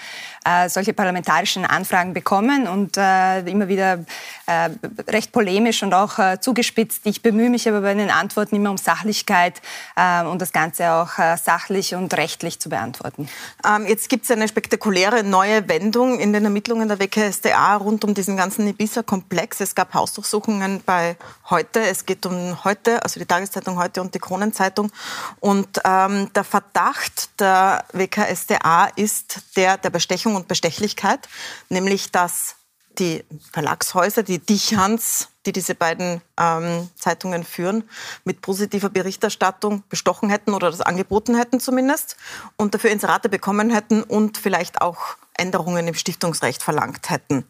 äh, 0.45 0.69
solche 0.69 0.93
parlamentarischen 0.93 1.65
Anfragen 1.65 2.15
bekommen 2.15 2.69
und 2.69 2.97
äh, 2.97 3.41
immer 3.41 3.67
wieder 3.67 4.05
äh, 4.47 4.71
recht 5.09 5.33
polemisch 5.33 5.83
und 5.83 5.93
auch 5.93 6.19
äh, 6.19 6.39
zugespitzt. 6.41 7.03
Ich 7.05 7.21
bemühe 7.21 7.51
mich 7.51 7.69
aber 7.69 7.81
bei 7.81 7.95
den 7.95 8.11
Antworten 8.11 8.57
immer 8.57 8.71
um 8.71 8.77
Sachlichkeit 8.77 9.61
äh, 9.97 10.25
und 10.25 10.41
das 10.41 10.53
Ganze 10.53 10.93
auch 10.93 11.13
sachlich 11.37 11.95
und 11.95 12.15
rechtlich 12.17 12.61
zu 12.61 12.69
beantworten. 12.69 13.29
Ähm, 13.67 13.87
jetzt 13.87 14.09
gibt 14.09 14.25
es 14.25 14.31
eine 14.31 14.47
spektakuläre 14.47 15.25
neue 15.25 15.69
Wendung 15.69 16.19
in 16.19 16.33
den 16.33 16.45
Ermittlungen 16.45 16.89
der 16.89 16.99
WKSDA 16.99 17.77
rund 17.77 18.05
um 18.05 18.15
diesen 18.15 18.37
ganzen 18.37 18.67
Ibiza-Komplex. 18.67 19.61
Es 19.61 19.75
gab 19.75 19.95
Hausdurchsuchungen 19.95 20.83
bei 20.85 21.17
heute 21.51 21.72
heute. 21.73 21.89
Es 21.89 22.05
geht 22.05 22.27
um 22.27 22.65
heute, 22.65 23.03
also 23.03 23.19
die 23.19 23.27
Tageszeitung 23.27 23.79
heute 23.79 24.03
und 24.03 24.15
die 24.15 24.19
Kronenzeitung. 24.19 24.93
Und 25.41 25.81
ähm, 25.85 26.31
der 26.35 26.45
Verdacht 26.45 27.41
der 27.41 27.85
WKSDA 27.93 28.87
ist 28.97 29.57
der 29.57 29.79
der 29.79 29.91
Bestechung 29.91 30.37
und 30.37 30.49
Bestechlichkeit, 30.49 31.29
nämlich 31.71 32.11
dass 32.13 32.57
die 32.99 33.25
Verlagshäuser, 33.53 34.23
die 34.23 34.39
Dichans, 34.39 35.29
die 35.47 35.53
diese 35.53 35.75
beiden 35.75 36.21
ähm, 36.39 36.91
Zeitungen 36.95 37.43
führen, 37.43 37.89
mit 38.25 38.43
positiver 38.43 38.91
Berichterstattung 38.91 39.83
bestochen 39.89 40.29
hätten 40.29 40.53
oder 40.53 40.71
das 40.71 40.83
angeboten 40.83 41.35
hätten 41.35 41.59
zumindest 41.59 42.17
und 42.57 42.75
dafür 42.75 42.91
Inserate 42.91 43.31
bekommen 43.31 43.71
hätten 43.71 44.03
und 44.03 44.37
vielleicht 44.37 44.83
auch 44.83 45.17
Änderungen 45.33 45.89
im 45.89 45.95
Stiftungsrecht 45.95 46.63
verlangt 46.63 47.09
hätten. 47.09 47.47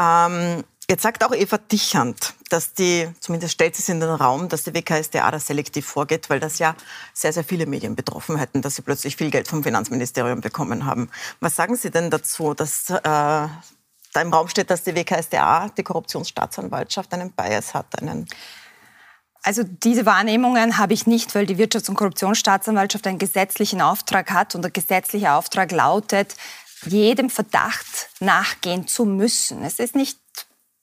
Ähm, 0.00 0.62
Jetzt 0.90 1.02
sagt 1.02 1.22
auch 1.22 1.34
Eva 1.34 1.58
Dichand, 1.58 2.32
dass 2.48 2.72
die, 2.72 3.10
zumindest 3.20 3.52
stellt 3.52 3.76
sie 3.76 3.82
es 3.82 3.90
in 3.90 4.00
den 4.00 4.08
Raum, 4.08 4.48
dass 4.48 4.64
die 4.64 4.72
WKSDA 4.72 5.30
da 5.30 5.38
selektiv 5.38 5.86
vorgeht, 5.86 6.30
weil 6.30 6.40
das 6.40 6.58
ja 6.58 6.74
sehr, 7.12 7.34
sehr 7.34 7.44
viele 7.44 7.66
Medien 7.66 7.94
betroffen 7.94 8.38
hätten, 8.38 8.62
dass 8.62 8.76
sie 8.76 8.82
plötzlich 8.82 9.14
viel 9.16 9.30
Geld 9.30 9.48
vom 9.48 9.62
Finanzministerium 9.62 10.40
bekommen 10.40 10.86
haben. 10.86 11.10
Was 11.40 11.56
sagen 11.56 11.76
Sie 11.76 11.90
denn 11.90 12.08
dazu, 12.08 12.54
dass 12.54 12.88
äh, 12.88 13.02
da 13.02 13.50
im 14.14 14.32
Raum 14.32 14.48
steht, 14.48 14.70
dass 14.70 14.82
die 14.82 14.94
WKSDA, 14.94 15.68
die 15.76 15.82
Korruptionsstaatsanwaltschaft, 15.82 17.12
einen 17.12 17.32
Bias 17.32 17.74
hat, 17.74 18.00
einen 18.00 18.26
also 19.42 19.62
diese 19.62 20.04
Wahrnehmungen 20.04 20.78
habe 20.78 20.94
ich 20.94 21.06
nicht, 21.06 21.34
weil 21.34 21.46
die 21.46 21.56
Wirtschafts- 21.56 21.88
und 21.88 21.94
Korruptionsstaatsanwaltschaft 21.94 23.06
einen 23.06 23.18
gesetzlichen 23.18 23.80
Auftrag 23.80 24.30
hat 24.30 24.54
und 24.54 24.62
der 24.62 24.70
gesetzliche 24.70 25.32
Auftrag 25.32 25.70
lautet, 25.70 26.34
jedem 26.86 27.30
Verdacht 27.30 28.10
nachgehen 28.20 28.86
zu 28.86 29.04
müssen. 29.04 29.62
Es 29.64 29.78
ist 29.78 29.94
nicht 29.94 30.18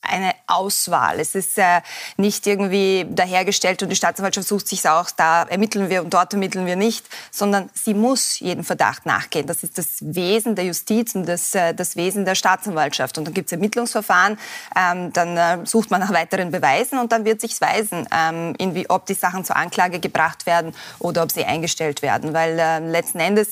eine 0.09 0.33
Auswahl. 0.47 1.19
Es 1.19 1.35
ist 1.35 1.57
äh, 1.57 1.81
nicht 2.17 2.45
irgendwie 2.47 3.05
dahergestellt 3.09 3.81
und 3.83 3.89
die 3.89 3.95
Staatsanwaltschaft 3.95 4.47
sucht 4.47 4.67
sich 4.67 4.87
auch, 4.87 5.09
da 5.11 5.43
ermitteln 5.43 5.89
wir 5.89 6.03
und 6.03 6.13
dort 6.13 6.33
ermitteln 6.33 6.65
wir 6.65 6.75
nicht, 6.75 7.05
sondern 7.31 7.69
sie 7.73 7.93
muss 7.93 8.39
jedem 8.39 8.63
Verdacht 8.63 9.05
nachgehen. 9.05 9.47
Das 9.47 9.63
ist 9.63 9.77
das 9.77 9.87
Wesen 10.01 10.55
der 10.55 10.65
Justiz 10.65 11.15
und 11.15 11.27
das, 11.27 11.55
äh, 11.55 11.73
das 11.73 11.95
Wesen 11.95 12.25
der 12.25 12.35
Staatsanwaltschaft. 12.35 13.17
Und 13.17 13.25
dann 13.25 13.33
gibt 13.33 13.47
es 13.47 13.51
Ermittlungsverfahren, 13.53 14.37
ähm, 14.75 15.13
dann 15.13 15.37
äh, 15.37 15.65
sucht 15.65 15.91
man 15.91 15.99
nach 15.99 16.13
weiteren 16.13 16.51
Beweisen 16.51 16.99
und 16.99 17.11
dann 17.11 17.25
wird 17.25 17.41
sich 17.41 17.59
weisen, 17.59 18.07
ähm, 18.11 18.53
inwie, 18.57 18.85
ob 18.89 19.05
die 19.05 19.13
Sachen 19.13 19.45
zur 19.45 19.55
Anklage 19.55 19.99
gebracht 19.99 20.45
werden 20.45 20.73
oder 20.99 21.23
ob 21.23 21.31
sie 21.31 21.45
eingestellt 21.45 22.01
werden. 22.01 22.33
Weil 22.33 22.59
äh, 22.59 22.79
letzten 22.79 23.19
Endes 23.19 23.51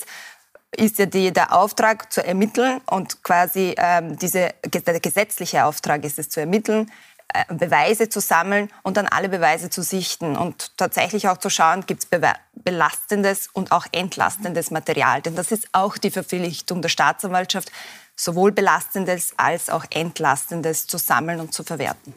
ist 0.76 0.98
ja 0.98 1.06
die, 1.06 1.32
der 1.32 1.52
Auftrag 1.52 2.12
zu 2.12 2.24
ermitteln 2.24 2.80
und 2.86 3.22
quasi 3.22 3.74
ähm, 3.76 4.18
diese, 4.18 4.54
der 4.64 5.00
gesetzliche 5.00 5.64
Auftrag 5.64 6.04
ist 6.04 6.18
es 6.18 6.28
zu 6.28 6.40
ermitteln, 6.40 6.90
äh, 7.28 7.52
Beweise 7.52 8.08
zu 8.08 8.20
sammeln 8.20 8.70
und 8.82 8.96
dann 8.96 9.06
alle 9.06 9.28
Beweise 9.28 9.70
zu 9.70 9.82
sichten 9.82 10.36
und 10.36 10.76
tatsächlich 10.76 11.28
auch 11.28 11.38
zu 11.38 11.50
schauen, 11.50 11.84
gibt 11.86 12.04
es 12.04 12.20
belastendes 12.54 13.48
und 13.52 13.72
auch 13.72 13.86
entlastendes 13.92 14.70
Material. 14.70 15.20
Denn 15.22 15.34
das 15.34 15.50
ist 15.50 15.68
auch 15.72 15.98
die 15.98 16.10
Verpflichtung 16.10 16.80
der 16.82 16.90
Staatsanwaltschaft, 16.90 17.72
sowohl 18.16 18.52
belastendes 18.52 19.34
als 19.36 19.70
auch 19.70 19.84
entlastendes 19.90 20.86
zu 20.86 20.98
sammeln 20.98 21.40
und 21.40 21.52
zu 21.52 21.64
verwerten. 21.64 22.14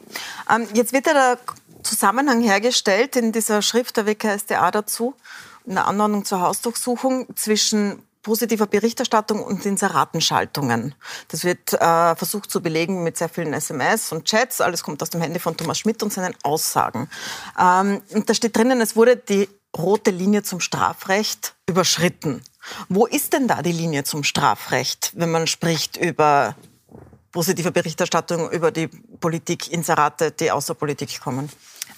Ähm, 0.54 0.68
jetzt 0.74 0.94
wird 0.94 1.08
ja 1.08 1.14
der 1.14 1.40
Zusammenhang 1.84 2.42
hergestellt 2.42 3.16
in 3.16 3.32
dieser 3.32 3.62
Schrift 3.62 3.98
der 3.98 4.06
WKSDA 4.06 4.72
dazu, 4.72 5.16
in 5.66 5.76
der 5.76 5.88
Anordnung 5.88 6.26
zur 6.26 6.42
Hausdurchsuchung 6.42 7.28
zwischen 7.36 8.04
positiver 8.28 8.68
Berichterstattung 8.68 9.42
und 9.42 9.66
Inseratenschaltungen. 9.66 10.96
Das 11.30 11.46
wird 11.46 11.72
äh, 11.72 12.14
versucht 12.14 12.52
zu 12.52 12.62
belegen 12.62 13.02
mit 13.02 13.16
sehr 13.16 13.30
vielen 13.30 13.54
SMS 13.54 14.12
und 14.12 14.26
Chats. 14.26 14.60
Alles 14.60 14.84
kommt 14.84 15.02
aus 15.02 15.10
dem 15.10 15.22
Handy 15.22 15.40
von 15.40 15.56
Thomas 15.56 15.80
Schmidt 15.80 16.04
und 16.04 16.12
seinen 16.12 16.36
Aussagen. 16.44 17.10
Ähm, 17.58 18.02
und 18.12 18.30
da 18.30 18.34
steht 18.34 18.58
drinnen, 18.58 18.82
es 18.82 18.98
wurde 18.98 19.16
die 19.16 19.48
rote 19.78 20.12
Linie 20.12 20.44
zum 20.44 20.60
Strafrecht 20.60 21.56
überschritten. 21.70 22.42
Wo 22.90 23.06
ist 23.06 23.32
denn 23.32 23.48
da 23.48 23.62
die 23.62 23.72
Linie 23.72 24.04
zum 24.04 24.26
Strafrecht, 24.26 25.14
wenn 25.16 25.32
man 25.32 25.48
spricht 25.48 25.96
über 25.96 26.56
positive 27.32 27.72
Berichterstattung 27.72 28.52
über 28.52 28.72
die 28.72 28.88
Politik, 28.88 29.72
Inserate, 29.72 30.32
die 30.32 30.52
aus 30.52 30.66
der 30.66 30.74
Politik 30.74 31.22
kommen? 31.22 31.50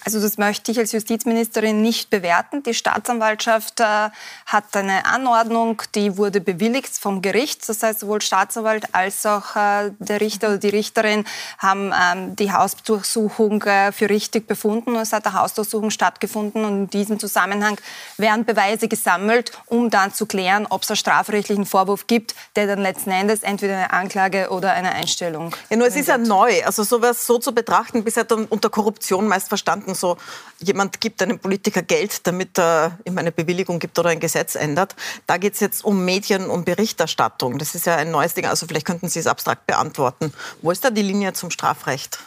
Also 0.05 0.21
das 0.21 0.37
möchte 0.37 0.71
ich 0.71 0.79
als 0.79 0.91
Justizministerin 0.91 1.81
nicht 1.81 2.09
bewerten. 2.09 2.63
Die 2.63 2.73
Staatsanwaltschaft 2.73 3.79
äh, 3.79 4.09
hat 4.45 4.75
eine 4.75 5.05
Anordnung, 5.05 5.81
die 5.95 6.17
wurde 6.17 6.41
bewilligt 6.41 6.97
vom 6.97 7.21
Gericht. 7.21 7.67
Das 7.67 7.83
heißt, 7.83 7.99
sowohl 7.99 8.21
Staatsanwalt 8.21 8.93
als 8.93 9.25
auch 9.25 9.55
äh, 9.55 9.91
der 9.99 10.21
Richter 10.21 10.47
oder 10.47 10.57
die 10.57 10.69
Richterin 10.69 11.25
haben 11.57 11.93
ähm, 11.93 12.35
die 12.35 12.51
Hausdurchsuchung 12.51 13.61
äh, 13.63 13.91
für 13.91 14.09
richtig 14.09 14.47
befunden. 14.47 14.95
Es 14.95 15.13
hat 15.13 15.25
eine 15.25 15.39
Hausdurchsuchung 15.39 15.91
stattgefunden 15.91 16.65
und 16.65 16.73
in 16.73 16.89
diesem 16.89 17.19
Zusammenhang 17.19 17.79
werden 18.17 18.45
Beweise 18.45 18.87
gesammelt, 18.87 19.51
um 19.65 19.89
dann 19.89 20.13
zu 20.13 20.25
klären, 20.25 20.65
ob 20.69 20.83
es 20.83 20.89
einen 20.89 20.97
strafrechtlichen 20.97 21.65
Vorwurf 21.65 22.07
gibt, 22.07 22.35
der 22.55 22.67
dann 22.67 22.79
letzten 22.79 23.11
Endes 23.11 23.43
entweder 23.43 23.75
eine 23.75 23.91
Anklage 23.91 24.49
oder 24.49 24.73
eine 24.73 24.91
Einstellung. 24.91 25.55
Ja, 25.69 25.77
nur 25.77 25.87
es 25.87 25.95
ist 25.95 26.07
ja 26.07 26.17
neu. 26.17 26.63
Also 26.65 26.83
sowas 26.83 27.25
so 27.25 27.37
zu 27.37 27.53
betrachten, 27.53 28.03
bisher 28.03 28.25
unter 28.49 28.69
Korruption 28.69 29.27
meist 29.27 29.49
verstanden 29.49 29.95
so, 29.99 30.17
jemand 30.59 30.99
gibt 30.99 31.21
einem 31.21 31.39
Politiker 31.39 31.81
Geld, 31.81 32.25
damit 32.27 32.57
er 32.57 32.97
ihm 33.05 33.17
eine 33.17 33.31
Bewilligung 33.31 33.79
gibt 33.79 33.97
oder 33.97 34.09
ein 34.09 34.19
Gesetz 34.19 34.55
ändert. 34.55 34.95
Da 35.27 35.37
geht 35.37 35.53
es 35.53 35.59
jetzt 35.59 35.83
um 35.83 36.03
Medien, 36.05 36.49
um 36.49 36.63
Berichterstattung. 36.63 37.57
Das 37.57 37.75
ist 37.75 37.85
ja 37.85 37.95
ein 37.95 38.11
neues 38.11 38.33
Ding. 38.33 38.45
Also 38.45 38.67
vielleicht 38.67 38.85
könnten 38.85 39.09
Sie 39.09 39.19
es 39.19 39.27
abstrakt 39.27 39.65
beantworten. 39.67 40.33
Wo 40.61 40.71
ist 40.71 40.83
da 40.83 40.89
die 40.89 41.01
Linie 41.01 41.33
zum 41.33 41.51
Strafrecht? 41.51 42.19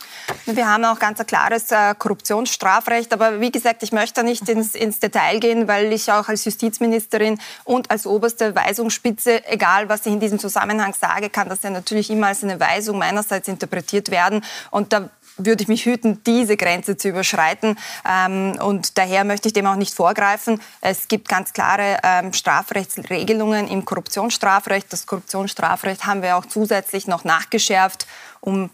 Wir 0.47 0.69
haben 0.69 0.85
auch 0.85 0.99
ganz 0.99 1.21
ein 1.21 1.27
klares 1.27 1.71
äh, 1.71 1.95
Korruptionsstrafrecht. 1.97 3.13
Aber 3.13 3.41
wie 3.41 3.53
gesagt, 3.53 3.83
ich 3.83 3.93
möchte 3.93 4.23
nicht 4.23 4.49
ins, 4.49 4.75
ins 4.75 5.01
Detail 5.01 5.41
gehen, 5.41 5.69
weil 5.69 5.93
ich 5.93 6.11
auch 6.11 6.29
als 6.29 6.45
Justizministerin 6.45 7.39
und 7.65 7.91
als 7.91 8.07
oberste 8.07 8.55
Weisungsspitze, 8.55 9.45
egal 9.47 9.89
was 9.89 10.07
ich 10.07 10.13
in 10.13 10.21
diesem 10.21 10.39
Zusammenhang 10.39 10.95
sage, 10.99 11.29
kann 11.29 11.49
das 11.49 11.63
ja 11.63 11.71
natürlich 11.71 12.11
immer 12.11 12.29
als 12.29 12.43
eine 12.43 12.59
Weisung 12.61 12.99
meinerseits 12.99 13.49
interpretiert 13.49 14.11
werden. 14.11 14.45
Und 14.71 14.93
da 14.93 15.11
würde 15.45 15.63
ich 15.63 15.69
mich 15.69 15.85
hüten, 15.85 16.23
diese 16.25 16.57
Grenze 16.57 16.97
zu 16.97 17.09
überschreiten. 17.09 17.79
Ähm, 18.09 18.57
und 18.61 18.99
daher 18.99 19.25
möchte 19.25 19.49
ich 19.49 19.53
dem 19.53 19.67
auch 19.67 19.77
nicht 19.77 19.95
vorgreifen. 19.95 20.61
Es 20.81 21.09
gibt 21.09 21.29
ganz 21.29 21.53
klare 21.53 21.99
ähm, 22.03 22.33
Strafrechtsregelungen 22.33 23.69
im 23.69 23.85
Korruptionsstrafrecht. 23.85 24.93
Das 24.93 25.07
Korruptionsstrafrecht 25.07 26.07
haben 26.07 26.23
wir 26.23 26.37
auch 26.37 26.47
zusätzlich 26.47 27.07
noch 27.07 27.25
nachgeschärft, 27.25 28.07
um 28.41 28.71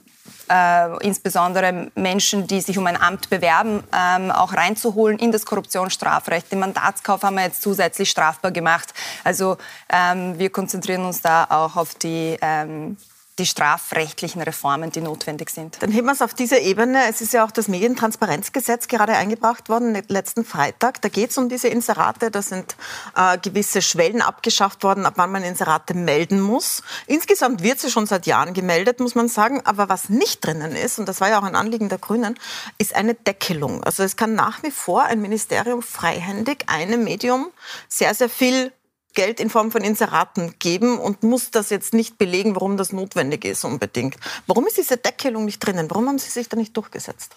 äh, 0.51 1.07
insbesondere 1.07 1.91
Menschen, 1.95 2.47
die 2.47 2.61
sich 2.61 2.79
um 2.79 2.87
ein 2.87 3.01
Amt 3.01 3.31
bewerben, 3.31 3.83
ähm, 3.93 4.31
auch 4.31 4.55
reinzuholen 4.55 5.19
in 5.19 5.33
das 5.33 5.47
Korruptionsstrafrecht. 5.47 6.51
Den 6.51 6.61
Mandatskauf 6.61 7.23
haben 7.23 7.37
wir 7.37 7.45
jetzt 7.45 7.63
zusätzlich 7.63 8.11
strafbar 8.11 8.51
gemacht. 8.51 8.93
Also 9.25 9.57
ähm, 9.93 10.39
wir 10.39 10.51
konzentrieren 10.51 11.05
uns 11.05 11.21
da 11.21 11.47
auch 11.49 11.77
auf 11.77 11.95
die 11.95 12.39
ähm, 12.41 12.97
die 13.39 13.47
strafrechtlichen 13.47 14.43
Reformen, 14.43 14.91
die 14.91 15.01
notwendig 15.01 15.51
sind. 15.51 15.81
Dann 15.81 15.91
heben 15.91 16.07
wir 16.07 16.13
es 16.13 16.23
auf 16.23 16.35
diese 16.35 16.59
Ebene. 16.59 17.05
Es 17.09 17.21
ist 17.21 17.33
ja 17.33 17.45
auch 17.45 17.51
das 17.51 17.69
Medientransparenzgesetz 17.69 18.89
gerade 18.89 19.13
eingebracht 19.13 19.69
worden, 19.69 20.01
letzten 20.09 20.45
Freitag. 20.45 21.01
Da 21.03 21.09
geht 21.09 21.31
es 21.31 21.39
um 21.39 21.49
diese 21.49 21.69
Inserate. 21.69 22.31
Da 22.31 22.43
sind 22.43 22.77
äh, 23.17 23.39
gewisse 23.39 23.81
Schwellen 23.81 24.23
abgeschafft 24.23 24.83
worden, 24.83 25.07
ab 25.07 25.15
wann 25.17 25.31
man 25.31 25.45
Inserate 25.45 25.95
melden 25.95 26.41
muss. 26.41 26.83
Insgesamt 27.07 27.63
wird 27.63 27.79
sie 27.79 27.91
schon 27.91 28.07
seit 28.07 28.27
Jahren 28.27 28.55
gemeldet, 28.55 28.99
muss 29.01 29.15
man 29.15 29.29
sagen. 29.29 29.61
Aber 29.65 29.89
was 29.89 30.09
nicht 30.09 30.45
drinnen 30.45 30.75
ist, 30.75 30.99
und 30.99 31.09
das 31.09 31.21
war 31.21 31.29
ja 31.29 31.39
auch 31.39 31.45
ein 31.45 31.55
Anliegen 31.55 31.89
der 31.89 31.99
Grünen, 31.99 32.39
ist 32.79 32.95
eine 32.95 33.15
Deckelung. 33.15 33.85
Also 33.85 34.03
es 34.03 34.17
kann 34.17 34.35
nach 34.35 34.63
wie 34.63 34.73
vor 34.73 35.05
ein 35.05 35.21
Ministerium 35.21 35.83
freihändig 35.83 36.65
einem 36.67 37.05
Medium 37.05 37.49
sehr, 37.89 38.15
sehr 38.15 38.29
viel 38.29 38.73
Geld 39.19 39.41
in 39.41 39.51
Form 39.51 39.73
von 39.73 39.83
Inseraten 39.83 40.55
geben 40.61 40.97
und 40.97 41.25
muss 41.25 41.51
das 41.51 41.71
jetzt 41.71 41.93
nicht 41.93 42.19
belegen, 42.19 42.55
warum 42.55 42.77
das 42.77 42.93
notwendig 42.93 43.45
ist 43.45 43.65
unbedingt. 43.65 44.17
Warum 44.47 44.65
ist 44.69 44.77
diese 44.77 44.97
Deckelung 44.97 45.45
nicht 45.45 45.59
drinnen? 45.59 45.91
Warum 45.91 46.07
haben 46.07 46.21
Sie 46.21 46.31
sich 46.31 46.49
da 46.49 46.57
nicht 46.57 46.77
durchgesetzt? 46.77 47.35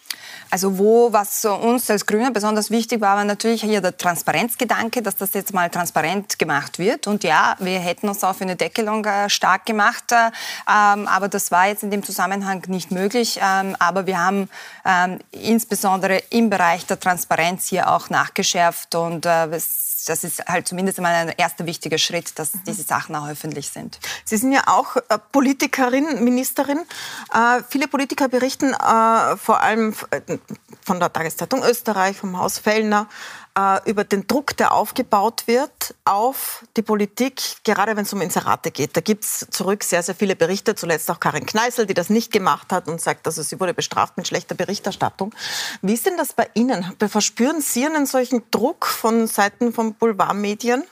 Also 0.51 0.77
wo, 0.77 1.11
was 1.11 1.43
uns 1.43 1.89
als 1.89 2.05
Grüne 2.05 2.29
besonders 2.29 2.69
wichtig 2.69 3.01
war, 3.01 3.15
war 3.17 3.25
natürlich 3.25 3.63
hier 3.63 3.81
der 3.81 3.97
Transparenzgedanke, 3.97 5.01
dass 5.01 5.15
das 5.15 5.33
jetzt 5.33 5.55
mal 5.55 5.71
transparent 5.71 6.37
gemacht 6.37 6.77
wird. 6.77 7.07
Und 7.07 7.23
ja, 7.23 7.55
wir 7.57 7.79
hätten 7.79 8.09
uns 8.09 8.23
auch 8.23 8.35
für 8.35 8.43
eine 8.43 8.55
Deckelung 8.55 9.03
äh, 9.05 9.27
stark 9.27 9.65
gemacht, 9.65 10.11
äh, 10.11 10.27
ähm, 10.69 11.07
aber 11.07 11.29
das 11.29 11.49
war 11.49 11.65
jetzt 11.67 11.81
in 11.81 11.89
dem 11.89 12.03
Zusammenhang 12.03 12.61
nicht 12.67 12.91
möglich. 12.91 13.39
Ähm, 13.41 13.75
aber 13.79 14.05
wir 14.05 14.23
haben 14.23 14.49
ähm, 14.85 15.17
insbesondere 15.31 16.21
im 16.29 16.51
Bereich 16.51 16.85
der 16.85 16.99
Transparenz 16.99 17.65
hier 17.65 17.89
auch 17.89 18.11
nachgeschärft 18.11 18.93
und 18.93 19.25
äh, 19.25 19.49
das 20.05 20.23
ist 20.23 20.45
halt 20.47 20.67
zumindest 20.67 20.99
einmal 20.99 21.13
ein 21.13 21.33
erster 21.37 21.65
wichtiger 21.65 21.97
Schritt, 21.97 22.37
dass 22.39 22.53
mhm. 22.53 22.63
diese 22.67 22.83
Sachen 22.83 23.15
auch 23.15 23.27
öffentlich 23.27 23.69
sind. 23.69 23.99
Sie 24.25 24.37
sind 24.37 24.51
ja 24.51 24.63
auch 24.67 24.95
äh, 24.95 25.17
Politikerin, 25.31 26.23
Ministerin. 26.23 26.79
Äh, 27.33 27.63
viele 27.69 27.87
Politiker 27.87 28.27
berichten 28.27 28.73
äh, 28.73 29.37
vor 29.37 29.61
allem 29.61 29.93
äh, 30.11 30.37
von 30.83 30.99
der 30.99 31.11
Tageszeitung 31.11 31.63
Österreich, 31.63 32.17
vom 32.17 32.37
Haus 32.37 32.59
Fellner, 32.59 33.07
äh, 33.57 33.89
über 33.89 34.03
den 34.03 34.27
Druck, 34.27 34.55
der 34.57 34.73
aufgebaut 34.73 35.43
wird 35.47 35.95
auf 36.05 36.63
die 36.77 36.81
Politik, 36.81 37.41
gerade 37.63 37.95
wenn 37.95 38.03
es 38.03 38.13
um 38.13 38.21
Inserate 38.21 38.71
geht. 38.71 38.95
Da 38.95 39.01
gibt 39.01 39.23
es 39.23 39.47
zurück 39.49 39.83
sehr, 39.83 40.03
sehr 40.03 40.15
viele 40.15 40.35
Berichte, 40.35 40.75
zuletzt 40.75 41.09
auch 41.11 41.19
Karin 41.19 41.45
Kneißl, 41.45 41.85
die 41.85 41.93
das 41.93 42.09
nicht 42.09 42.31
gemacht 42.31 42.71
hat 42.71 42.87
und 42.87 43.01
sagt, 43.01 43.27
also 43.27 43.41
sie 43.41 43.59
wurde 43.59 43.73
bestraft 43.73 44.17
mit 44.17 44.27
schlechter 44.27 44.55
Berichterstattung. 44.55 45.33
Wie 45.81 45.93
ist 45.93 46.05
denn 46.05 46.17
das 46.17 46.33
bei 46.33 46.49
Ihnen? 46.53 46.95
Verspüren 46.99 47.61
Sie 47.61 47.85
einen 47.85 48.05
solchen 48.05 48.43
Druck 48.51 48.85
von 48.85 49.27
Seiten 49.27 49.73
von 49.73 49.93
Boulevardmedien? 49.95 50.83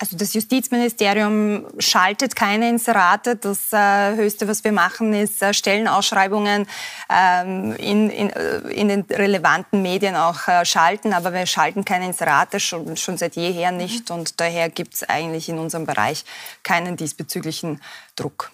Also 0.00 0.16
das 0.16 0.32
Justizministerium 0.32 1.66
schaltet 1.80 2.36
keine 2.36 2.68
Inserate. 2.68 3.34
Das 3.34 3.72
äh, 3.72 4.14
Höchste, 4.14 4.46
was 4.46 4.62
wir 4.62 4.70
machen, 4.70 5.12
ist 5.12 5.42
äh, 5.42 5.52
Stellenausschreibungen 5.52 6.68
ähm, 7.10 7.74
in, 7.74 8.08
in, 8.08 8.30
äh, 8.30 8.58
in, 8.70 8.86
den 8.86 9.00
relevanten 9.10 9.82
Medien 9.82 10.14
auch 10.14 10.46
äh, 10.46 10.64
schalten. 10.64 11.12
Aber 11.12 11.32
wir 11.32 11.46
schalten 11.46 11.84
keine 11.84 12.06
Inserate, 12.06 12.60
schon, 12.60 12.96
schon 12.96 13.18
seit 13.18 13.34
jeher 13.34 13.72
nicht. 13.72 14.12
Und 14.12 14.38
daher 14.38 14.70
gibt 14.70 14.94
es 14.94 15.02
eigentlich 15.02 15.48
in 15.48 15.58
unserem 15.58 15.84
Bereich 15.84 16.24
keinen 16.62 16.96
diesbezüglichen 16.96 17.80
Druck. 18.18 18.50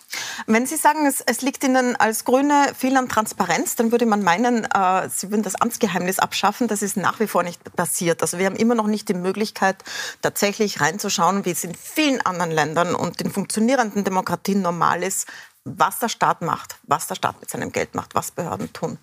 Wenn 0.47 0.67
Sie 0.67 0.77
sagen, 0.77 1.07
es, 1.07 1.21
es, 1.21 1.43
liegt 1.43 1.65
Ihnen 1.65 1.97
als 1.97 2.25
Grüne 2.25 2.73
viel 2.77 2.97
an 2.97 3.09
Transparenz, 3.09 3.77
dann 3.77 3.93
würde 3.93 4.07
man 4.07 4.23
meinen, 4.23 4.65
äh, 4.65 5.09
Sie 5.09 5.31
würden 5.31 5.43
das 5.43 5.55
Amtsgeheimnis 5.55 6.19
abschaffen. 6.19 6.69
Das 6.69 6.83
ist 6.83 6.97
nach 6.97 7.21
wie 7.21 7.27
vor 7.27 7.43
nicht 7.43 7.75
passiert. 7.75 8.23
Also 8.23 8.39
wir 8.39 8.47
haben 8.47 8.57
immer 8.57 8.75
noch 8.75 8.87
nicht 8.87 9.09
die 9.09 9.15
Möglichkeit, 9.15 9.77
tatsächlich 10.23 10.81
reinzuschauen, 10.81 11.45
wie 11.45 11.51
es 11.51 11.65
in 11.65 11.75
vielen 11.75 12.21
anderen 12.21 12.51
Ländern 12.51 12.95
und 12.95 13.21
in 13.21 13.31
funktionierenden 13.31 14.05
Demokratien 14.05 14.63
normal 14.63 15.03
ist, 15.03 15.27
was 15.65 15.99
der 15.99 16.09
Staat 16.09 16.43
macht, 16.43 16.77
was 16.83 17.07
der 17.07 17.15
Staat 17.15 17.41
mit 17.41 17.51
seinem 17.51 17.73
Geld 17.73 17.95
macht, 17.95 18.15
was 18.15 18.31
Behörden 18.31 18.73
tun. 18.73 18.99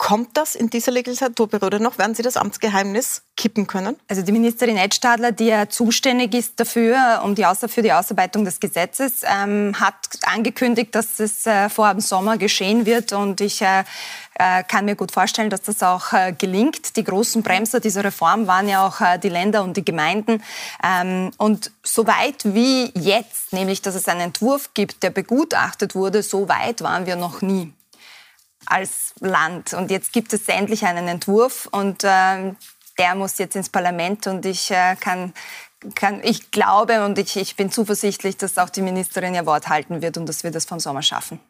Kommt 0.00 0.34
das 0.38 0.54
in 0.54 0.70
dieser 0.70 0.92
Legislaturperiode 0.92 1.78
noch? 1.78 1.98
Werden 1.98 2.14
Sie 2.14 2.22
das 2.22 2.38
Amtsgeheimnis 2.38 3.20
kippen 3.36 3.66
können? 3.66 3.96
Also 4.08 4.22
die 4.22 4.32
Ministerin 4.32 4.78
Edstadler, 4.78 5.30
die 5.30 5.48
ja 5.48 5.68
zuständig 5.68 6.32
ist 6.32 6.58
dafür, 6.58 7.20
um 7.22 7.34
die 7.34 7.44
Außer 7.44 7.68
für 7.68 7.82
die 7.82 7.92
Ausarbeitung 7.92 8.46
des 8.46 8.60
Gesetzes, 8.60 9.20
ähm, 9.24 9.78
hat 9.78 9.94
angekündigt, 10.22 10.94
dass 10.94 11.20
es 11.20 11.44
äh, 11.44 11.68
vor 11.68 11.90
dem 11.90 12.00
Sommer 12.00 12.38
geschehen 12.38 12.86
wird. 12.86 13.12
Und 13.12 13.42
ich 13.42 13.60
äh, 13.60 13.84
äh, 14.36 14.64
kann 14.64 14.86
mir 14.86 14.96
gut 14.96 15.12
vorstellen, 15.12 15.50
dass 15.50 15.60
das 15.60 15.82
auch 15.82 16.14
äh, 16.14 16.32
gelingt. 16.32 16.96
Die 16.96 17.04
großen 17.04 17.42
Bremser 17.42 17.78
dieser 17.78 18.02
Reform 18.02 18.46
waren 18.46 18.70
ja 18.70 18.86
auch 18.86 19.02
äh, 19.02 19.18
die 19.18 19.28
Länder 19.28 19.62
und 19.62 19.76
die 19.76 19.84
Gemeinden. 19.84 20.42
Ähm, 20.82 21.30
und 21.36 21.72
so 21.82 22.06
weit 22.06 22.42
wie 22.46 22.90
jetzt, 22.98 23.52
nämlich 23.52 23.82
dass 23.82 23.94
es 23.94 24.08
einen 24.08 24.22
Entwurf 24.22 24.70
gibt, 24.72 25.02
der 25.02 25.10
begutachtet 25.10 25.94
wurde, 25.94 26.22
so 26.22 26.48
weit 26.48 26.80
waren 26.80 27.04
wir 27.04 27.16
noch 27.16 27.42
nie 27.42 27.74
als 28.66 29.14
Land. 29.20 29.74
Und 29.74 29.90
jetzt 29.90 30.12
gibt 30.12 30.32
es 30.32 30.48
endlich 30.48 30.84
einen 30.84 31.08
Entwurf 31.08 31.68
und 31.70 32.04
äh, 32.04 32.52
der 32.98 33.14
muss 33.14 33.38
jetzt 33.38 33.56
ins 33.56 33.68
Parlament 33.68 34.26
und 34.26 34.44
ich 34.44 34.70
äh, 34.70 34.96
kann, 34.96 35.32
kann, 35.94 36.20
ich 36.22 36.50
glaube 36.50 37.04
und 37.04 37.18
ich, 37.18 37.36
ich 37.36 37.56
bin 37.56 37.70
zuversichtlich, 37.70 38.36
dass 38.36 38.58
auch 38.58 38.70
die 38.70 38.82
Ministerin 38.82 39.34
ihr 39.34 39.46
Wort 39.46 39.68
halten 39.68 40.02
wird 40.02 40.16
und 40.16 40.28
dass 40.28 40.44
wir 40.44 40.50
das 40.50 40.66
vom 40.66 40.80
Sommer 40.80 41.02
schaffen. 41.02 41.40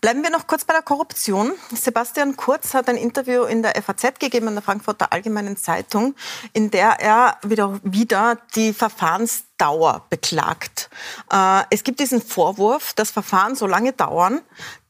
Bleiben 0.00 0.22
wir 0.22 0.30
noch 0.30 0.48
kurz 0.48 0.64
bei 0.64 0.72
der 0.72 0.82
Korruption. 0.82 1.52
Sebastian 1.70 2.36
Kurz 2.36 2.74
hat 2.74 2.88
ein 2.88 2.96
Interview 2.96 3.44
in 3.44 3.62
der 3.62 3.80
FAZ 3.80 4.18
gegeben, 4.18 4.48
in 4.48 4.54
der 4.54 4.62
Frankfurter 4.62 5.12
Allgemeinen 5.12 5.56
Zeitung, 5.56 6.16
in 6.52 6.70
der 6.72 6.98
er 6.98 7.38
wieder, 7.42 7.78
wieder 7.84 8.38
die 8.56 8.72
Verfahrensdauer 8.72 10.06
beklagt. 10.10 10.90
Äh, 11.30 11.62
es 11.70 11.84
gibt 11.84 12.00
diesen 12.00 12.20
Vorwurf, 12.20 12.94
dass 12.94 13.12
Verfahren 13.12 13.54
so 13.54 13.66
lange 13.66 13.92
dauern, 13.92 14.40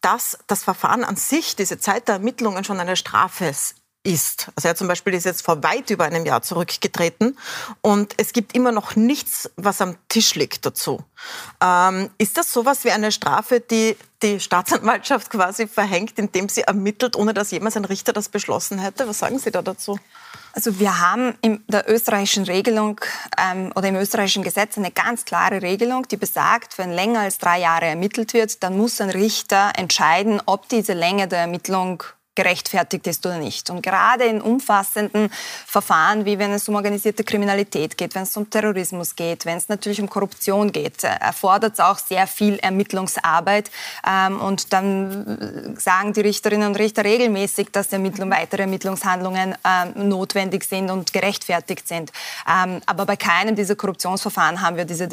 dass 0.00 0.38
das 0.46 0.64
Verfahren 0.64 1.04
an 1.04 1.16
sich, 1.16 1.56
diese 1.56 1.78
Zeit 1.78 2.08
der 2.08 2.14
Ermittlungen 2.14 2.64
schon 2.64 2.80
eine 2.80 2.96
Strafe 2.96 3.52
ist. 4.05 4.50
Also 4.57 4.68
er 4.68 4.74
zum 4.74 4.88
Beispiel 4.88 5.14
ist 5.14 5.24
jetzt 5.24 5.42
vor 5.42 5.62
weit 5.62 5.90
über 5.90 6.05
einem 6.05 6.26
Jahr 6.26 6.42
zurückgetreten 6.42 7.38
und 7.80 8.14
es 8.16 8.32
gibt 8.32 8.55
immer 8.55 8.72
noch 8.72 8.96
nichts, 8.96 9.50
was 9.57 9.80
am 9.80 9.96
Tisch 10.09 10.34
liegt 10.34 10.66
dazu. 10.66 11.05
Ähm, 11.62 12.11
ist 12.18 12.36
das 12.36 12.53
sowas 12.53 12.84
wie 12.84 12.90
eine 12.90 13.12
Strafe, 13.12 13.61
die 13.61 13.96
die 14.22 14.40
Staatsanwaltschaft 14.40 15.30
quasi 15.30 15.68
verhängt, 15.68 16.18
indem 16.18 16.48
sie 16.48 16.62
ermittelt, 16.62 17.16
ohne 17.16 17.34
dass 17.34 17.50
jemals 17.50 17.76
ein 17.76 17.84
Richter 17.84 18.12
das 18.12 18.28
beschlossen 18.28 18.78
hätte? 18.78 19.07
Was 19.09 19.20
sagen 19.20 19.38
Sie 19.38 19.50
da 19.50 19.62
dazu? 19.62 19.98
Also 20.53 20.78
wir 20.78 21.00
haben 21.00 21.34
in 21.40 21.64
der 21.68 21.88
österreichischen 21.88 22.44
Regelung 22.44 23.00
ähm, 23.38 23.72
oder 23.74 23.88
im 23.88 23.96
österreichischen 23.96 24.42
Gesetz 24.42 24.76
eine 24.76 24.90
ganz 24.90 25.24
klare 25.24 25.62
Regelung, 25.62 26.07
die 26.09 26.16
besagt, 26.16 26.76
wenn 26.76 26.90
länger 26.90 27.20
als 27.20 27.38
drei 27.38 27.61
Jahre 27.61 27.86
ermittelt 27.86 28.34
wird, 28.34 28.62
dann 28.62 28.76
muss 28.76 29.00
ein 29.00 29.11
Richter 29.11 29.72
entscheiden, 29.76 30.42
ob 30.44 30.68
diese 30.68 30.92
Länge 30.92 31.26
der 31.26 31.40
Ermittlung 31.40 32.03
gerechtfertigt 32.35 33.07
ist 33.07 33.26
oder 33.26 33.39
nicht. 33.39 33.68
Und 33.68 33.83
gerade 33.83 34.24
in 34.24 34.41
umfassenden 34.41 35.30
Verfahren, 35.66 36.24
wie 36.24 36.39
wenn 36.39 36.53
es 36.53 36.68
um 36.68 36.74
organisierte 36.74 37.24
Kriminalität 37.24 37.99
geht, 37.99 38.14
wenn 38.14 38.22
es 38.22 38.37
um 38.37 38.49
Terrorismus 38.49 39.14
geht, 39.14 39.45
wenn 39.45 39.59
es 39.59 39.68
natürlich 39.68 40.01
um 40.01 40.09
Korruption 40.09 40.72
geht, 40.72 41.05
äh, 41.05 41.09
erfordert 41.20 41.74
es 41.74 41.80
auch 41.80 41.99
sehr 41.99 42.26
viel 42.26 42.59
Ermittlungsarbeit. 42.59 43.70
Ähm, 44.09 44.41
und 44.41 44.72
dann 44.72 45.76
sagen 45.78 46.14
die 46.14 46.22
Richterinnen 46.22 46.68
und 46.68 46.78
Richter 46.78 47.05
regelmäßig, 47.05 47.68
dass 47.70 47.93
Ermittlung, 47.93 48.30
weitere 48.30 48.62
Ermittlungshandlungen 48.62 49.55
ähm, 49.64 50.09
notwendig 50.09 50.64
sind 50.64 50.91
und 50.91 51.12
gerechtfertigt 51.12 51.87
sind. 51.87 52.12
Ähm, 52.49 52.80
aber 52.87 53.05
bei 53.05 53.16
keinem 53.16 53.55
dieser 53.55 53.76
Korruptionsverfahren 53.76 54.62
haben 54.62 54.76
wir 54.76 54.87
diese, 54.87 55.09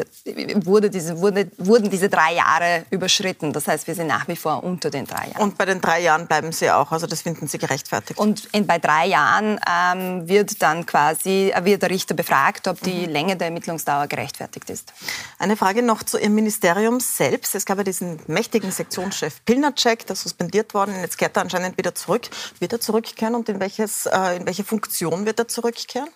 wurde 0.64 0.90
diese, 0.90 1.20
wurde, 1.20 1.52
wurden 1.58 1.90
diese 1.90 2.08
drei 2.08 2.36
Jahre 2.36 2.86
überschritten. 2.92 3.52
Das 3.52 3.68
heißt, 3.68 3.88
wir 3.88 3.96
sind 3.96 4.08
nach 4.08 4.28
wie 4.30 4.38
vor 4.38 4.64
unter 4.64 4.90
den 4.90 5.06
drei 5.06 5.28
Jahren. 5.28 5.42
Und 5.42 5.58
bei 5.58 5.66
den 5.66 5.82
drei 5.82 6.02
Jahren 6.02 6.26
bleiben 6.26 6.54
Sie 6.54 6.72
auch. 6.72 6.94
Also 6.94 7.09
das 7.10 7.24
finden 7.24 7.48
Sie 7.48 7.58
gerechtfertigt. 7.58 8.20
Und 8.20 8.48
in, 8.52 8.68
bei 8.68 8.80
drei 8.80 9.08
Jahren 9.08 9.60
ähm, 9.68 10.28
wird 10.28 10.62
dann 10.62 10.86
quasi 10.86 11.52
äh, 11.54 11.66
wird 11.66 11.82
der 11.82 11.90
Richter 11.90 12.14
befragt, 12.14 12.68
ob 12.68 12.82
die 12.82 13.08
mhm. 13.08 13.14
Länge 13.14 13.36
der 13.36 13.48
Ermittlungsdauer 13.48 14.08
gerechtfertigt 14.08 14.70
ist. 14.70 14.94
Eine 15.38 15.58
Frage 15.58 15.84
noch 15.84 16.04
zu 16.04 16.18
Ihrem 16.18 16.36
Ministerium 16.36 17.00
selbst. 17.00 17.56
Es 17.56 17.66
gab 17.66 17.78
ja 17.78 17.84
diesen 17.84 18.20
mächtigen 18.28 18.72
Sektionschef 18.72 19.44
Pilnacek, 19.46 20.06
der 20.06 20.16
suspendiert 20.16 20.74
worden. 20.74 20.96
Jetzt 21.02 21.18
kehrt 21.18 21.36
er 21.38 21.42
anscheinend 21.42 21.78
wieder 21.78 21.96
zurück. 21.96 22.30
Wird 22.60 22.74
er 22.74 22.80
zurückkehren 22.80 23.36
und 23.36 23.50
in, 23.50 23.60
welches, 23.60 24.06
äh, 24.06 24.38
in 24.38 24.46
welche 24.46 24.64
Funktion 24.64 25.26
wird 25.26 25.40
er 25.40 25.48
zurückkehren? 25.48 26.10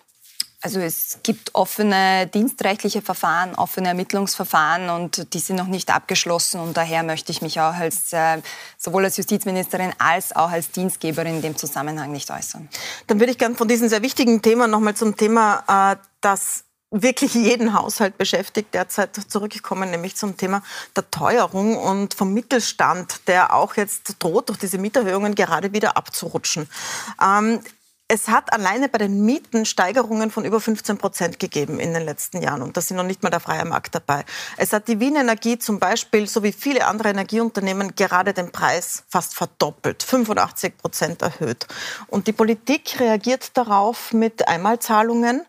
Also 0.64 0.80
es 0.80 1.18
gibt 1.22 1.54
offene 1.54 2.26
dienstrechtliche 2.26 3.02
Verfahren, 3.02 3.54
offene 3.54 3.88
Ermittlungsverfahren 3.88 4.88
und 4.88 5.34
die 5.34 5.38
sind 5.38 5.56
noch 5.56 5.66
nicht 5.66 5.94
abgeschlossen 5.94 6.58
und 6.58 6.74
daher 6.74 7.02
möchte 7.02 7.32
ich 7.32 7.42
mich 7.42 7.60
auch 7.60 7.74
als 7.74 8.14
äh, 8.14 8.40
sowohl 8.78 9.04
als 9.04 9.18
Justizministerin 9.18 9.92
als 9.98 10.34
auch 10.34 10.50
als 10.50 10.70
Dienstgeberin 10.70 11.36
in 11.36 11.42
dem 11.42 11.56
Zusammenhang 11.58 12.12
nicht 12.12 12.30
äußern. 12.30 12.70
Dann 13.08 13.20
würde 13.20 13.32
ich 13.32 13.36
gerne 13.38 13.56
von 13.56 13.68
diesem 13.68 13.90
sehr 13.90 14.00
wichtigen 14.00 14.40
Thema 14.40 14.66
nochmal 14.66 14.94
zum 14.94 15.18
Thema, 15.18 15.92
äh, 15.92 15.96
das 16.22 16.64
wirklich 16.90 17.34
jeden 17.34 17.74
Haushalt 17.74 18.16
beschäftigt, 18.16 18.72
derzeit 18.72 19.14
zurückgekommen, 19.28 19.90
nämlich 19.90 20.16
zum 20.16 20.38
Thema 20.38 20.62
der 20.96 21.10
Teuerung 21.10 21.76
und 21.76 22.14
vom 22.14 22.32
Mittelstand, 22.32 23.28
der 23.28 23.52
auch 23.52 23.76
jetzt 23.76 24.16
droht, 24.18 24.48
durch 24.48 24.60
diese 24.60 24.78
Mieterhöhungen 24.78 25.34
gerade 25.34 25.74
wieder 25.74 25.98
abzurutschen. 25.98 26.70
Ähm, 27.22 27.60
es 28.06 28.28
hat 28.28 28.52
alleine 28.52 28.90
bei 28.90 28.98
den 28.98 29.24
Mieten 29.24 29.64
Steigerungen 29.64 30.30
von 30.30 30.44
über 30.44 30.60
15 30.60 30.98
Prozent 30.98 31.38
gegeben 31.38 31.80
in 31.80 31.94
den 31.94 32.04
letzten 32.04 32.42
Jahren. 32.42 32.60
Und 32.60 32.76
da 32.76 32.82
sind 32.82 32.98
noch 32.98 33.04
nicht 33.04 33.22
mal 33.22 33.30
der 33.30 33.40
freie 33.40 33.64
Markt 33.64 33.94
dabei. 33.94 34.24
Es 34.58 34.74
hat 34.74 34.88
die 34.88 35.00
Wien 35.00 35.16
Energie 35.16 35.58
zum 35.58 35.78
Beispiel, 35.78 36.26
so 36.26 36.42
wie 36.42 36.52
viele 36.52 36.86
andere 36.86 37.08
Energieunternehmen, 37.08 37.94
gerade 37.96 38.34
den 38.34 38.52
Preis 38.52 39.04
fast 39.08 39.34
verdoppelt, 39.34 40.02
85 40.02 40.76
Prozent 40.76 41.22
erhöht. 41.22 41.66
Und 42.08 42.26
die 42.26 42.32
Politik 42.32 43.00
reagiert 43.00 43.56
darauf 43.56 44.12
mit 44.12 44.46
Einmalzahlungen, 44.48 45.42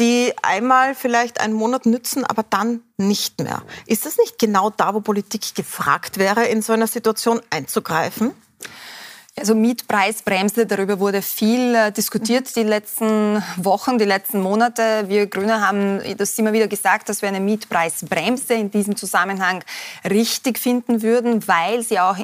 die 0.00 0.32
einmal 0.42 0.96
vielleicht 0.96 1.40
einen 1.40 1.54
Monat 1.54 1.86
nützen, 1.86 2.24
aber 2.24 2.42
dann 2.42 2.82
nicht 2.96 3.40
mehr. 3.40 3.62
Ist 3.86 4.04
das 4.04 4.18
nicht 4.18 4.40
genau 4.40 4.70
da, 4.70 4.94
wo 4.94 5.00
Politik 5.00 5.54
gefragt 5.54 6.18
wäre, 6.18 6.46
in 6.46 6.60
so 6.60 6.72
einer 6.72 6.88
Situation 6.88 7.40
einzugreifen? 7.50 8.32
Also 9.36 9.56
Mietpreisbremse, 9.56 10.64
darüber 10.64 11.00
wurde 11.00 11.20
viel 11.20 11.74
äh, 11.74 11.90
diskutiert 11.90 12.54
die 12.54 12.62
letzten 12.62 13.42
Wochen, 13.56 13.98
die 13.98 14.04
letzten 14.04 14.40
Monate. 14.40 15.08
Wir 15.08 15.26
Grüne 15.26 15.60
haben 15.60 16.00
das 16.16 16.38
immer 16.38 16.52
wieder 16.52 16.68
gesagt, 16.68 17.08
dass 17.08 17.20
wir 17.20 17.30
eine 17.30 17.40
Mietpreisbremse 17.40 18.54
in 18.54 18.70
diesem 18.70 18.94
Zusammenhang 18.94 19.64
richtig 20.08 20.60
finden 20.60 21.02
würden, 21.02 21.48
weil 21.48 21.82
sie 21.82 21.98
auch 21.98 22.16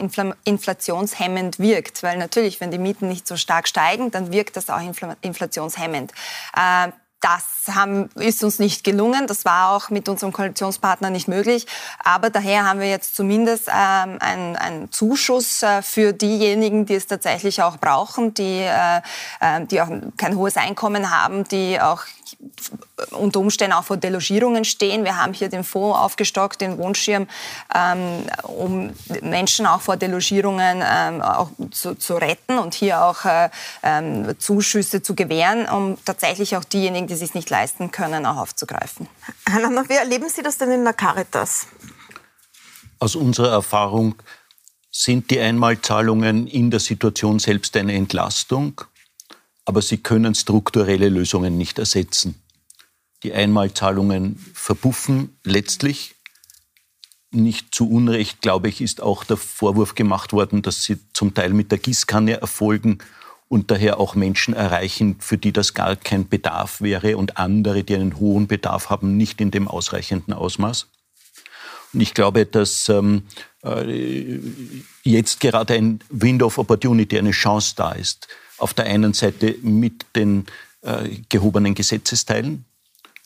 inflationshemmend 0.44 1.58
wirkt. 1.58 2.04
Weil 2.04 2.16
natürlich, 2.16 2.60
wenn 2.60 2.70
die 2.70 2.78
Mieten 2.78 3.08
nicht 3.08 3.26
so 3.26 3.36
stark 3.36 3.66
steigen, 3.66 4.12
dann 4.12 4.30
wirkt 4.30 4.56
das 4.56 4.70
auch 4.70 4.80
inflationshemmend. 5.20 6.12
Das 7.20 7.74
haben, 7.74 8.08
ist 8.14 8.42
uns 8.42 8.58
nicht 8.58 8.82
gelungen. 8.82 9.26
Das 9.26 9.44
war 9.44 9.72
auch 9.72 9.90
mit 9.90 10.08
unserem 10.08 10.32
Koalitionspartner 10.32 11.10
nicht 11.10 11.28
möglich. 11.28 11.66
Aber 12.02 12.30
daher 12.30 12.64
haben 12.64 12.80
wir 12.80 12.88
jetzt 12.88 13.14
zumindest 13.14 13.68
ähm, 13.68 14.16
einen, 14.20 14.56
einen 14.56 14.90
Zuschuss 14.90 15.62
äh, 15.62 15.82
für 15.82 16.14
diejenigen, 16.14 16.86
die 16.86 16.94
es 16.94 17.06
tatsächlich 17.06 17.62
auch 17.62 17.76
brauchen, 17.76 18.32
die, 18.32 18.60
äh, 18.60 19.02
äh 19.40 19.66
die 19.66 19.82
auch 19.82 19.88
kein 20.16 20.36
hohes 20.36 20.56
Einkommen 20.56 21.10
haben, 21.10 21.44
die 21.44 21.78
auch 21.78 22.04
unter 23.10 23.40
Umständen 23.40 23.72
auch 23.72 23.84
vor 23.84 23.96
Delogierungen 23.96 24.64
stehen. 24.64 25.04
Wir 25.04 25.16
haben 25.16 25.32
hier 25.32 25.48
den 25.48 25.64
Fonds 25.64 25.98
aufgestockt, 25.98 26.60
den 26.60 26.78
Wohnschirm, 26.78 27.26
ähm, 27.74 28.24
um 28.42 28.92
Menschen 29.22 29.66
auch 29.66 29.80
vor 29.80 29.96
Delogierungen 29.96 30.82
ähm, 30.84 31.22
auch 31.22 31.50
zu, 31.70 31.94
zu, 31.94 32.14
retten 32.14 32.58
und 32.58 32.74
hier 32.74 33.02
auch 33.02 33.24
äh, 33.24 33.50
ähm, 33.82 34.34
Zuschüsse 34.38 35.02
zu 35.02 35.14
gewähren, 35.14 35.68
um 35.68 35.96
tatsächlich 36.04 36.56
auch 36.56 36.64
diejenigen, 36.64 37.06
die 37.06 37.14
es 37.14 37.20
sich 37.20 37.34
nicht 37.34 37.50
leisten 37.50 37.90
können, 37.90 38.26
auch 38.26 38.36
aufzugreifen. 38.36 39.08
Herr 39.46 39.60
Landner, 39.60 39.88
wie 39.88 39.94
erleben 39.94 40.28
Sie 40.28 40.42
das 40.42 40.58
denn 40.58 40.70
in 40.70 40.84
der 40.84 40.94
Caritas? 40.94 41.66
Aus 42.98 43.16
unserer 43.16 43.50
Erfahrung 43.50 44.14
sind 44.90 45.30
die 45.30 45.40
Einmalzahlungen 45.40 46.46
in 46.46 46.70
der 46.70 46.80
Situation 46.80 47.38
selbst 47.38 47.76
eine 47.76 47.94
Entlastung 47.94 48.80
aber 49.70 49.82
sie 49.82 49.98
können 49.98 50.34
strukturelle 50.34 51.08
Lösungen 51.08 51.56
nicht 51.56 51.78
ersetzen. 51.78 52.34
Die 53.22 53.32
Einmalzahlungen 53.32 54.34
verpuffen 54.52 55.38
letztlich. 55.44 56.16
Nicht 57.30 57.72
zu 57.72 57.88
Unrecht, 57.88 58.42
glaube 58.42 58.68
ich, 58.68 58.80
ist 58.80 59.00
auch 59.00 59.22
der 59.22 59.36
Vorwurf 59.36 59.94
gemacht 59.94 60.32
worden, 60.32 60.62
dass 60.62 60.82
sie 60.82 60.98
zum 61.12 61.34
Teil 61.34 61.50
mit 61.50 61.70
der 61.70 61.78
Gießkanne 61.78 62.40
erfolgen 62.40 62.98
und 63.46 63.70
daher 63.70 64.00
auch 64.00 64.16
Menschen 64.16 64.54
erreichen, 64.54 65.14
für 65.20 65.38
die 65.38 65.52
das 65.52 65.72
gar 65.72 65.94
kein 65.94 66.28
Bedarf 66.28 66.80
wäre 66.80 67.16
und 67.16 67.36
andere, 67.36 67.84
die 67.84 67.94
einen 67.94 68.18
hohen 68.18 68.48
Bedarf 68.48 68.90
haben, 68.90 69.16
nicht 69.16 69.40
in 69.40 69.52
dem 69.52 69.68
ausreichenden 69.68 70.34
Ausmaß. 70.34 70.88
Und 71.94 72.00
ich 72.00 72.12
glaube, 72.12 72.44
dass 72.44 72.88
ähm, 72.88 73.22
äh, 73.62 74.40
jetzt 75.04 75.38
gerade 75.38 75.74
ein 75.74 76.00
Window 76.08 76.46
of 76.46 76.58
Opportunity, 76.58 77.16
eine 77.16 77.30
Chance 77.30 77.74
da 77.76 77.92
ist, 77.92 78.26
auf 78.60 78.74
der 78.74 78.86
einen 78.86 79.12
Seite 79.12 79.56
mit 79.62 80.06
den 80.14 80.46
äh, 80.82 81.08
gehobenen 81.28 81.74
Gesetzesteilen 81.74 82.64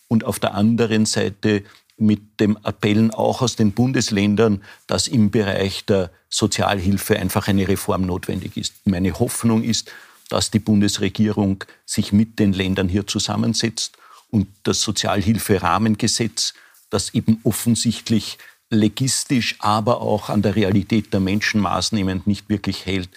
und 0.09 0.25
auf 0.25 0.39
der 0.39 0.55
anderen 0.55 1.07
Seite 1.07 1.65
mit 1.97 2.41
dem 2.41 2.57
Appellen 2.59 3.13
auch 3.13 3.43
aus 3.43 3.57
den 3.57 3.73
Bundesländern, 3.73 4.63
dass 4.87 5.07
im 5.07 5.31
Bereich 5.31 5.85
der 5.85 6.11
Sozialhilfe 6.29 7.19
einfach 7.19 7.47
eine 7.47 7.69
Reform 7.69 8.03
notwendig 8.03 8.57
ist. 8.57 8.75
Meine 8.85 9.19
Hoffnung 9.19 9.63
ist, 9.63 9.93
dass 10.29 10.51
die 10.51 10.59
Bundesregierung 10.59 11.65
sich 11.87 12.13
mit 12.13 12.39
den 12.39 12.53
Ländern 12.53 12.89
hier 12.89 13.07
zusammensetzt 13.07 13.97
und 14.31 14.49
das 14.65 14.81
Sozialhilferahmengesetz, 14.81 16.55
das 16.91 17.15
eben 17.15 17.41
offensichtlich 17.45 18.39
legistisch, 18.71 19.57
aber 19.61 20.01
auch 20.01 20.31
an 20.31 20.43
der 20.43 20.57
Realität 20.57 21.13
der 21.13 21.21
Menschen 21.21 21.61
maßnehmend 21.61 22.27
nicht 22.27 22.49
wirklich 22.49 22.87
hält, 22.87 23.11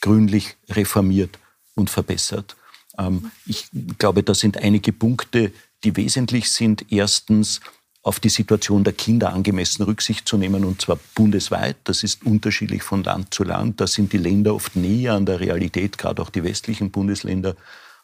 gründlich 0.00 0.56
reformiert 0.70 1.38
und 1.74 1.90
verbessert. 1.90 2.56
Ähm, 2.98 3.30
ich 3.46 3.68
glaube, 3.98 4.22
da 4.22 4.34
sind 4.34 4.58
einige 4.58 4.92
Punkte, 4.92 5.52
die 5.84 5.96
wesentlich 5.96 6.50
sind. 6.50 6.92
Erstens, 6.92 7.60
auf 8.02 8.18
die 8.18 8.28
Situation 8.28 8.82
der 8.82 8.92
Kinder 8.92 9.32
angemessen 9.32 9.84
Rücksicht 9.84 10.26
zu 10.26 10.36
nehmen, 10.36 10.64
und 10.64 10.80
zwar 10.80 10.98
bundesweit. 11.14 11.76
Das 11.84 12.02
ist 12.02 12.26
unterschiedlich 12.26 12.82
von 12.82 13.04
Land 13.04 13.32
zu 13.32 13.44
Land. 13.44 13.80
Da 13.80 13.86
sind 13.86 14.12
die 14.12 14.18
Länder 14.18 14.54
oft 14.54 14.74
näher 14.74 15.14
an 15.14 15.24
der 15.24 15.38
Realität, 15.38 15.98
gerade 15.98 16.20
auch 16.20 16.30
die 16.30 16.42
westlichen 16.42 16.90
Bundesländer, 16.90 17.54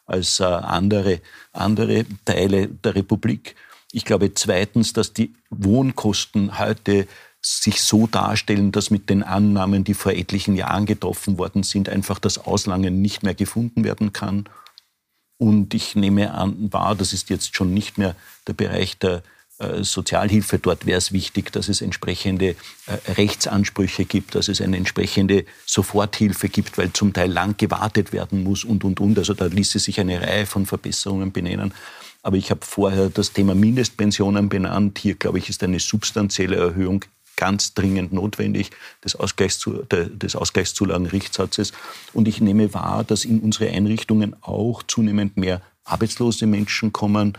als 0.05 0.39
äh, 0.39 0.45
andere, 0.45 1.21
andere 1.51 2.05
Teile 2.23 2.67
der 2.67 2.95
Republik. 2.95 3.55
Ich 3.91 4.05
glaube 4.05 4.33
zweitens, 4.33 4.93
dass 4.93 5.13
die 5.13 5.33
Wohnkosten 5.49 6.57
heute 6.59 7.07
sich 7.41 7.81
so 7.81 8.07
darstellen, 8.07 8.71
dass 8.71 8.91
mit 8.91 9.09
den 9.09 9.23
Annahmen, 9.23 9.83
die 9.83 9.93
vor 9.93 10.11
etlichen 10.11 10.55
Jahren 10.55 10.85
getroffen 10.85 11.37
worden 11.37 11.63
sind, 11.63 11.89
einfach 11.89 12.19
das 12.19 12.37
Auslangen 12.37 13.01
nicht 13.01 13.23
mehr 13.23 13.33
gefunden 13.33 13.83
werden 13.83 14.11
kann. 14.11 14.49
Und 15.37 15.73
ich 15.73 15.95
nehme 15.95 16.33
an, 16.33 16.71
wahr, 16.73 16.95
das 16.95 17.13
ist 17.13 17.29
jetzt 17.29 17.55
schon 17.55 17.73
nicht 17.73 17.97
mehr 17.97 18.15
der 18.47 18.53
Bereich 18.53 18.97
der 18.97 19.23
äh, 19.59 19.83
Sozialhilfe. 19.83 20.59
Dort 20.59 20.85
wäre 20.85 20.97
es 20.97 21.13
wichtig, 21.13 21.53
dass 21.53 21.69
es 21.69 21.81
entsprechende 21.81 22.55
äh, 22.87 23.11
Rechtsansprüche 23.13 24.03
gibt, 24.03 24.35
dass 24.35 24.49
es 24.49 24.61
eine 24.61 24.75
entsprechende 24.75 25.45
Soforthilfe 25.65 26.49
gibt, 26.49 26.77
weil 26.77 26.91
zum 26.91 27.13
Teil 27.13 27.31
lang 27.31 27.55
gewartet 27.57 28.11
werden 28.11 28.43
muss 28.43 28.65
und, 28.65 28.83
und, 28.83 28.99
und. 28.99 29.17
Also 29.17 29.33
da 29.33 29.45
ließe 29.45 29.79
sich 29.79 29.99
eine 30.01 30.21
Reihe 30.21 30.45
von 30.45 30.65
Verbesserungen 30.65 31.31
benennen. 31.31 31.73
Aber 32.21 32.35
ich 32.35 32.51
habe 32.51 32.65
vorher 32.65 33.09
das 33.09 33.31
Thema 33.31 33.55
Mindestpensionen 33.55 34.49
benannt. 34.49 34.99
Hier, 34.99 35.15
glaube 35.15 35.39
ich, 35.39 35.47
ist 35.47 35.63
eine 35.63 35.79
substanzielle 35.79 36.57
Erhöhung 36.57 37.05
ganz 37.39 37.73
dringend 37.73 38.11
notwendig, 38.11 38.71
des, 39.03 39.15
Ausgleichszu 39.15 39.85
des 39.89 40.35
Ausgleichszulagenrichtsatzes. 40.35 41.71
Und 42.13 42.27
ich 42.27 42.41
nehme 42.41 42.73
wahr, 42.73 43.05
dass 43.05 43.23
in 43.23 43.39
unsere 43.39 43.69
Einrichtungen 43.69 44.35
auch 44.41 44.83
zunehmend 44.83 45.37
mehr 45.37 45.61
arbeitslose 45.85 46.47
Menschen 46.47 46.91
kommen, 46.91 47.37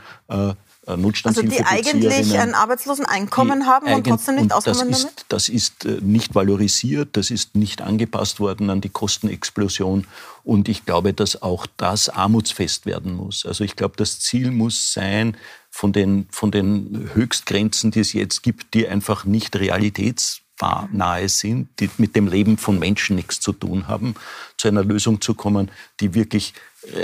äh, 0.86 0.92
also 1.24 1.42
die 1.42 1.62
eigentlich 1.62 2.38
ein 2.38 2.54
Arbeitsloseneinkommen 2.54 3.66
haben 3.66 3.92
und 3.92 4.06
trotzdem 4.06 4.36
nicht 4.36 4.52
auskommen 4.52 4.90
das 4.90 5.04
ist, 5.04 5.24
Das 5.28 5.48
ist 5.48 5.84
äh, 5.84 5.98
nicht 6.00 6.34
valorisiert, 6.34 7.16
das 7.16 7.30
ist 7.30 7.54
nicht 7.54 7.82
angepasst 7.82 8.40
worden 8.40 8.70
an 8.70 8.80
die 8.80 8.88
Kostenexplosion. 8.88 10.06
Und 10.42 10.68
ich 10.68 10.86
glaube, 10.86 11.12
dass 11.12 11.42
auch 11.42 11.66
das 11.76 12.08
armutsfest 12.08 12.86
werden 12.86 13.14
muss. 13.14 13.44
Also 13.44 13.62
ich 13.62 13.76
glaube, 13.76 13.94
das 13.96 14.20
Ziel 14.20 14.50
muss 14.50 14.92
sein, 14.92 15.36
von 15.70 15.92
den, 15.92 16.26
von 16.30 16.50
den 16.50 17.10
Höchstgrenzen, 17.14 17.90
die 17.92 18.00
es 18.00 18.12
jetzt 18.12 18.42
gibt, 18.42 18.74
die 18.74 18.88
einfach 18.88 19.24
nicht 19.24 19.56
realitätsnahe 19.56 21.28
sind, 21.28 21.68
die 21.78 21.88
mit 21.96 22.16
dem 22.16 22.26
Leben 22.26 22.58
von 22.58 22.78
Menschen 22.78 23.16
nichts 23.16 23.40
zu 23.40 23.52
tun 23.52 23.86
haben, 23.86 24.14
zu 24.56 24.68
einer 24.68 24.84
Lösung 24.84 25.20
zu 25.20 25.34
kommen, 25.34 25.70
die 26.00 26.14
wirklich 26.14 26.54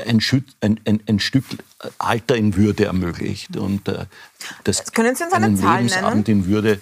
ein, 0.06 0.20
ein, 0.60 0.80
ein, 0.84 1.00
ein 1.06 1.18
Stück 1.20 1.44
Alter 1.98 2.36
in 2.36 2.56
Würde 2.56 2.86
ermöglicht. 2.86 3.56
Und 3.56 3.88
äh, 3.88 4.06
das 4.64 4.92
Können 4.92 5.14
Sie 5.14 5.24
uns 5.24 5.32
eine 5.32 5.54
Zahl 5.54 5.82
Lebensabend 5.82 6.28
nennen? 6.28 6.40
in 6.40 6.46
Würde 6.46 6.80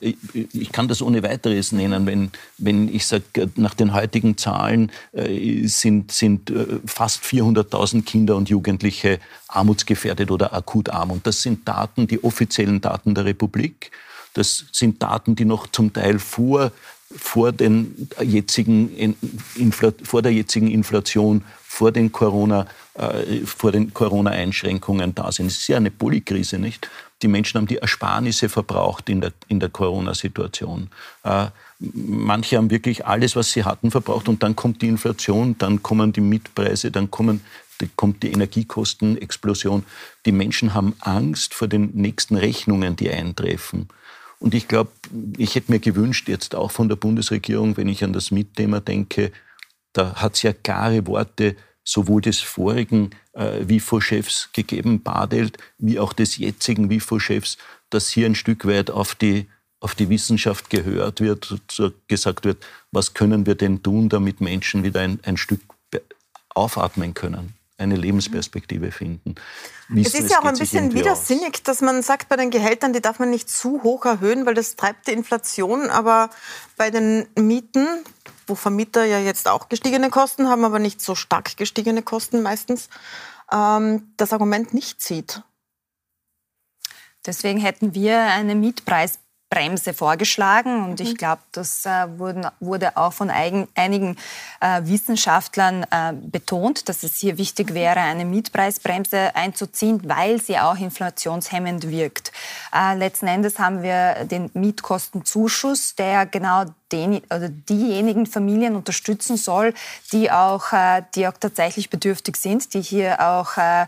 ich 0.00 0.72
kann 0.72 0.88
das 0.88 1.02
ohne 1.02 1.22
weiteres 1.22 1.72
nennen, 1.72 2.06
wenn, 2.06 2.30
wenn 2.58 2.92
ich 2.92 3.06
sage, 3.06 3.50
nach 3.56 3.74
den 3.74 3.92
heutigen 3.92 4.36
Zahlen 4.36 4.90
äh, 5.12 5.66
sind, 5.66 6.12
sind 6.12 6.50
äh, 6.50 6.78
fast 6.86 7.24
400.000 7.24 8.04
Kinder 8.04 8.36
und 8.36 8.48
Jugendliche 8.48 9.18
armutsgefährdet 9.48 10.30
oder 10.30 10.54
akut 10.54 10.88
arm. 10.88 11.10
Und 11.10 11.26
das 11.26 11.42
sind 11.42 11.66
Daten, 11.66 12.06
die 12.06 12.22
offiziellen 12.22 12.80
Daten 12.80 13.14
der 13.14 13.24
Republik. 13.24 13.90
Das 14.34 14.66
sind 14.72 15.02
Daten, 15.02 15.36
die 15.36 15.44
noch 15.44 15.66
zum 15.66 15.92
Teil 15.92 16.18
vor, 16.18 16.72
vor, 17.14 17.52
den 17.52 18.08
jetzigen, 18.22 19.16
vor 20.02 20.22
der 20.22 20.32
jetzigen 20.32 20.68
Inflation, 20.68 21.44
vor 21.72 21.90
den 21.90 22.12
Corona, 22.12 22.66
äh, 22.92 23.46
vor 23.46 23.72
den 23.72 23.94
Corona-Einschränkungen 23.94 25.14
da 25.14 25.32
sind. 25.32 25.46
Es 25.46 25.56
ist 25.60 25.68
ja 25.68 25.78
eine 25.78 25.90
Polykrise, 25.90 26.58
nicht? 26.58 26.90
Die 27.22 27.28
Menschen 27.28 27.56
haben 27.56 27.66
die 27.66 27.78
Ersparnisse 27.78 28.50
verbraucht 28.50 29.08
in 29.08 29.22
der, 29.22 29.32
in 29.48 29.58
der 29.58 29.70
Corona-Situation. 29.70 30.90
Äh, 31.24 31.46
manche 31.78 32.58
haben 32.58 32.70
wirklich 32.70 33.06
alles, 33.06 33.36
was 33.36 33.52
sie 33.52 33.64
hatten, 33.64 33.90
verbraucht 33.90 34.28
und 34.28 34.42
dann 34.42 34.54
kommt 34.54 34.82
die 34.82 34.88
Inflation, 34.88 35.56
dann 35.56 35.82
kommen 35.82 36.12
die 36.12 36.20
Mietpreise, 36.20 36.90
dann 36.90 37.10
kommen, 37.10 37.42
kommt 37.96 38.22
die 38.22 38.32
Energiekostenexplosion. 38.32 39.84
Die 40.26 40.32
Menschen 40.32 40.74
haben 40.74 40.94
Angst 41.00 41.54
vor 41.54 41.68
den 41.68 41.92
nächsten 41.94 42.36
Rechnungen, 42.36 42.96
die 42.96 43.08
eintreffen. 43.08 43.88
Und 44.40 44.52
ich 44.52 44.68
glaube, 44.68 44.90
ich 45.38 45.54
hätte 45.54 45.72
mir 45.72 45.78
gewünscht, 45.78 46.28
jetzt 46.28 46.54
auch 46.54 46.70
von 46.70 46.90
der 46.90 46.96
Bundesregierung, 46.96 47.78
wenn 47.78 47.88
ich 47.88 48.04
an 48.04 48.12
das 48.12 48.30
Mietthema 48.30 48.80
denke, 48.80 49.32
da 49.92 50.14
hat 50.14 50.34
es 50.34 50.42
ja 50.42 50.52
klare 50.52 51.06
Worte 51.06 51.56
sowohl 51.84 52.20
des 52.20 52.40
vorigen 52.40 53.10
äh, 53.32 53.66
WIFO-Chefs 53.66 54.50
gegeben, 54.52 55.02
Badelt, 55.02 55.58
wie 55.78 55.98
auch 55.98 56.12
des 56.12 56.36
jetzigen 56.36 56.90
WIFO-Chefs, 56.90 57.58
dass 57.90 58.08
hier 58.08 58.26
ein 58.26 58.34
Stück 58.34 58.66
weit 58.66 58.90
auf 58.90 59.14
die, 59.14 59.48
auf 59.80 59.94
die 59.94 60.08
Wissenschaft 60.08 60.70
gehört 60.70 61.20
wird, 61.20 61.56
gesagt 62.08 62.44
wird, 62.44 62.64
was 62.92 63.14
können 63.14 63.46
wir 63.46 63.56
denn 63.56 63.82
tun, 63.82 64.08
damit 64.08 64.40
Menschen 64.40 64.84
wieder 64.84 65.00
ein, 65.00 65.18
ein 65.24 65.36
Stück 65.36 65.60
aufatmen 66.54 67.14
können 67.14 67.54
eine 67.82 67.96
Lebensperspektive 67.96 68.92
finden. 68.92 69.34
Wissen, 69.88 70.06
es 70.06 70.24
ist 70.24 70.30
ja 70.30 70.40
auch 70.40 70.44
ein 70.44 70.56
bisschen 70.56 70.94
widersinnig, 70.94 71.54
aus. 71.54 71.62
dass 71.64 71.80
man 71.80 72.02
sagt, 72.02 72.28
bei 72.28 72.36
den 72.36 72.50
Gehältern, 72.50 72.92
die 72.92 73.02
darf 73.02 73.18
man 73.18 73.28
nicht 73.30 73.50
zu 73.50 73.82
hoch 73.82 74.04
erhöhen, 74.04 74.46
weil 74.46 74.54
das 74.54 74.76
treibt 74.76 75.08
die 75.08 75.12
Inflation. 75.12 75.90
Aber 75.90 76.30
bei 76.76 76.90
den 76.90 77.26
Mieten, 77.36 77.86
wo 78.46 78.54
Vermieter 78.54 79.04
ja 79.04 79.18
jetzt 79.18 79.48
auch 79.48 79.68
gestiegene 79.68 80.10
Kosten 80.10 80.48
haben, 80.48 80.64
aber 80.64 80.78
nicht 80.78 81.00
so 81.00 81.14
stark 81.14 81.56
gestiegene 81.56 82.02
Kosten 82.02 82.42
meistens, 82.42 82.88
ähm, 83.52 84.12
das 84.16 84.32
Argument 84.32 84.74
nicht 84.74 85.00
zieht. 85.00 85.42
Deswegen 87.24 87.60
hätten 87.60 87.94
wir 87.94 88.20
eine 88.20 88.54
Mietpreis 88.54 89.18
Bremse 89.52 89.92
vorgeschlagen. 89.92 90.84
Und 90.84 91.00
ich 91.00 91.10
mhm. 91.10 91.16
glaube, 91.16 91.42
das 91.52 91.84
äh, 91.84 92.18
wurden, 92.18 92.46
wurde 92.58 92.96
auch 92.96 93.12
von 93.12 93.28
eigen, 93.28 93.68
einigen 93.74 94.16
äh, 94.60 94.80
Wissenschaftlern 94.84 95.84
äh, 95.90 96.14
betont, 96.14 96.88
dass 96.88 97.02
es 97.02 97.16
hier 97.18 97.36
wichtig 97.36 97.74
wäre, 97.74 98.00
eine 98.00 98.24
Mietpreisbremse 98.24 99.36
einzuziehen, 99.36 100.00
weil 100.08 100.40
sie 100.40 100.58
auch 100.58 100.78
inflationshemmend 100.78 101.90
wirkt. 101.90 102.32
Äh, 102.74 102.96
letzten 102.96 103.26
Endes 103.26 103.58
haben 103.58 103.82
wir 103.82 104.24
den 104.24 104.50
Mietkostenzuschuss, 104.54 105.96
der 105.96 106.24
genau 106.24 106.64
den, 106.90 107.22
oder 107.34 107.48
diejenigen 107.48 108.26
Familien 108.26 108.76
unterstützen 108.76 109.36
soll, 109.36 109.74
die 110.12 110.30
auch, 110.30 110.72
äh, 110.72 111.02
die 111.14 111.26
auch 111.26 111.36
tatsächlich 111.38 111.90
bedürftig 111.90 112.36
sind, 112.36 112.72
die 112.74 112.80
hier 112.80 113.20
auch 113.20 113.56
äh 113.56 113.86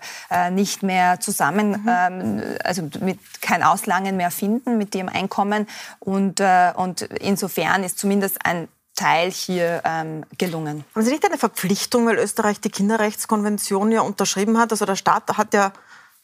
nicht 0.50 0.82
mehr 0.82 1.20
zusammen, 1.20 1.70
mhm. 1.70 1.88
ähm, 1.88 2.42
also 2.64 2.82
mit 3.00 3.18
kein 3.40 3.62
Auslangen 3.62 4.16
mehr 4.16 4.30
finden 4.30 4.78
mit 4.78 4.94
ihrem 4.94 5.08
Einkommen. 5.08 5.53
Und, 6.00 6.40
äh, 6.40 6.72
und 6.74 7.02
insofern 7.02 7.84
ist 7.84 7.98
zumindest 7.98 8.38
ein 8.44 8.68
Teil 8.94 9.30
hier 9.30 9.82
ähm, 9.84 10.24
gelungen. 10.38 10.84
Haben 10.94 11.04
Sie 11.04 11.10
nicht 11.10 11.24
eine 11.24 11.38
Verpflichtung, 11.38 12.06
weil 12.06 12.18
Österreich 12.18 12.60
die 12.60 12.70
Kinderrechtskonvention 12.70 13.90
ja 13.90 14.02
unterschrieben 14.02 14.58
hat? 14.58 14.70
Also 14.72 14.84
der 14.84 14.96
Staat 14.96 15.36
hat 15.36 15.52
ja 15.52 15.72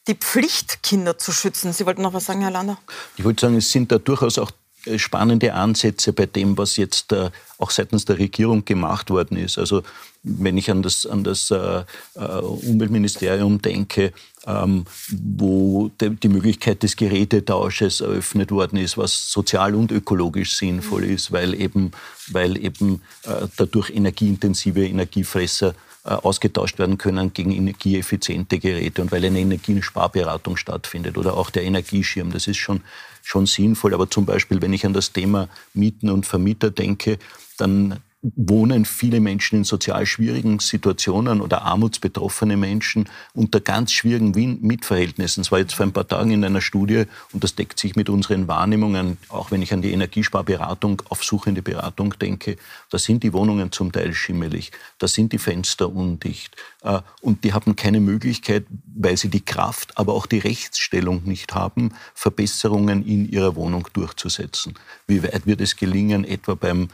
die 0.06 0.14
Pflicht, 0.14 0.82
Kinder 0.82 1.18
zu 1.18 1.32
schützen. 1.32 1.72
Sie 1.72 1.84
wollten 1.84 2.02
noch 2.02 2.14
was 2.14 2.26
sagen, 2.26 2.42
Herr 2.42 2.50
Lander? 2.50 2.78
Ich 3.16 3.24
wollte 3.24 3.40
sagen, 3.40 3.56
es 3.56 3.70
sind 3.70 3.90
da 3.90 3.98
durchaus 3.98 4.38
auch 4.38 4.50
spannende 4.96 5.54
Ansätze 5.54 6.12
bei 6.12 6.26
dem, 6.26 6.56
was 6.56 6.76
jetzt 6.76 7.12
äh, 7.12 7.30
auch 7.58 7.70
seitens 7.70 8.04
der 8.04 8.18
Regierung 8.18 8.64
gemacht 8.64 9.10
worden 9.10 9.36
ist. 9.36 9.58
Also 9.58 9.82
wenn 10.22 10.56
ich 10.58 10.70
an 10.70 10.82
das, 10.82 11.06
an 11.06 11.24
das 11.24 11.50
äh, 11.50 11.84
äh 12.14 12.40
Umweltministerium 12.40 13.60
denke, 13.62 14.12
ähm, 14.46 14.84
wo 15.10 15.90
die 16.00 16.28
Möglichkeit 16.28 16.82
des 16.82 16.96
Gerätetausches 16.96 18.00
eröffnet 18.00 18.50
worden 18.50 18.78
ist, 18.78 18.96
was 18.96 19.30
sozial 19.30 19.74
und 19.74 19.92
ökologisch 19.92 20.56
sinnvoll 20.56 21.04
ist, 21.04 21.32
weil 21.32 21.54
eben, 21.54 21.92
weil 22.28 22.62
eben 22.62 23.02
äh, 23.24 23.46
dadurch 23.56 23.90
energieintensive 23.90 24.86
Energiefresser 24.86 25.74
äh, 26.02 26.14
ausgetauscht 26.14 26.78
werden 26.78 26.96
können 26.96 27.34
gegen 27.34 27.52
energieeffiziente 27.52 28.58
Geräte 28.58 29.02
und 29.02 29.12
weil 29.12 29.22
eine 29.22 29.40
Energiesparberatung 29.40 30.56
stattfindet 30.56 31.18
oder 31.18 31.36
auch 31.36 31.50
der 31.50 31.64
Energieschirm. 31.64 32.32
Das 32.32 32.46
ist 32.46 32.56
schon, 32.56 32.80
schon 33.22 33.46
sinnvoll. 33.46 33.94
Aber 33.94 34.10
zum 34.10 34.26
Beispiel, 34.26 34.60
wenn 34.62 34.72
ich 34.72 34.86
an 34.86 34.92
das 34.92 35.12
Thema 35.12 35.48
Mieten 35.74 36.10
und 36.10 36.26
Vermieter 36.26 36.70
denke, 36.70 37.18
dann 37.58 38.00
wohnen 38.22 38.84
viele 38.84 39.18
Menschen 39.18 39.56
in 39.56 39.64
sozial 39.64 40.04
schwierigen 40.04 40.58
Situationen 40.58 41.40
oder 41.40 41.62
armutsbetroffene 41.62 42.58
Menschen 42.58 43.08
unter 43.32 43.60
ganz 43.60 43.92
schwierigen 43.92 44.32
Mietverhältnissen. 44.60 45.42
Das 45.42 45.50
war 45.50 45.58
jetzt 45.58 45.74
vor 45.74 45.86
ein 45.86 45.92
paar 45.92 46.06
Tagen 46.06 46.30
in 46.30 46.44
einer 46.44 46.60
Studie 46.60 47.04
und 47.32 47.42
das 47.42 47.54
deckt 47.54 47.78
sich 47.78 47.96
mit 47.96 48.10
unseren 48.10 48.46
Wahrnehmungen, 48.46 49.16
auch 49.30 49.50
wenn 49.50 49.62
ich 49.62 49.72
an 49.72 49.80
die 49.80 49.92
Energiesparberatung, 49.92 51.02
aufsuchende 51.08 51.62
Beratung 51.62 52.14
denke. 52.18 52.56
Da 52.90 52.98
sind 52.98 53.22
die 53.22 53.32
Wohnungen 53.32 53.72
zum 53.72 53.90
Teil 53.90 54.12
schimmelig, 54.12 54.70
da 54.98 55.08
sind 55.08 55.32
die 55.32 55.38
Fenster 55.38 55.90
undicht 55.90 56.56
äh, 56.82 57.00
und 57.22 57.44
die 57.44 57.54
haben 57.54 57.74
keine 57.74 58.00
Möglichkeit, 58.00 58.66
weil 58.94 59.16
sie 59.16 59.30
die 59.30 59.44
Kraft, 59.44 59.96
aber 59.96 60.12
auch 60.12 60.26
die 60.26 60.40
Rechtsstellung 60.40 61.22
nicht 61.24 61.54
haben, 61.54 61.94
Verbesserungen 62.14 63.06
in 63.06 63.30
ihrer 63.30 63.56
Wohnung 63.56 63.88
durchzusetzen. 63.94 64.74
Wie 65.06 65.22
weit 65.22 65.46
wird 65.46 65.62
es 65.62 65.76
gelingen, 65.76 66.24
etwa 66.24 66.54
beim 66.54 66.88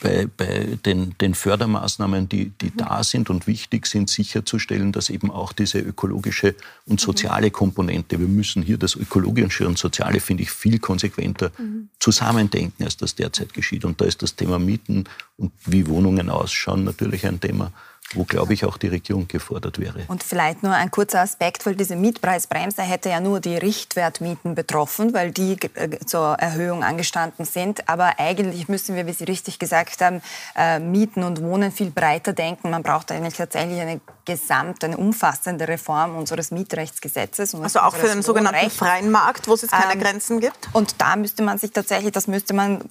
bei, 0.00 0.26
bei 0.36 0.78
den, 0.84 1.14
den, 1.20 1.34
Fördermaßnahmen, 1.34 2.28
die, 2.28 2.50
die 2.60 2.66
mhm. 2.66 2.76
da 2.76 3.04
sind 3.04 3.30
und 3.30 3.46
wichtig 3.46 3.86
sind, 3.86 4.10
sicherzustellen, 4.10 4.90
dass 4.90 5.08
eben 5.08 5.30
auch 5.30 5.52
diese 5.52 5.78
ökologische 5.78 6.56
und 6.86 7.00
mhm. 7.00 7.04
soziale 7.04 7.50
Komponente, 7.50 8.18
wir 8.18 8.26
müssen 8.26 8.62
hier 8.62 8.76
das 8.76 8.96
ökologische 8.96 9.68
und 9.68 9.78
soziale, 9.78 10.20
finde 10.20 10.42
ich, 10.42 10.50
viel 10.50 10.80
konsequenter 10.80 11.52
mhm. 11.58 11.88
zusammendenken, 12.00 12.84
als 12.84 12.96
das 12.96 13.14
derzeit 13.14 13.54
geschieht. 13.54 13.84
Und 13.84 14.00
da 14.00 14.04
ist 14.04 14.22
das 14.22 14.34
Thema 14.34 14.58
Mieten 14.58 15.04
und 15.36 15.52
wie 15.64 15.86
Wohnungen 15.86 16.28
ausschauen 16.28 16.82
natürlich 16.84 17.26
ein 17.26 17.38
Thema, 17.38 17.72
wo, 18.14 18.24
glaube 18.24 18.54
ich, 18.54 18.64
auch 18.64 18.78
die 18.78 18.88
Regierung 18.88 19.28
gefordert 19.28 19.78
wäre. 19.78 20.04
Und 20.08 20.22
vielleicht 20.22 20.62
nur 20.62 20.72
ein 20.72 20.90
kurzer 20.90 21.20
Aspekt, 21.20 21.64
weil 21.66 21.74
diese 21.74 21.96
Mietpreisbremse 21.96 22.82
hätte 22.82 23.08
ja 23.08 23.20
nur 23.20 23.40
die 23.40 23.56
Richtwertmieten 23.56 24.54
betroffen, 24.54 25.14
weil 25.14 25.30
die 25.30 25.56
äh, 25.74 25.98
zur 26.06 26.34
Erhöhung 26.34 26.84
angestanden 26.84 27.44
sind. 27.44 27.88
Aber 27.88 28.18
eigentlich 28.18 28.68
müssen 28.68 28.94
wir, 28.94 29.06
wie 29.06 29.12
Sie 29.12 29.24
richtig 29.24 29.58
gesagt 29.58 30.00
haben, 30.00 30.22
äh, 30.56 30.78
Mieten 30.78 31.22
und 31.22 31.42
Wohnen 31.42 31.72
viel 31.72 31.90
breiter 31.90 32.32
denken. 32.32 32.70
Man 32.70 32.82
braucht 32.82 33.12
eigentlich 33.12 33.34
tatsächlich 33.34 33.80
eine 33.80 34.00
gesamt, 34.24 34.84
eine 34.84 34.96
umfassende 34.96 35.66
Reform 35.66 36.16
unseres 36.16 36.50
Mietrechtsgesetzes. 36.50 37.54
also 37.54 37.80
auch 37.80 37.94
für 37.96 38.06
den 38.06 38.22
sogenannten 38.22 38.70
freien 38.70 39.10
Markt, 39.10 39.48
wo 39.48 39.54
es 39.54 39.66
keine 39.68 39.94
ähm, 39.94 40.00
Grenzen 40.00 40.40
gibt? 40.40 40.68
Und 40.72 41.00
da 41.00 41.16
müsste 41.16 41.42
man 41.42 41.58
sich 41.58 41.72
tatsächlich, 41.72 42.12
das 42.12 42.28
müsste 42.28 42.54
man 42.54 42.82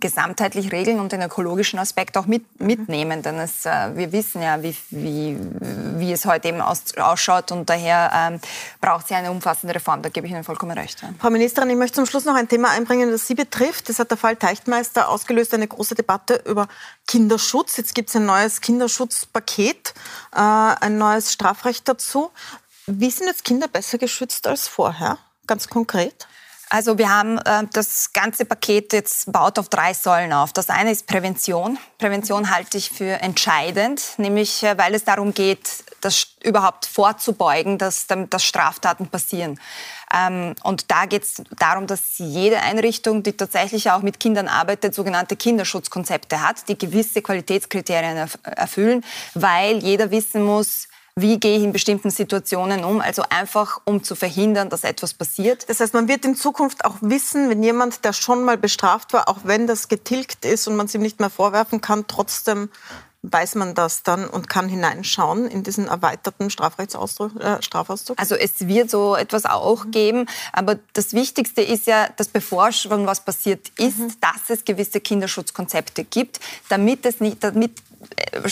gesamtheitlich 0.00 0.72
regeln 0.72 1.00
und 1.00 1.12
den 1.12 1.22
ökologischen 1.22 1.78
Aspekt 1.78 2.16
auch 2.18 2.26
mit, 2.26 2.60
mitnehmen. 2.60 3.22
Denn 3.22 3.38
es, 3.38 3.64
äh, 3.64 3.96
wir 3.96 4.12
wissen 4.12 4.31
ja, 4.34 4.62
wie, 4.62 4.76
wie, 4.90 5.36
wie 5.98 6.12
es 6.12 6.24
heute 6.24 6.48
eben 6.48 6.60
aus, 6.60 6.96
ausschaut 6.96 7.52
und 7.52 7.68
daher 7.68 8.10
ähm, 8.14 8.40
braucht 8.80 9.10
ja 9.10 9.18
eine 9.18 9.30
umfassende 9.30 9.74
Reform. 9.74 10.02
Da 10.02 10.08
gebe 10.08 10.26
ich 10.26 10.32
Ihnen 10.32 10.44
vollkommen 10.44 10.76
recht. 10.76 11.02
Ja. 11.02 11.10
Frau 11.18 11.30
Ministerin, 11.30 11.70
ich 11.70 11.76
möchte 11.76 11.96
zum 11.96 12.06
Schluss 12.06 12.24
noch 12.24 12.34
ein 12.34 12.48
Thema 12.48 12.70
einbringen, 12.70 13.10
das 13.10 13.26
Sie 13.26 13.34
betrifft. 13.34 13.88
Das 13.88 13.98
hat 13.98 14.10
der 14.10 14.18
Fall 14.18 14.36
Teichtmeister 14.36 15.08
ausgelöst, 15.08 15.54
eine 15.54 15.68
große 15.68 15.94
Debatte 15.94 16.42
über 16.46 16.68
Kinderschutz. 17.06 17.76
Jetzt 17.76 17.94
gibt 17.94 18.08
es 18.08 18.16
ein 18.16 18.26
neues 18.26 18.60
Kinderschutzpaket, 18.60 19.94
äh, 20.34 20.38
ein 20.38 20.98
neues 20.98 21.32
Strafrecht 21.32 21.88
dazu. 21.88 22.30
Wie 22.86 23.10
sind 23.10 23.26
jetzt 23.26 23.44
Kinder 23.44 23.68
besser 23.68 23.98
geschützt 23.98 24.46
als 24.46 24.68
vorher? 24.68 25.18
Ganz 25.46 25.68
konkret? 25.68 26.26
Also 26.72 26.96
wir 26.96 27.10
haben 27.10 27.36
äh, 27.36 27.66
das 27.74 28.14
ganze 28.14 28.46
Paket 28.46 28.94
jetzt 28.94 29.30
baut 29.30 29.58
auf 29.58 29.68
drei 29.68 29.92
Säulen 29.92 30.32
auf. 30.32 30.54
Das 30.54 30.70
eine 30.70 30.90
ist 30.90 31.06
Prävention. 31.06 31.76
Prävention 31.98 32.48
halte 32.50 32.78
ich 32.78 32.88
für 32.88 33.20
entscheidend, 33.20 34.02
nämlich 34.16 34.62
äh, 34.62 34.78
weil 34.78 34.94
es 34.94 35.04
darum 35.04 35.34
geht, 35.34 35.68
das 36.00 36.28
überhaupt 36.42 36.86
vorzubeugen, 36.86 37.76
dass, 37.76 38.06
dass 38.06 38.42
Straftaten 38.42 39.06
passieren. 39.08 39.60
Ähm, 40.16 40.54
und 40.62 40.90
da 40.90 41.04
geht 41.04 41.24
es 41.24 41.42
darum, 41.58 41.86
dass 41.86 42.16
jede 42.16 42.62
Einrichtung, 42.62 43.22
die 43.22 43.34
tatsächlich 43.34 43.90
auch 43.90 44.00
mit 44.00 44.18
Kindern 44.18 44.48
arbeitet, 44.48 44.94
sogenannte 44.94 45.36
Kinderschutzkonzepte 45.36 46.40
hat, 46.40 46.68
die 46.68 46.78
gewisse 46.78 47.20
Qualitätskriterien 47.20 48.30
erfüllen, 48.44 49.04
weil 49.34 49.76
jeder 49.76 50.10
wissen 50.10 50.42
muss, 50.42 50.88
wie 51.14 51.38
gehe 51.38 51.58
ich 51.58 51.62
in 51.62 51.72
bestimmten 51.72 52.10
Situationen 52.10 52.84
um. 52.84 53.00
Also 53.00 53.22
einfach, 53.28 53.80
um 53.84 54.02
zu 54.02 54.14
verhindern, 54.14 54.70
dass 54.70 54.84
etwas 54.84 55.12
passiert. 55.14 55.68
Das 55.68 55.80
heißt, 55.80 55.94
man 55.94 56.08
wird 56.08 56.24
in 56.24 56.36
Zukunft 56.36 56.84
auch 56.84 56.96
wissen, 57.00 57.50
wenn 57.50 57.62
jemand, 57.62 58.04
der 58.04 58.12
schon 58.12 58.44
mal 58.44 58.56
bestraft 58.56 59.12
war, 59.12 59.28
auch 59.28 59.40
wenn 59.44 59.66
das 59.66 59.88
getilgt 59.88 60.44
ist 60.44 60.66
und 60.68 60.76
man 60.76 60.86
es 60.86 60.94
ihm 60.94 61.02
nicht 61.02 61.20
mehr 61.20 61.30
vorwerfen 61.30 61.80
kann, 61.80 62.06
trotzdem 62.06 62.70
weiß 63.22 63.54
man 63.54 63.74
das 63.74 64.02
dann 64.02 64.26
und 64.26 64.48
kann 64.48 64.68
hineinschauen 64.68 65.46
in 65.46 65.62
diesen 65.62 65.86
erweiterten 65.86 66.50
Strafrechtsausdruck, 66.50 67.40
äh, 67.40 67.62
Strafauszug? 67.62 68.18
Also 68.18 68.34
es 68.34 68.66
wird 68.66 68.90
so 68.90 69.14
etwas 69.14 69.44
auch 69.44 69.86
geben, 69.92 70.26
aber 70.52 70.78
das 70.92 71.12
Wichtigste 71.12 71.62
ist 71.62 71.86
ja, 71.86 72.08
dass 72.16 72.28
bevor 72.28 72.72
schon 72.72 73.06
was 73.06 73.24
passiert 73.24 73.70
ist, 73.78 73.98
mhm. 73.98 74.12
dass 74.20 74.50
es 74.50 74.64
gewisse 74.64 75.00
Kinderschutzkonzepte 75.00 76.02
gibt, 76.02 76.40
damit 76.68 77.06
es 77.06 77.20
nicht, 77.20 77.44
damit 77.44 77.80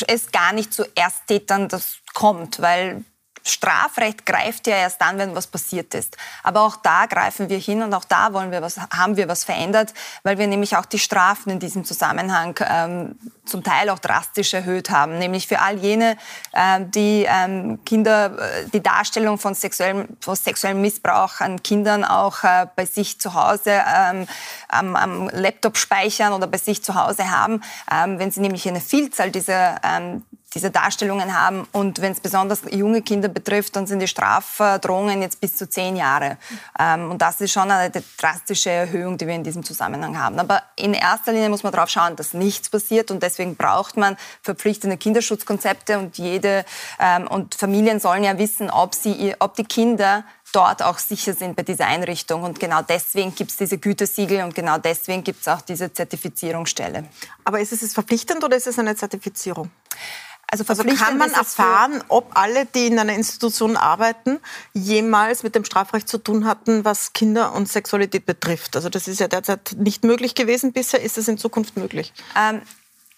es 0.07 0.33
gar 0.33 0.53
nicht 0.53 0.73
zu 0.73 0.85
Ersttätern 0.95 1.69
das 1.69 1.99
kommt, 2.15 2.61
weil 2.61 3.05
Strafrecht 3.45 4.27
greift 4.27 4.67
ja 4.67 4.77
erst 4.77 5.01
dann, 5.01 5.19
wenn 5.19 5.35
was 5.35 5.47
passiert 5.47 5.95
ist. 5.95 6.17
Aber 6.43 6.63
auch 6.63 6.77
da 6.77 7.07
greifen 7.07 7.49
wir 7.49 7.59
hin 7.59 7.83
und 7.83 7.95
auch 7.95 8.05
da 8.05 8.33
wollen 8.33 8.51
wir 8.51 8.63
was, 8.63 8.79
haben 8.79 9.17
wir 9.17 9.29
was 9.29 9.45
verändert, 9.45 9.95
weil 10.23 10.39
wir 10.39 10.47
nämlich 10.47 10.77
auch 10.77 10.85
die 10.85 10.99
Strafen 10.99 11.51
in 11.51 11.59
diesem 11.59 11.85
Zusammenhang 11.85 12.59
ähm, 12.69 13.19
zum 13.45 13.65
Teil 13.65 13.91
auch 13.91 13.99
drastisch 13.99 14.55
erhöht 14.55 14.91
haben. 14.91 15.19
Nämlich 15.19 15.47
für 15.47 15.61
all 15.61 15.77
jene, 15.79 16.17
ähm, 16.55 16.91
die 16.91 17.27
ähm, 17.29 17.85
Kinder, 17.85 18.39
äh, 18.39 18.69
die 18.73 18.83
Darstellung 18.83 19.39
von 19.39 19.55
sexuellem, 19.55 20.17
von 20.21 20.37
sexuellem 20.37 20.81
Missbrauch 20.81 21.41
an 21.41 21.63
Kindern 21.63 22.05
auch 22.05 22.45
äh, 22.45 22.67
bei 22.77 22.87
sich 22.87 23.21
zu 23.21 23.35
Hause 23.35 23.83
ähm, 23.95 24.27
am, 24.69 24.97
am, 24.97 25.29
Laptop 25.31 25.77
speichern 25.77 26.33
oder 26.33 26.47
bei 26.47 26.59
sich 26.59 26.83
zu 26.83 26.95
Hause 26.95 27.31
haben. 27.31 27.63
Ähm, 27.91 28.19
wenn 28.19 28.31
sie 28.31 28.41
nämlich 28.41 28.69
eine 28.69 28.81
Vielzahl 28.81 29.31
dieser 29.31 29.81
ähm, 29.83 30.25
diese 30.55 30.71
Darstellungen 30.71 31.39
haben. 31.39 31.67
Und 31.73 32.01
wenn 32.01 32.13
es 32.13 32.21
besonders 32.21 32.63
junge 32.71 33.03
Kinder 33.03 33.29
betrifft, 33.29 33.77
dann 33.77 33.87
sind 33.87 34.01
die 34.01 34.09
Strafdrohungen 34.09 35.23
jetzt 35.23 35.41
bis 35.41 35.57
zu 35.57 35.69
zehn 35.69 35.97
Jahre. 35.97 36.39
Ähm, 36.79 37.11
und 37.11 37.23
das 37.23 37.41
ist 37.41 37.53
schon 37.53 37.71
eine 37.71 37.91
drastische 38.19 38.71
Erhöhung, 38.71 39.17
die 39.17 39.27
wir 39.27 39.35
in 39.35 39.45
diesem 39.45 39.63
Zusammenhang 39.63 40.19
haben. 40.19 40.39
Aber 40.39 40.63
in 40.77 40.95
erster 40.95 41.33
Linie 41.33 41.51
muss 41.51 41.63
man 41.63 41.73
darauf 41.73 41.89
schauen, 41.89 42.17
dass 42.17 42.35
nichts 42.35 42.69
passiert. 42.69 43.11
Und 43.11 43.23
deswegen 43.23 43.55
braucht 43.57 43.97
man 43.97 44.17
verpflichtende 44.43 44.97
Kinderschutzkonzepte. 44.97 45.99
Und 45.99 46.19
jede 46.19 46.65
ähm, 46.99 47.29
und 47.29 47.55
Familien 47.55 48.01
sollen 48.01 48.25
ja 48.25 48.37
wissen, 48.37 48.71
ob, 48.71 48.95
sie, 48.95 49.35
ob 49.39 49.55
die 49.55 49.65
Kinder 49.65 50.25
dort 50.53 50.83
auch 50.83 50.99
sicher 50.99 51.33
sind 51.33 51.55
bei 51.55 51.63
dieser 51.63 51.87
Einrichtung. 51.87 52.43
Und 52.43 52.59
genau 52.59 52.83
deswegen 52.83 53.35
gibt 53.35 53.53
es 53.53 53.57
diese 53.57 53.79
Gütesiegel 53.79 54.43
und 54.43 54.55
genau 54.55 54.79
deswegen 54.79 55.23
gibt 55.23 55.43
es 55.43 55.49
auch 55.49 55.61
diese 55.61 55.93
Zertifizierungsstelle. 55.93 57.05
Aber 57.45 57.61
ist 57.61 57.73
es 57.73 57.95
verpflichtend 57.95 58.43
oder 58.43 58.57
ist 58.57 58.67
es 58.67 58.79
eine 58.79 58.97
Zertifizierung? 58.97 59.71
Also, 60.51 60.65
also 60.67 60.83
kann 60.83 61.17
man 61.17 61.31
erfahren, 61.33 62.03
ob 62.09 62.37
alle, 62.37 62.67
die 62.67 62.89
in 62.89 62.99
einer 62.99 63.15
Institution 63.15 63.77
arbeiten, 63.77 64.41
jemals 64.73 65.45
mit 65.45 65.55
dem 65.55 65.65
Strafrecht 65.65 66.09
zu 66.09 66.19
tun 66.19 66.45
hatten, 66.45 66.85
was 66.85 67.13
Kinder 67.13 67.55
und 67.55 67.69
Sexualität 67.69 68.27
betrifft. 68.27 68.75
Also 68.75 68.89
das 68.89 69.07
ist 69.07 69.21
ja 69.21 69.29
derzeit 69.29 69.77
nicht 69.79 70.03
möglich 70.03 70.35
gewesen 70.35 70.73
bisher. 70.73 71.01
Ist 71.03 71.19
es 71.19 71.29
in 71.29 71.39
Zukunft 71.39 71.77
möglich? 71.77 72.13
Ähm, 72.37 72.63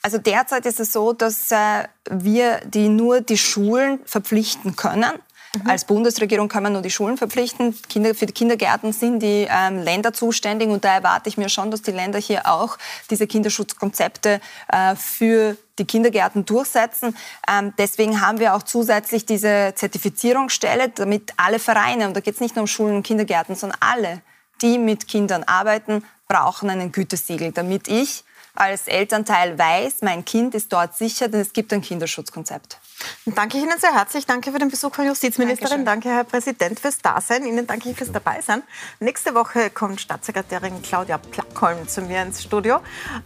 also 0.03 0.19
derzeit 0.19 0.67
ist 0.67 0.79
es 0.79 0.93
so, 0.93 1.15
dass 1.15 1.51
äh, 1.53 1.85
wir 2.11 2.61
die 2.67 2.89
nur 2.89 3.23
die 3.23 3.39
Schulen 3.39 4.01
verpflichten 4.05 4.77
können. 4.77 5.13
Mhm. 5.55 5.69
Als 5.69 5.85
Bundesregierung 5.85 6.49
kann 6.49 6.63
man 6.63 6.73
nur 6.73 6.83
die 6.83 6.91
Schulen 6.91 7.17
verpflichten. 7.19 7.77
Kinder, 7.89 8.15
für 8.15 8.27
die 8.27 8.33
Kindergärten 8.33 8.93
sind 8.93 9.21
die 9.21 9.47
ähm, 9.51 9.79
Länder 9.79 10.13
zuständig 10.13 10.69
und 10.69 10.85
da 10.85 10.95
erwarte 10.95 11.29
ich 11.29 11.37
mir 11.37 11.49
schon, 11.49 11.71
dass 11.71 11.83
die 11.83 11.91
Länder 11.91 12.19
hier 12.19 12.47
auch 12.47 12.79
diese 13.11 13.27
Kinderschutzkonzepte 13.27 14.41
äh, 14.69 14.97
für 14.97 15.57
die 15.79 15.85
Kindergärten 15.85 16.45
durchsetzen. 16.45 17.17
Ähm, 17.49 17.75
deswegen 17.77 18.21
haben 18.21 18.39
wir 18.39 18.55
auch 18.55 18.63
zusätzlich 18.63 19.27
diese 19.27 19.73
Zertifizierungsstelle, 19.75 20.89
damit 20.91 21.35
alle 21.37 21.59
Vereine, 21.59 22.07
und 22.07 22.17
da 22.17 22.21
geht 22.21 22.35
es 22.35 22.41
nicht 22.41 22.57
nur 22.57 22.63
um 22.63 22.67
Schulen 22.67 22.97
und 22.97 23.03
Kindergärten, 23.03 23.55
sondern 23.55 23.79
alle, 23.81 24.23
die 24.63 24.79
mit 24.79 25.07
Kindern 25.07 25.45
arbeiten, 25.45 26.05
brauchen 26.29 26.71
einen 26.71 26.93
Gütesiegel, 26.93 27.53
damit 27.53 27.89
ich 27.89 28.25
als 28.55 28.87
Elternteil 28.87 29.59
weiß, 29.59 30.03
mein 30.03 30.25
Kind 30.25 30.55
ist 30.55 30.73
dort 30.73 30.97
sicher, 30.97 31.29
denn 31.29 31.41
es 31.41 31.53
gibt 31.53 31.73
ein 31.73 31.81
Kinderschutzkonzept. 31.81 32.79
Dann 33.25 33.35
danke 33.35 33.59
ich 33.59 33.65
Ihnen 33.65 33.79
sehr 33.79 33.95
herzlich. 33.95 34.27
Danke 34.27 34.53
für 34.53 34.59
den 34.59 34.71
Besuch, 34.71 34.95
Frau 34.95 35.03
Justizministerin. 35.03 35.85
Dankeschön. 35.85 36.03
Danke, 36.03 36.09
Herr 36.09 36.25
Präsident, 36.25 36.81
fürs 36.81 36.99
Dasein. 36.99 37.45
Ihnen 37.45 37.67
danke 37.67 37.91
ich 37.91 37.97
fürs 37.97 38.13
Dabeisein. 38.13 38.63
Nächste 39.01 39.35
Woche 39.35 39.71
kommt 39.71 40.01
Staatssekretärin 40.01 40.83
Claudia 40.83 41.19
Plackholm 41.19 41.89
zu 41.89 42.03
mir 42.03 42.23
ins 42.23 42.43
Studio. 42.43 42.81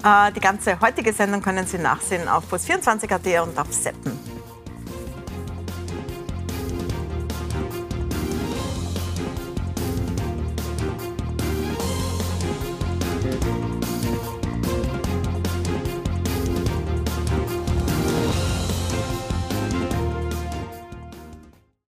Äh, 0.04 0.32
die 0.32 0.40
ganze 0.40 0.80
heutige 0.80 1.12
Sendung 1.12 1.42
können 1.42 1.66
Sie 1.66 1.78
nachsehen 1.78 2.28
auf 2.28 2.52
Puls24.at 2.52 3.46
und 3.46 3.58
auf 3.58 3.72
Seppen. 3.72 4.45